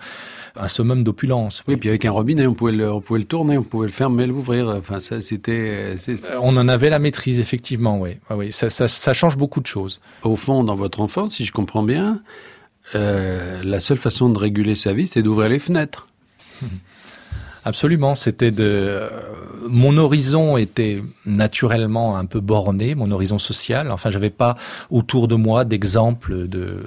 un 0.57 0.69
summum 0.69 1.05
d'opulence. 1.05 1.63
Oui, 1.67 1.77
puis 1.77 1.89
avec 1.89 2.05
un 2.05 2.11
robinet, 2.11 2.47
on 2.47 2.55
pouvait 2.55 2.73
le, 2.73 2.91
on 2.93 3.01
pouvait 3.01 3.21
le 3.21 3.27
tourner, 3.27 3.59
on 3.59 3.63
pouvait 3.63 3.87
le 3.87 3.93
fermer, 3.93 4.27
l'ouvrir. 4.27 4.69
Enfin, 4.69 5.01
ça, 5.01 5.21
c'était. 5.21 5.97
On 6.41 6.57
en 6.57 6.69
avait 6.69 6.91
la 6.91 6.99
maîtrise, 6.99 7.41
effectivement. 7.41 8.01
Oui, 8.01 8.19
oui, 8.31 8.53
ça, 8.53 8.71
ça, 8.71 8.89
ça 8.89 9.13
change 9.13 9.37
beaucoup 9.37 9.61
de 9.61 9.67
choses. 9.67 10.01
Au 10.23 10.37
fond, 10.37 10.65
dans 10.65 10.77
votre 10.77 11.01
enfance, 11.01 11.37
si 11.37 11.45
je 11.45 11.53
comprends 11.53 11.83
bien, 11.83 12.21
euh, 12.95 13.63
la 13.63 13.81
seule 13.81 13.97
façon 13.97 14.29
de 14.29 14.39
réguler 14.39 14.75
sa 14.75 14.93
vie, 14.93 15.07
c'est 15.07 15.23
d'ouvrir 15.23 15.49
les 15.49 15.59
fenêtres. 15.59 16.07
Absolument, 17.65 18.15
c'était 18.15 18.51
de 18.51 19.09
mon 19.69 19.97
horizon 19.97 20.57
était 20.57 21.03
naturellement 21.27 22.17
un 22.17 22.27
peu 22.27 22.41
borné, 22.41 22.95
mon 22.95 23.11
horizon 23.11 23.39
social. 23.39 23.91
Enfin, 23.93 24.11
j'avais 24.11 24.31
pas 24.31 24.57
autour 24.91 25.29
de 25.29 25.37
moi 25.37 25.65
d'exemples 25.65 26.49
de 26.49 26.83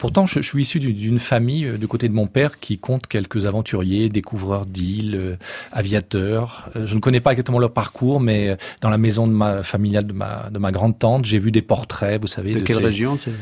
Pourtant, 0.00 0.24
je, 0.24 0.40
je 0.40 0.46
suis 0.46 0.62
issu 0.62 0.80
d'une 0.80 1.18
famille 1.18 1.66
euh, 1.66 1.76
du 1.76 1.86
côté 1.86 2.08
de 2.08 2.14
mon 2.14 2.26
père 2.26 2.58
qui 2.58 2.78
compte 2.78 3.06
quelques 3.06 3.44
aventuriers, 3.44 4.08
découvreurs 4.08 4.64
d'îles, 4.64 5.14
euh, 5.14 5.36
aviateurs. 5.72 6.70
Euh, 6.74 6.86
je 6.86 6.94
ne 6.94 7.00
connais 7.00 7.20
pas 7.20 7.32
exactement 7.32 7.58
leur 7.58 7.74
parcours, 7.74 8.18
mais 8.18 8.56
dans 8.80 8.88
la 8.88 8.96
maison 8.96 9.28
de 9.28 9.32
ma 9.32 9.62
familiale 9.62 10.06
de 10.06 10.14
ma 10.14 10.48
de 10.50 10.58
ma 10.58 10.72
grande 10.72 10.98
tante, 10.98 11.26
j'ai 11.26 11.38
vu 11.38 11.52
des 11.52 11.60
portraits, 11.60 12.18
vous 12.18 12.28
savez. 12.28 12.54
De, 12.54 12.60
de 12.60 12.64
quelle 12.64 12.76
ces, 12.76 12.82
région 12.82 13.18
c'est 13.20 13.32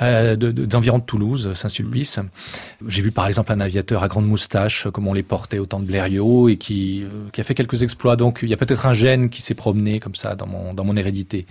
euh, 0.00 0.36
D'environ 0.36 0.98
de, 0.98 1.02
de, 1.02 1.06
Toulouse, 1.06 1.52
Saint-Sulpice. 1.54 2.20
J'ai 2.86 3.02
vu 3.02 3.10
par 3.10 3.26
exemple 3.26 3.52
un 3.52 3.58
aviateur 3.58 4.04
à 4.04 4.06
grande 4.06 4.28
moustache, 4.28 4.86
comme 4.92 5.08
on 5.08 5.12
les 5.12 5.24
portait 5.24 5.58
au 5.58 5.66
temps 5.66 5.80
de 5.80 5.86
Blériot, 5.86 6.48
et 6.48 6.56
qui 6.56 7.04
qui 7.32 7.40
a 7.40 7.44
fait 7.44 7.54
quelques 7.56 7.82
exploits. 7.82 8.14
Donc 8.14 8.40
il 8.42 8.48
y 8.48 8.54
a 8.54 8.56
peut-être 8.56 8.86
un 8.86 8.92
gène 8.92 9.28
qui 9.28 9.42
s'est 9.42 9.54
promené 9.54 9.98
comme 9.98 10.14
ça 10.14 10.36
dans 10.36 10.46
mon 10.46 10.72
dans 10.72 10.84
mon 10.84 10.96
hérédité. 10.96 11.46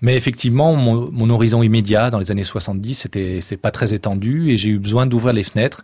Mais 0.00 0.16
effectivement, 0.16 0.74
mon, 0.76 1.10
mon 1.12 1.28
horizon 1.28 1.62
immédiat 1.62 2.10
dans 2.10 2.18
les 2.18 2.30
années 2.30 2.42
70, 2.42 2.94
c'était 2.94 3.40
pas 3.60 3.70
très 3.70 3.81
très 3.82 3.94
étendue 3.94 4.50
et 4.50 4.56
j'ai 4.56 4.68
eu 4.68 4.78
besoin 4.78 5.06
d'ouvrir 5.06 5.32
les 5.32 5.42
fenêtres 5.42 5.82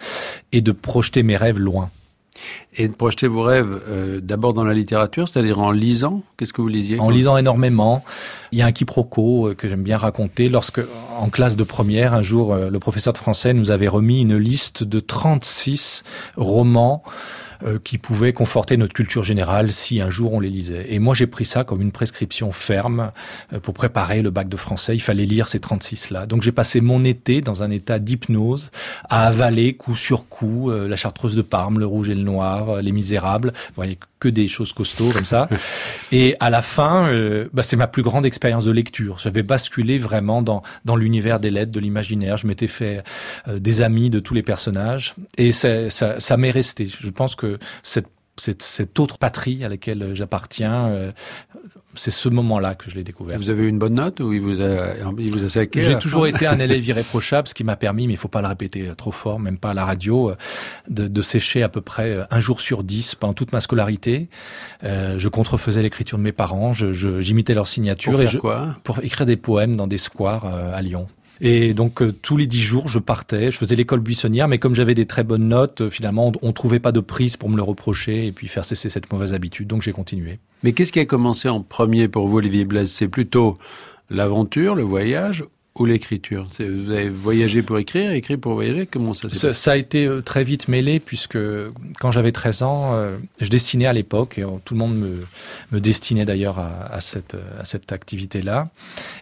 et 0.53 0.61
de 0.61 0.70
projeter 0.70 1.24
mes 1.24 1.36
rêves 1.36 1.59
loin. 1.59 1.90
Et 2.76 2.86
de 2.86 2.92
projeter 2.92 3.26
vos 3.26 3.42
rêves 3.42 3.80
euh, 3.88 4.20
d'abord 4.20 4.55
dans 4.55 4.62
la 4.62 4.72
littérature, 4.72 5.28
c'est-à-dire 5.28 5.59
en 5.59 5.72
lisant 5.72 6.22
Qu'est-ce 6.36 6.53
que 6.53 6.62
vous 6.62 6.68
lisiez 6.68 7.01
En 7.01 7.11
lisant 7.11 7.36
énormément. 7.36 8.05
Il 8.53 8.59
y 8.61 8.62
a 8.62 8.66
un 8.66 8.70
quiproquo 8.70 9.49
euh, 9.49 9.55
que 9.55 9.68
j'aime 9.68 9.82
bien 9.82 9.99
raconter. 9.99 10.49
Lorsque, 10.49 10.80
en 11.18 11.28
classe 11.30 11.57
de 11.57 11.64
première, 11.64 12.14
un 12.14 12.22
jour, 12.22 12.55
euh, 12.55 12.70
le 12.70 12.78
professeur 12.78 13.12
de 13.12 13.18
français 13.18 13.53
nous 13.53 13.72
avait 13.72 13.88
remis 13.88 14.20
une 14.20 14.36
liste 14.36 14.84
de 14.84 15.01
36 15.01 16.05
romans 16.36 17.03
euh, 17.64 17.78
qui 17.82 17.98
pouvaient 17.98 18.32
conforter 18.32 18.76
notre 18.76 18.94
culture 18.94 19.22
générale 19.22 19.70
si 19.70 20.00
un 20.00 20.11
jour 20.11 20.32
on 20.32 20.40
les 20.40 20.50
lisait. 20.50 20.86
Et 20.88 20.98
moi, 20.98 21.14
j'ai 21.14 21.26
pris 21.26 21.44
ça 21.44 21.64
comme 21.64 21.82
une 21.82 21.92
prescription 21.92 22.52
ferme 22.52 23.12
euh, 23.52 23.61
pour 23.61 23.74
préparer 23.74 24.22
le 24.22 24.30
bac 24.30 24.48
de 24.48 24.56
français. 24.56 24.94
Il 24.94 25.00
fallait 25.00 25.26
lire 25.26 25.48
ces 25.48 25.59
36-là. 25.59 26.26
Donc, 26.26 26.42
j'ai 26.42 26.52
passé 26.52 26.80
mon 26.80 27.04
été 27.04 27.40
dans 27.40 27.62
un 27.62 27.70
état 27.70 27.98
d'hypnose 27.98 28.70
à 29.09 29.26
avaler 29.26 29.74
coup 29.74 29.96
sur 29.96 30.28
coup 30.28 30.70
euh, 30.70 30.88
la 30.88 30.96
Chartreuse 30.96 31.34
de 31.34 31.42
Parme, 31.42 31.78
le 31.78 31.86
Rouge 31.86 32.09
et 32.09 32.14
le 32.14 32.22
Noir, 32.22 32.70
euh, 32.70 32.82
les 32.82 32.92
Misérables. 32.92 33.52
Que 34.20 34.28
des 34.28 34.48
choses 34.48 34.72
costauds 34.72 35.10
comme 35.10 35.24
ça. 35.24 35.48
Et 36.12 36.36
à 36.40 36.50
la 36.50 36.62
fin, 36.62 37.06
euh, 37.06 37.48
bah, 37.52 37.62
c'est 37.62 37.76
ma 37.76 37.86
plus 37.86 38.02
grande 38.02 38.26
expérience 38.26 38.64
de 38.64 38.70
lecture. 38.70 39.18
J'avais 39.18 39.42
basculé 39.42 39.98
vraiment 39.98 40.42
dans, 40.42 40.62
dans 40.84 40.96
l'univers 40.96 41.40
des 41.40 41.50
lettres, 41.50 41.72
de 41.72 41.80
l'imaginaire. 41.80 42.36
Je 42.36 42.46
m'étais 42.46 42.66
fait 42.66 43.02
euh, 43.46 43.58
des 43.58 43.82
amis 43.82 44.10
de 44.10 44.20
tous 44.20 44.34
les 44.34 44.42
personnages. 44.42 45.14
Et 45.36 45.52
ça, 45.52 45.90
ça 45.90 46.36
m'est 46.36 46.50
resté. 46.50 46.86
Je 46.86 47.10
pense 47.10 47.34
que 47.34 47.58
cette 47.82 48.08
cette, 48.40 48.62
cette 48.62 48.98
autre 48.98 49.18
patrie 49.18 49.64
à 49.64 49.68
laquelle 49.68 50.14
j'appartiens, 50.14 50.88
euh, 50.88 51.12
c'est 51.99 52.11
ce 52.11 52.28
moment-là 52.28 52.74
que 52.74 52.90
je 52.90 52.96
l'ai 52.96 53.05
découvert. 53.05 53.38
Vous 53.38 53.51
avez 53.51 53.64
eu 53.64 53.68
une 53.68 53.78
bonne 53.78 53.94
note 53.94 54.20
ou 54.20 54.32
il 54.32 54.40
vous 54.40 54.62
a, 54.62 54.94
il 55.18 55.32
vous 55.32 55.44
a 55.44 55.49
saqué 55.49 55.82
J'ai 55.82 55.99
toujours 55.99 56.26
été 56.28 56.46
un 56.46 56.59
élève 56.59 56.86
irréprochable, 56.86 57.49
ce 57.49 57.55
qui 57.55 57.64
m'a 57.64 57.76
permis, 57.76 58.07
mais 58.07 58.14
il 58.14 58.18
faut 58.18 58.28
pas 58.28 58.42
le 58.42 58.49
répéter 58.49 58.88
trop 58.96 59.12
fort, 59.12 59.38
même 59.40 59.59
pas 59.59 59.70
à 59.70 59.74
la 59.74 59.84
radio, 59.84 60.32
de, 60.88 61.09
de 61.09 61.22
sécher 61.22 61.62
à 61.62 61.68
peu 61.68 61.80
près 61.80 62.26
un 62.30 62.40
jour 62.40 62.61
sur 62.61 62.84
dix 62.84 63.14
pendant 63.14 63.34
toute 63.34 63.53
ma 63.53 63.61
scolarité. 63.61 64.28
Euh, 64.84 65.18
je 65.18 65.28
contrefaisais 65.28 65.82
l'écriture 65.82 66.18
de 66.18 66.22
mes 66.22 66.32
parents, 66.32 66.72
j'imitais 66.72 67.55
leur 67.55 67.68
signature 67.68 68.12
pour 68.12 68.22
et 68.22 68.26
je, 68.26 68.38
quoi? 68.38 68.76
pour 68.84 69.01
écrire 69.01 69.26
des 69.26 69.36
poèmes 69.36 69.76
dans 69.76 69.86
des 69.86 69.96
squares 69.96 70.46
euh, 70.46 70.74
à 70.74 70.82
Lyon. 70.82 71.09
Et 71.41 71.74
donc 71.74 72.03
euh, 72.03 72.12
tous 72.12 72.36
les 72.36 72.47
dix 72.47 72.62
jours, 72.62 72.89
je 72.89 72.99
partais, 72.99 73.51
je 73.51 73.57
faisais 73.57 73.76
l'école 73.76 74.01
buissonnière, 74.01 74.49
mais 74.49 74.59
comme 74.59 74.74
j'avais 74.74 74.95
des 74.95 75.07
très 75.07 75.24
bonnes 75.24 75.49
notes, 75.49 75.82
euh, 75.82 75.91
finalement, 75.91 76.28
on, 76.28 76.49
on 76.49 76.53
trouvait 76.53 76.80
pas 76.80 76.93
de 76.93 77.01
prise 77.01 77.36
pour 77.36 77.49
me 77.49 77.57
le 77.57 77.62
reprocher 77.62 78.26
et 78.26 78.32
puis 78.32 78.49
faire 78.49 78.64
cesser 78.64 78.91
cette 78.91 79.12
mauvaise 79.12 79.34
habitude. 79.34 79.68
Donc 79.68 79.82
j'ai 79.82 79.93
continué. 79.93 80.39
Mais 80.62 80.72
qu'est-ce 80.72 80.93
qui 80.93 81.01
a 81.01 81.05
commencé 81.05 81.49
en 81.49 81.61
premier 81.61 82.09
pour 82.09 82.26
vous, 82.26 82.39
Olivier 82.39 82.64
Blaise? 82.64 82.91
C'est 82.91 83.09
plutôt 83.09 83.59
l'aventure, 84.11 84.74
le 84.74 84.82
voyage 84.82 85.45
ou 85.78 85.84
l'écriture 85.84 86.46
Vous 86.58 86.90
avez 86.90 87.08
voyagé 87.08 87.62
pour 87.62 87.78
écrire, 87.78 88.12
écrit 88.12 88.36
pour 88.36 88.54
voyager 88.54 88.86
Comment 88.86 89.14
ça 89.14 89.28
s'est 89.28 89.36
Ça, 89.36 89.48
passé 89.48 89.60
ça 89.60 89.72
a 89.72 89.76
été 89.76 90.06
euh, 90.06 90.22
très 90.22 90.44
vite 90.44 90.68
mêlé 90.68 91.00
puisque 91.00 91.38
quand 92.00 92.10
j'avais 92.10 92.32
13 92.32 92.62
ans, 92.62 92.94
euh, 92.94 93.16
je 93.40 93.48
dessinais 93.48 93.86
à 93.86 93.92
l'époque 93.92 94.38
et 94.38 94.42
euh, 94.42 94.48
tout 94.64 94.74
le 94.74 94.78
monde 94.78 94.96
me, 94.96 95.26
me 95.72 95.80
destinait 95.80 96.24
d'ailleurs 96.24 96.58
à, 96.58 96.86
à 96.92 97.00
cette, 97.00 97.36
à 97.58 97.64
cette 97.64 97.92
activité-là. 97.92 98.68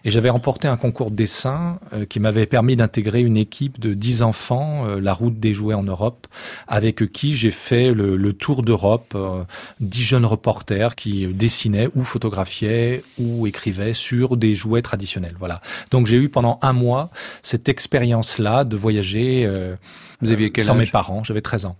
Et 0.05 0.11
j'avais 0.11 0.29
remporté 0.29 0.67
un 0.67 0.77
concours 0.77 1.11
de 1.11 1.15
dessin 1.15 1.79
qui 2.09 2.19
m'avait 2.19 2.45
permis 2.45 2.75
d'intégrer 2.75 3.21
une 3.21 3.37
équipe 3.37 3.79
de 3.79 3.93
10 3.93 4.21
enfants, 4.21 4.85
la 4.85 5.13
route 5.13 5.39
des 5.39 5.53
jouets 5.53 5.73
en 5.73 5.83
Europe, 5.83 6.27
avec 6.67 7.11
qui 7.11 7.35
j'ai 7.35 7.51
fait 7.51 7.91
le, 7.91 8.15
le 8.15 8.33
tour 8.33 8.63
d'Europe, 8.63 9.13
euh, 9.15 9.43
10 9.79 10.03
jeunes 10.03 10.25
reporters 10.25 10.95
qui 10.95 11.27
dessinaient 11.27 11.89
ou 11.95 12.03
photographiaient 12.03 13.03
ou 13.17 13.47
écrivaient 13.47 13.93
sur 13.93 14.37
des 14.37 14.55
jouets 14.55 14.81
traditionnels. 14.81 15.35
Voilà. 15.39 15.61
Donc 15.91 16.07
j'ai 16.07 16.17
eu 16.17 16.29
pendant 16.29 16.46
un 16.61 16.73
mois 16.73 17.09
cette 17.41 17.69
expérience-là 17.69 18.63
de 18.63 18.75
voyager 18.77 19.45
euh, 19.45 19.75
Vous 20.21 20.31
aviez 20.31 20.51
quel 20.51 20.63
sans 20.65 20.73
âge? 20.73 20.79
mes 20.79 20.85
parents. 20.87 21.23
J'avais 21.23 21.41
13 21.41 21.65
ans. 21.65 21.75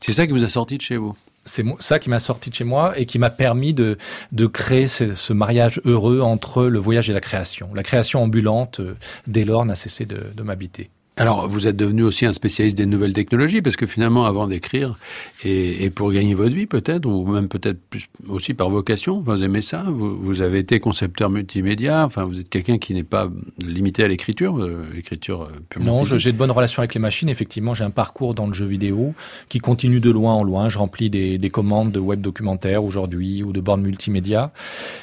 C'est 0.00 0.12
ça 0.12 0.26
qui 0.26 0.32
vous 0.32 0.44
a 0.44 0.48
sorti 0.48 0.76
de 0.76 0.82
chez 0.82 0.96
vous? 0.96 1.16
C'est 1.44 1.64
ça 1.78 1.98
qui 1.98 2.10
m'a 2.10 2.18
sorti 2.18 2.50
de 2.50 2.54
chez 2.54 2.64
moi 2.64 2.98
et 2.98 3.06
qui 3.06 3.18
m'a 3.18 3.30
permis 3.30 3.72
de, 3.72 3.96
de 4.32 4.46
créer 4.46 4.86
ce, 4.86 5.14
ce 5.14 5.32
mariage 5.32 5.80
heureux 5.86 6.20
entre 6.20 6.64
le 6.64 6.78
voyage 6.78 7.08
et 7.08 7.14
la 7.14 7.20
création. 7.20 7.70
La 7.74 7.82
création 7.82 8.22
ambulante, 8.22 8.80
euh, 8.80 8.96
dès 9.26 9.44
lors, 9.44 9.64
n'a 9.64 9.74
cessé 9.74 10.04
de, 10.04 10.26
de 10.34 10.42
m'habiter. 10.42 10.90
Alors, 11.18 11.48
vous 11.48 11.66
êtes 11.66 11.74
devenu 11.74 12.04
aussi 12.04 12.26
un 12.26 12.32
spécialiste 12.32 12.78
des 12.78 12.86
nouvelles 12.86 13.12
technologies, 13.12 13.60
parce 13.60 13.74
que 13.74 13.86
finalement, 13.86 14.24
avant 14.24 14.46
d'écrire, 14.46 14.96
et, 15.44 15.84
et 15.84 15.90
pour 15.90 16.12
gagner 16.12 16.34
votre 16.34 16.54
vie 16.54 16.66
peut-être, 16.66 17.06
ou 17.06 17.26
même 17.26 17.48
peut-être 17.48 17.80
plus 17.90 18.06
aussi 18.28 18.54
par 18.54 18.70
vocation, 18.70 19.20
vous 19.20 19.42
aimez 19.42 19.62
ça, 19.62 19.84
vous, 19.88 20.16
vous 20.16 20.42
avez 20.42 20.60
été 20.60 20.78
concepteur 20.78 21.28
multimédia, 21.28 22.04
enfin, 22.04 22.22
vous 22.22 22.38
êtes 22.38 22.48
quelqu'un 22.48 22.78
qui 22.78 22.94
n'est 22.94 23.02
pas 23.02 23.28
limité 23.66 24.04
à 24.04 24.08
l'écriture, 24.08 24.58
euh, 24.58 24.86
l'écriture 24.94 25.42
euh, 25.42 25.60
purement 25.68 26.04
Non, 26.04 26.04
j'ai 26.04 26.30
de 26.30 26.38
bonnes 26.38 26.52
relations 26.52 26.82
avec 26.82 26.94
les 26.94 27.00
machines. 27.00 27.28
Effectivement, 27.28 27.74
j'ai 27.74 27.84
un 27.84 27.90
parcours 27.90 28.34
dans 28.34 28.46
le 28.46 28.54
jeu 28.54 28.66
vidéo 28.66 29.12
qui 29.48 29.58
continue 29.58 29.98
de 29.98 30.10
loin 30.10 30.34
en 30.34 30.44
loin. 30.44 30.68
Je 30.68 30.78
remplis 30.78 31.10
des, 31.10 31.36
des 31.36 31.50
commandes 31.50 31.90
de 31.90 31.98
web 31.98 32.20
documentaires 32.20 32.84
aujourd'hui 32.84 33.42
ou 33.42 33.52
de 33.52 33.60
bornes 33.60 33.82
multimédia. 33.82 34.52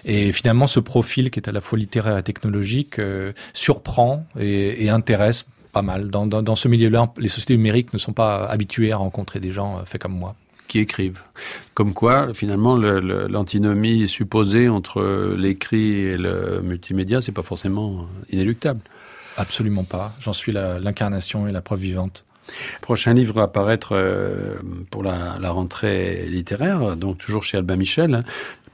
Et 0.05 0.32
finalement, 0.32 0.68
ce 0.68 0.80
profil 0.80 1.30
qui 1.30 1.39
est 1.39 1.49
à 1.49 1.51
la 1.51 1.59
fois 1.59 1.78
littéraire 1.78 2.18
et 2.18 2.24
technologique 2.24 2.99
euh, 2.99 3.34
surprend 3.51 4.26
et, 4.39 4.86
et 4.86 4.89
intéresse 4.89 5.45
pas 5.76 5.82
mal. 5.82 6.09
Dans, 6.09 6.26
dans, 6.26 6.41
dans 6.41 6.55
ce 6.55 6.67
milieu-là, 6.69 7.11
les 7.17 7.28
sociétés 7.28 7.57
numériques 7.57 7.91
ne 7.93 7.99
sont 7.99 8.13
pas 8.13 8.45
habituées 8.45 8.91
à 8.93 8.97
rencontrer 8.97 9.39
des 9.39 9.51
gens 9.51 9.71
euh, 9.80 9.86
faits 9.86 10.01
comme 10.01 10.17
moi. 10.17 10.34
qui 10.67 10.80
écrivent. 10.80 11.21
Comme 11.76 11.93
quoi, 11.93 12.34
finalement, 12.34 12.76
le- 12.76 12.99
le- 12.99 13.28
l'antinomie 13.28 14.07
supposée 14.09 14.67
entre 14.69 14.99
l'écrit 15.38 15.91
et 16.13 16.17
le 16.17 16.61
multimédia, 16.63 17.21
c'est 17.21 17.32
pas 17.39 17.43
forcément 17.43 18.07
inéluctable. 18.32 18.80
Absolument 19.38 19.84
pas. 19.84 20.07
J'en 20.23 20.34
suis 20.34 20.51
l'incarnation 20.88 21.47
et 21.47 21.51
la 21.51 21.61
preuve 21.61 21.82
vivante. 21.82 22.23
Prochain 22.82 23.13
livre 23.13 23.39
à 23.41 23.47
paraître 23.51 23.89
euh, 23.93 24.55
pour 24.91 25.03
la, 25.03 25.38
la 25.39 25.51
rentrée 25.51 26.26
littéraire, 26.38 26.95
donc 26.95 27.17
toujours 27.17 27.43
chez 27.43 27.57
Albin 27.57 27.76
Michel. 27.76 28.23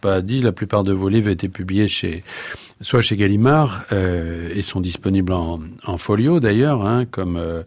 Pas 0.02 0.22
dit, 0.22 0.42
la 0.42 0.52
plupart 0.52 0.84
de 0.84 0.94
vos 0.94 1.10
livres 1.10 1.30
étaient 1.30 1.50
publiés 1.50 1.88
chez 1.88 2.24
soit 2.82 3.02
chez 3.02 3.16
Gallimard 3.16 3.86
euh, 3.92 4.50
et 4.56 4.64
sont 4.64 4.82
disponibles 4.82 5.34
en, 5.34 5.60
en 5.86 5.98
folio 5.98 6.40
d'ailleurs, 6.40 6.86
hein, 6.86 7.06
comme 7.06 7.38
euh, 7.38 7.62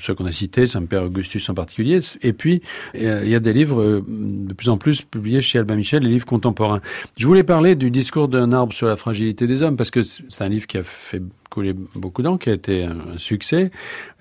ceux 0.00 0.14
qu'on 0.14 0.26
a 0.26 0.32
cités, 0.32 0.66
Saint-Père 0.66 1.04
Augustus 1.04 1.48
en 1.48 1.54
particulier. 1.54 2.00
Et 2.22 2.32
puis 2.32 2.62
euh, 2.94 3.22
il 3.24 3.30
y 3.30 3.34
a 3.34 3.40
des 3.40 3.52
livres 3.52 3.82
euh, 3.82 4.04
de 4.08 4.54
plus 4.54 4.68
en 4.68 4.78
plus 4.78 5.02
publiés 5.02 5.42
chez 5.42 5.58
Albin 5.58 5.76
Michel, 5.76 6.02
les 6.04 6.10
livres 6.10 6.26
contemporains. 6.26 6.80
Je 7.18 7.26
voulais 7.26 7.42
parler 7.42 7.74
du 7.74 7.90
discours 7.90 8.28
d'un 8.28 8.52
arbre 8.52 8.72
sur 8.72 8.86
la 8.86 8.96
fragilité 8.96 9.46
des 9.46 9.62
hommes 9.62 9.76
parce 9.76 9.90
que 9.90 10.02
c'est 10.02 10.42
un 10.42 10.48
livre 10.48 10.66
qui 10.66 10.78
a 10.78 10.84
fait 10.84 11.22
couler 11.50 11.74
beaucoup 11.96 12.22
d'encre, 12.22 12.44
qui 12.44 12.50
a 12.50 12.54
été 12.54 12.84
un, 12.84 13.14
un 13.14 13.18
succès. 13.18 13.72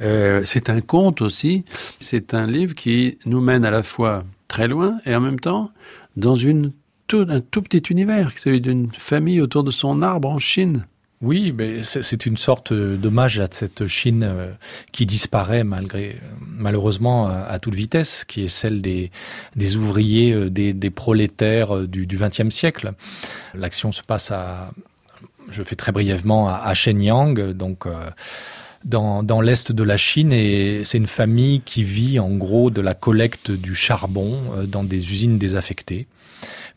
Euh, 0.01 0.41
c'est 0.45 0.69
un 0.69 0.81
conte 0.81 1.21
aussi. 1.21 1.63
C'est 1.99 2.33
un 2.33 2.47
livre 2.47 2.73
qui 2.73 3.19
nous 3.25 3.39
mène 3.39 3.65
à 3.65 3.71
la 3.71 3.83
fois 3.83 4.23
très 4.47 4.67
loin 4.67 4.97
et 5.05 5.15
en 5.15 5.21
même 5.21 5.39
temps 5.39 5.71
dans 6.17 6.35
une 6.35 6.73
tout, 7.09 7.25
un 7.27 7.41
tout 7.41 7.61
petit 7.61 7.83
univers, 7.89 8.31
celui 8.37 8.61
d'une 8.61 8.91
famille 8.93 9.41
autour 9.41 9.63
de 9.65 9.71
son 9.71 10.01
arbre 10.01 10.29
en 10.29 10.37
Chine. 10.37 10.85
Oui, 11.21 11.53
mais 11.57 11.83
c'est 11.83 12.25
une 12.25 12.37
sorte 12.37 12.71
d'hommage 12.71 13.41
à 13.41 13.47
cette 13.51 13.87
Chine 13.87 14.23
euh, 14.23 14.53
qui 14.93 15.05
disparaît 15.05 15.65
malgré 15.65 16.15
malheureusement 16.39 17.27
à, 17.27 17.59
toute 17.59 17.75
vitesse, 17.75 18.23
qui 18.23 18.43
est 18.43 18.47
celle 18.47 18.81
des, 18.81 19.11
des 19.57 19.75
ouvriers, 19.75 20.31
euh, 20.31 20.49
des, 20.49 20.71
des 20.71 20.89
prolétaires 20.89 21.75
euh, 21.75 21.87
du 21.87 22.07
XXe 22.07 22.47
siècle. 22.47 22.93
L'action 23.53 23.91
se 23.91 24.01
passe 24.01 24.31
à, 24.31 24.71
je 25.51 25.63
fais 25.63 25.75
très 25.75 25.91
brièvement, 25.91 26.47
à, 26.47 26.55
à 26.55 26.73
Shenyang, 26.73 27.51
donc 27.51 27.85
euh, 27.85 28.09
dans, 28.85 29.23
dans 29.23 29.41
l'est 29.41 29.71
de 29.71 29.83
la 29.83 29.97
Chine, 29.97 30.31
et 30.31 30.81
c'est 30.83 30.97
une 30.97 31.07
famille 31.07 31.61
qui 31.61 31.83
vit 31.83 32.19
en 32.19 32.29
gros 32.29 32.69
de 32.69 32.81
la 32.81 32.93
collecte 32.93 33.51
du 33.51 33.75
charbon 33.75 34.39
euh, 34.55 34.65
dans 34.65 34.83
des 34.83 35.11
usines 35.11 35.37
désaffectées 35.37 36.07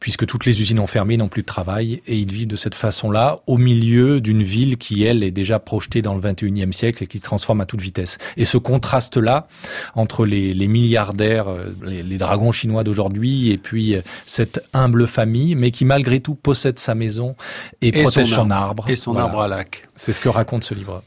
puisque 0.02 0.26
toutes 0.26 0.46
les 0.46 0.60
usines 0.60 0.80
ont 0.80 0.88
fermé, 0.88 1.16
n'ont 1.16 1.28
plus 1.28 1.42
de 1.42 1.46
travail, 1.46 2.02
et 2.08 2.18
ils 2.18 2.32
vivent 2.32 2.48
de 2.48 2.56
cette 2.56 2.74
façon-là, 2.74 3.38
au 3.46 3.56
milieu 3.56 4.20
d'une 4.20 4.42
ville 4.42 4.76
qui, 4.76 5.04
elle, 5.04 5.22
est 5.22 5.30
déjà 5.30 5.60
projetée 5.60 6.02
dans 6.02 6.16
le 6.16 6.20
21e 6.20 6.72
siècle 6.72 7.04
et 7.04 7.06
qui 7.06 7.18
se 7.18 7.22
transforme 7.22 7.60
à 7.60 7.66
toute 7.66 7.80
vitesse. 7.80 8.18
Et 8.36 8.44
ce 8.44 8.58
contraste-là, 8.58 9.46
entre 9.94 10.26
les, 10.26 10.54
les 10.54 10.66
milliardaires, 10.66 11.46
euh, 11.46 11.66
les, 11.84 12.02
les 12.02 12.18
dragons 12.18 12.50
chinois 12.50 12.82
d'aujourd'hui, 12.82 13.52
et 13.52 13.58
puis 13.58 13.94
euh, 13.94 14.02
cette 14.26 14.60
humble 14.72 15.06
famille, 15.06 15.54
mais 15.54 15.70
qui 15.70 15.84
malgré 15.84 16.18
tout 16.18 16.34
possède 16.34 16.80
sa 16.80 16.96
maison 16.96 17.36
et, 17.80 17.96
Et 17.96 18.02
protège 18.02 18.26
son 18.26 18.42
son 18.42 18.50
arbre. 18.50 18.90
Et 18.90 18.96
son 18.96 19.12
Voilà. 19.12 19.26
arbre 19.28 19.42
à 19.42 19.46
lac. 19.48 19.88
C'est 19.94 20.12
ce 20.12 20.20
que 20.20 20.28
raconte 20.28 20.64
ce 20.64 20.74
livre. 20.74 21.04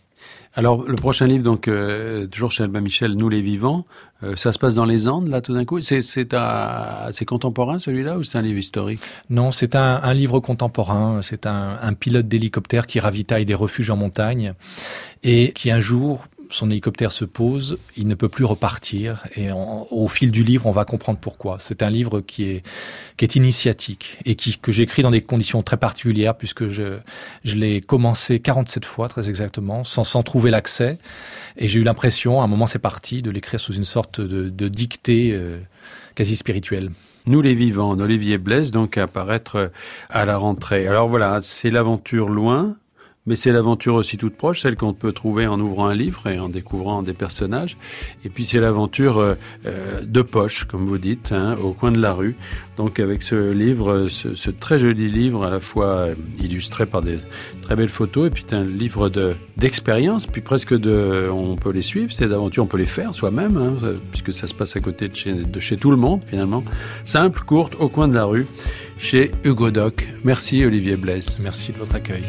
Alors, 0.58 0.84
le 0.88 0.96
prochain 0.96 1.28
livre, 1.28 1.44
donc, 1.44 1.68
euh, 1.68 2.28
toujours 2.28 2.50
chez 2.50 2.64
Albin 2.64 2.80
Michel, 2.80 3.14
Nous 3.14 3.28
les 3.28 3.42
vivants, 3.42 3.86
euh, 4.24 4.38
ça 4.38 4.54
se 4.54 4.58
passe 4.58 4.74
dans 4.74 4.86
les 4.86 5.10
Andes, 5.10 5.28
là, 5.28 5.42
tout 5.42 5.54
d'un 5.54 5.66
coup? 5.66 5.82
C'est, 5.82 6.02
contemporain, 7.26 7.78
celui-là, 7.78 8.18
ou 8.18 8.24
c'est 8.24 8.38
un 8.38 8.42
livre 8.42 8.60
historique? 8.60 9.02
Non, 9.30 9.52
c'est 9.52 9.76
un, 9.76 10.00
un 10.02 10.14
livre 10.14 10.40
contemporain. 10.40 11.20
C'est 11.22 11.46
un, 11.46 11.78
un 11.82 11.94
pilote 11.94 12.30
d'hélicoptère 12.30 12.88
qui 12.88 13.02
ravitaille 13.02 13.46
des 13.46 13.54
refuges 13.54 13.90
en 13.90 13.98
montagne 13.98 14.54
et 15.24 15.52
qui 15.52 15.72
un 15.72 15.82
jour, 15.82 16.26
son 16.50 16.70
hélicoptère 16.70 17.12
se 17.12 17.26
pose, 17.26 17.78
il 17.98 18.08
ne 18.08 18.16
peut 18.16 18.30
plus 18.30 18.46
repartir 18.46 19.28
et 19.36 19.50
au 19.52 20.08
fil 20.08 20.32
du 20.32 20.44
livre, 20.44 20.66
on 20.66 20.72
va 20.72 20.86
comprendre 20.86 21.20
pourquoi. 21.20 21.58
C'est 21.60 21.84
un 21.84 21.90
livre 21.90 22.22
qui 22.22 22.44
est 22.44 22.64
qui 23.18 23.26
est 23.26 23.36
initiatique 23.36 24.20
et 24.26 24.36
qui 24.36 24.58
que 24.58 24.72
j'écris 24.72 25.02
dans 25.02 25.12
des 25.12 25.22
conditions 25.22 25.62
très 25.62 25.78
particulières 25.78 26.36
puisque 26.36 26.68
je 26.68 26.98
je 27.44 27.56
l'ai 27.56 27.82
commencé 27.82 28.40
47 28.40 28.86
fois 28.86 29.10
très 29.10 29.30
exactement 29.30 29.84
sans 29.84 30.04
sans 30.04 30.24
trouver 30.24 30.52
l'accès 30.52 30.98
et 31.58 31.68
j'ai 31.68 31.80
eu 31.80 31.84
l'impression, 31.84 32.42
à 32.42 32.44
un 32.44 32.48
moment 32.48 32.68
c'est 32.68 32.80
parti, 32.80 33.22
de 33.22 33.32
l'écrire 33.32 33.60
sous 33.60 33.74
une 33.74 33.84
sorte 33.84 34.20
de, 34.22 34.50
de 34.50 34.68
dictée 34.68 35.32
euh, 35.34 35.60
quasi 36.16 36.36
spirituelle. 36.36 36.92
Nous 37.28 37.42
les 37.42 37.56
vivants, 37.56 37.96
d'Olivier 37.96 38.38
Blaise, 38.38 38.72
donc 38.72 38.98
à 38.98 39.04
apparaître 39.04 39.56
euh, 39.56 39.68
à 40.10 40.26
la 40.26 40.38
rentrée. 40.38 40.88
Alors 40.88 41.08
voilà, 41.08 41.40
c'est 41.44 41.72
l'aventure 41.72 42.30
loin, 42.30 42.76
mais 43.26 43.36
c'est 43.36 43.52
l'aventure 43.52 43.96
aussi 43.96 44.18
toute 44.18 44.36
proche, 44.36 44.62
celle 44.62 44.76
qu'on 44.76 44.94
peut 44.94 45.12
trouver 45.12 45.48
en 45.48 45.60
ouvrant 45.60 45.88
un 45.88 45.96
livre 45.96 46.28
et 46.28 46.40
en 46.40 46.50
découvrant 46.50 47.02
des 47.02 47.14
personnages. 47.14 47.78
Et 48.24 48.30
puis 48.30 48.46
c'est 48.46 48.60
l'aventure 48.60 49.18
euh, 49.18 49.36
euh, 49.66 50.02
de 50.02 50.22
poche, 50.22 50.66
comme 50.66 50.86
vous 50.86 50.98
dites, 50.98 51.32
hein, 51.32 51.56
au 51.62 51.74
coin 51.74 51.92
de 51.92 52.00
la 52.00 52.14
rue. 52.14 52.36
Donc 52.78 53.00
avec 53.00 53.24
ce 53.24 53.52
livre, 53.52 54.08
ce, 54.10 54.36
ce 54.36 54.52
très 54.52 54.78
joli 54.78 55.10
livre, 55.10 55.44
à 55.44 55.50
la 55.50 55.60
fois 55.60 55.86
euh, 55.86 56.16
illustré 56.40 56.86
par 56.86 57.02
des 57.02 57.20
très 57.62 57.76
belles 57.76 57.90
photos, 57.90 58.28
et 58.28 58.30
puis 58.30 58.46
un 58.52 58.64
livre 58.64 59.10
de 59.10 59.36
d'expérience, 59.58 60.28
puis 60.28 60.42
presque 60.42 60.74
de, 60.74 61.30
on 61.32 61.56
peut 61.56 61.72
les 61.72 61.82
suivre, 61.82 62.12
ces 62.12 62.32
aventures, 62.34 62.64
on 62.64 62.68
peut 62.68 62.78
les 62.78 62.86
faire 62.86 63.14
soi-même, 63.14 63.58
hein, 63.58 63.76
puisque 64.12 64.34
ça 64.34 64.48
se 64.48 64.54
passe 64.54 64.76
à 64.76 64.82
côté 64.82 65.08
de 65.08 65.16
chez, 65.16 65.34
de 65.34 65.60
chez 65.60 65.78
tout 65.78 65.92
le 65.92 65.98
monde 65.98 66.22
finalement. 66.26 66.64
Simple, 67.06 67.42
courte, 67.46 67.76
au 67.80 67.88
coin 67.88 68.08
de 68.08 68.16
la 68.16 68.26
rue, 68.26 68.48
chez 68.98 69.32
Hugo 69.44 69.72
Doc. 69.72 70.08
Merci 70.24 70.64
Olivier 70.66 70.98
Blaise. 70.98 71.38
Merci 71.40 71.72
de 71.72 71.78
votre 71.78 71.96
accueil. 71.96 72.24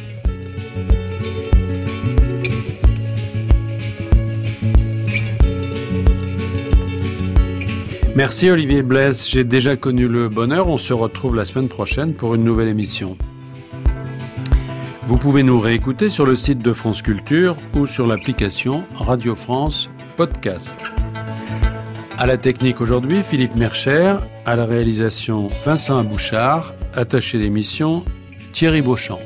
Merci 8.17 8.49
Olivier 8.49 8.83
Blaise, 8.83 9.29
j'ai 9.29 9.45
déjà 9.45 9.77
connu 9.77 10.09
le 10.09 10.31
bonheur. 10.31 10.69
On 10.69 10.79
se 10.79 10.95
retrouve 10.95 11.37
la 11.37 11.45
semaine 11.45 11.69
prochaine 11.69 12.15
pour 12.15 12.35
une 12.35 12.45
nouvelle 12.45 12.69
émission. 12.69 13.19
Vous 15.03 15.19
pouvez 15.19 15.43
nous 15.43 15.61
réécouter 15.61 16.09
sur 16.09 16.25
le 16.25 16.35
site 16.35 16.61
de 16.61 16.73
France 16.73 17.03
Culture 17.03 17.59
ou 17.75 17.85
sur 17.85 18.07
l'application 18.07 18.85
Radio 18.95 19.35
France 19.35 19.91
Podcast. 20.17 20.79
À 22.17 22.25
la 22.25 22.39
technique 22.39 22.81
aujourd'hui, 22.81 23.23
Philippe 23.23 23.55
Mercher, 23.55 24.17
à 24.47 24.57
la 24.57 24.65
réalisation 24.65 25.51
Vincent 25.63 25.99
Abouchard, 25.99 26.73
attaché 26.95 27.39
d'émission 27.39 28.03
Thierry 28.55 28.81
Beauchamp. 28.81 29.21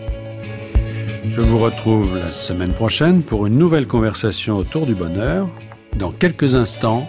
Je 1.29 1.41
vous 1.41 1.59
retrouve 1.59 2.19
la 2.19 2.33
semaine 2.33 2.73
prochaine 2.73 3.23
pour 3.23 3.47
une 3.47 3.57
nouvelle 3.57 3.87
conversation 3.87 4.57
autour 4.57 4.85
du 4.85 4.97
bonheur. 4.97 5.49
Dans 5.97 6.11
quelques 6.11 6.57
instants, 6.57 7.09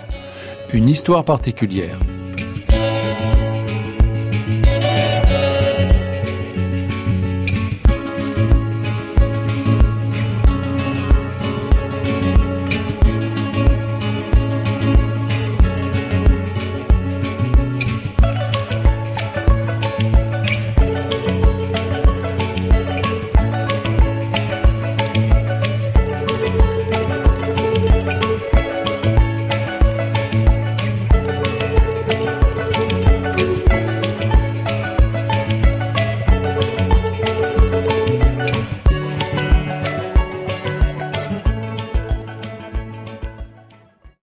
une 0.74 0.88
histoire 0.88 1.26
particulière. 1.26 1.98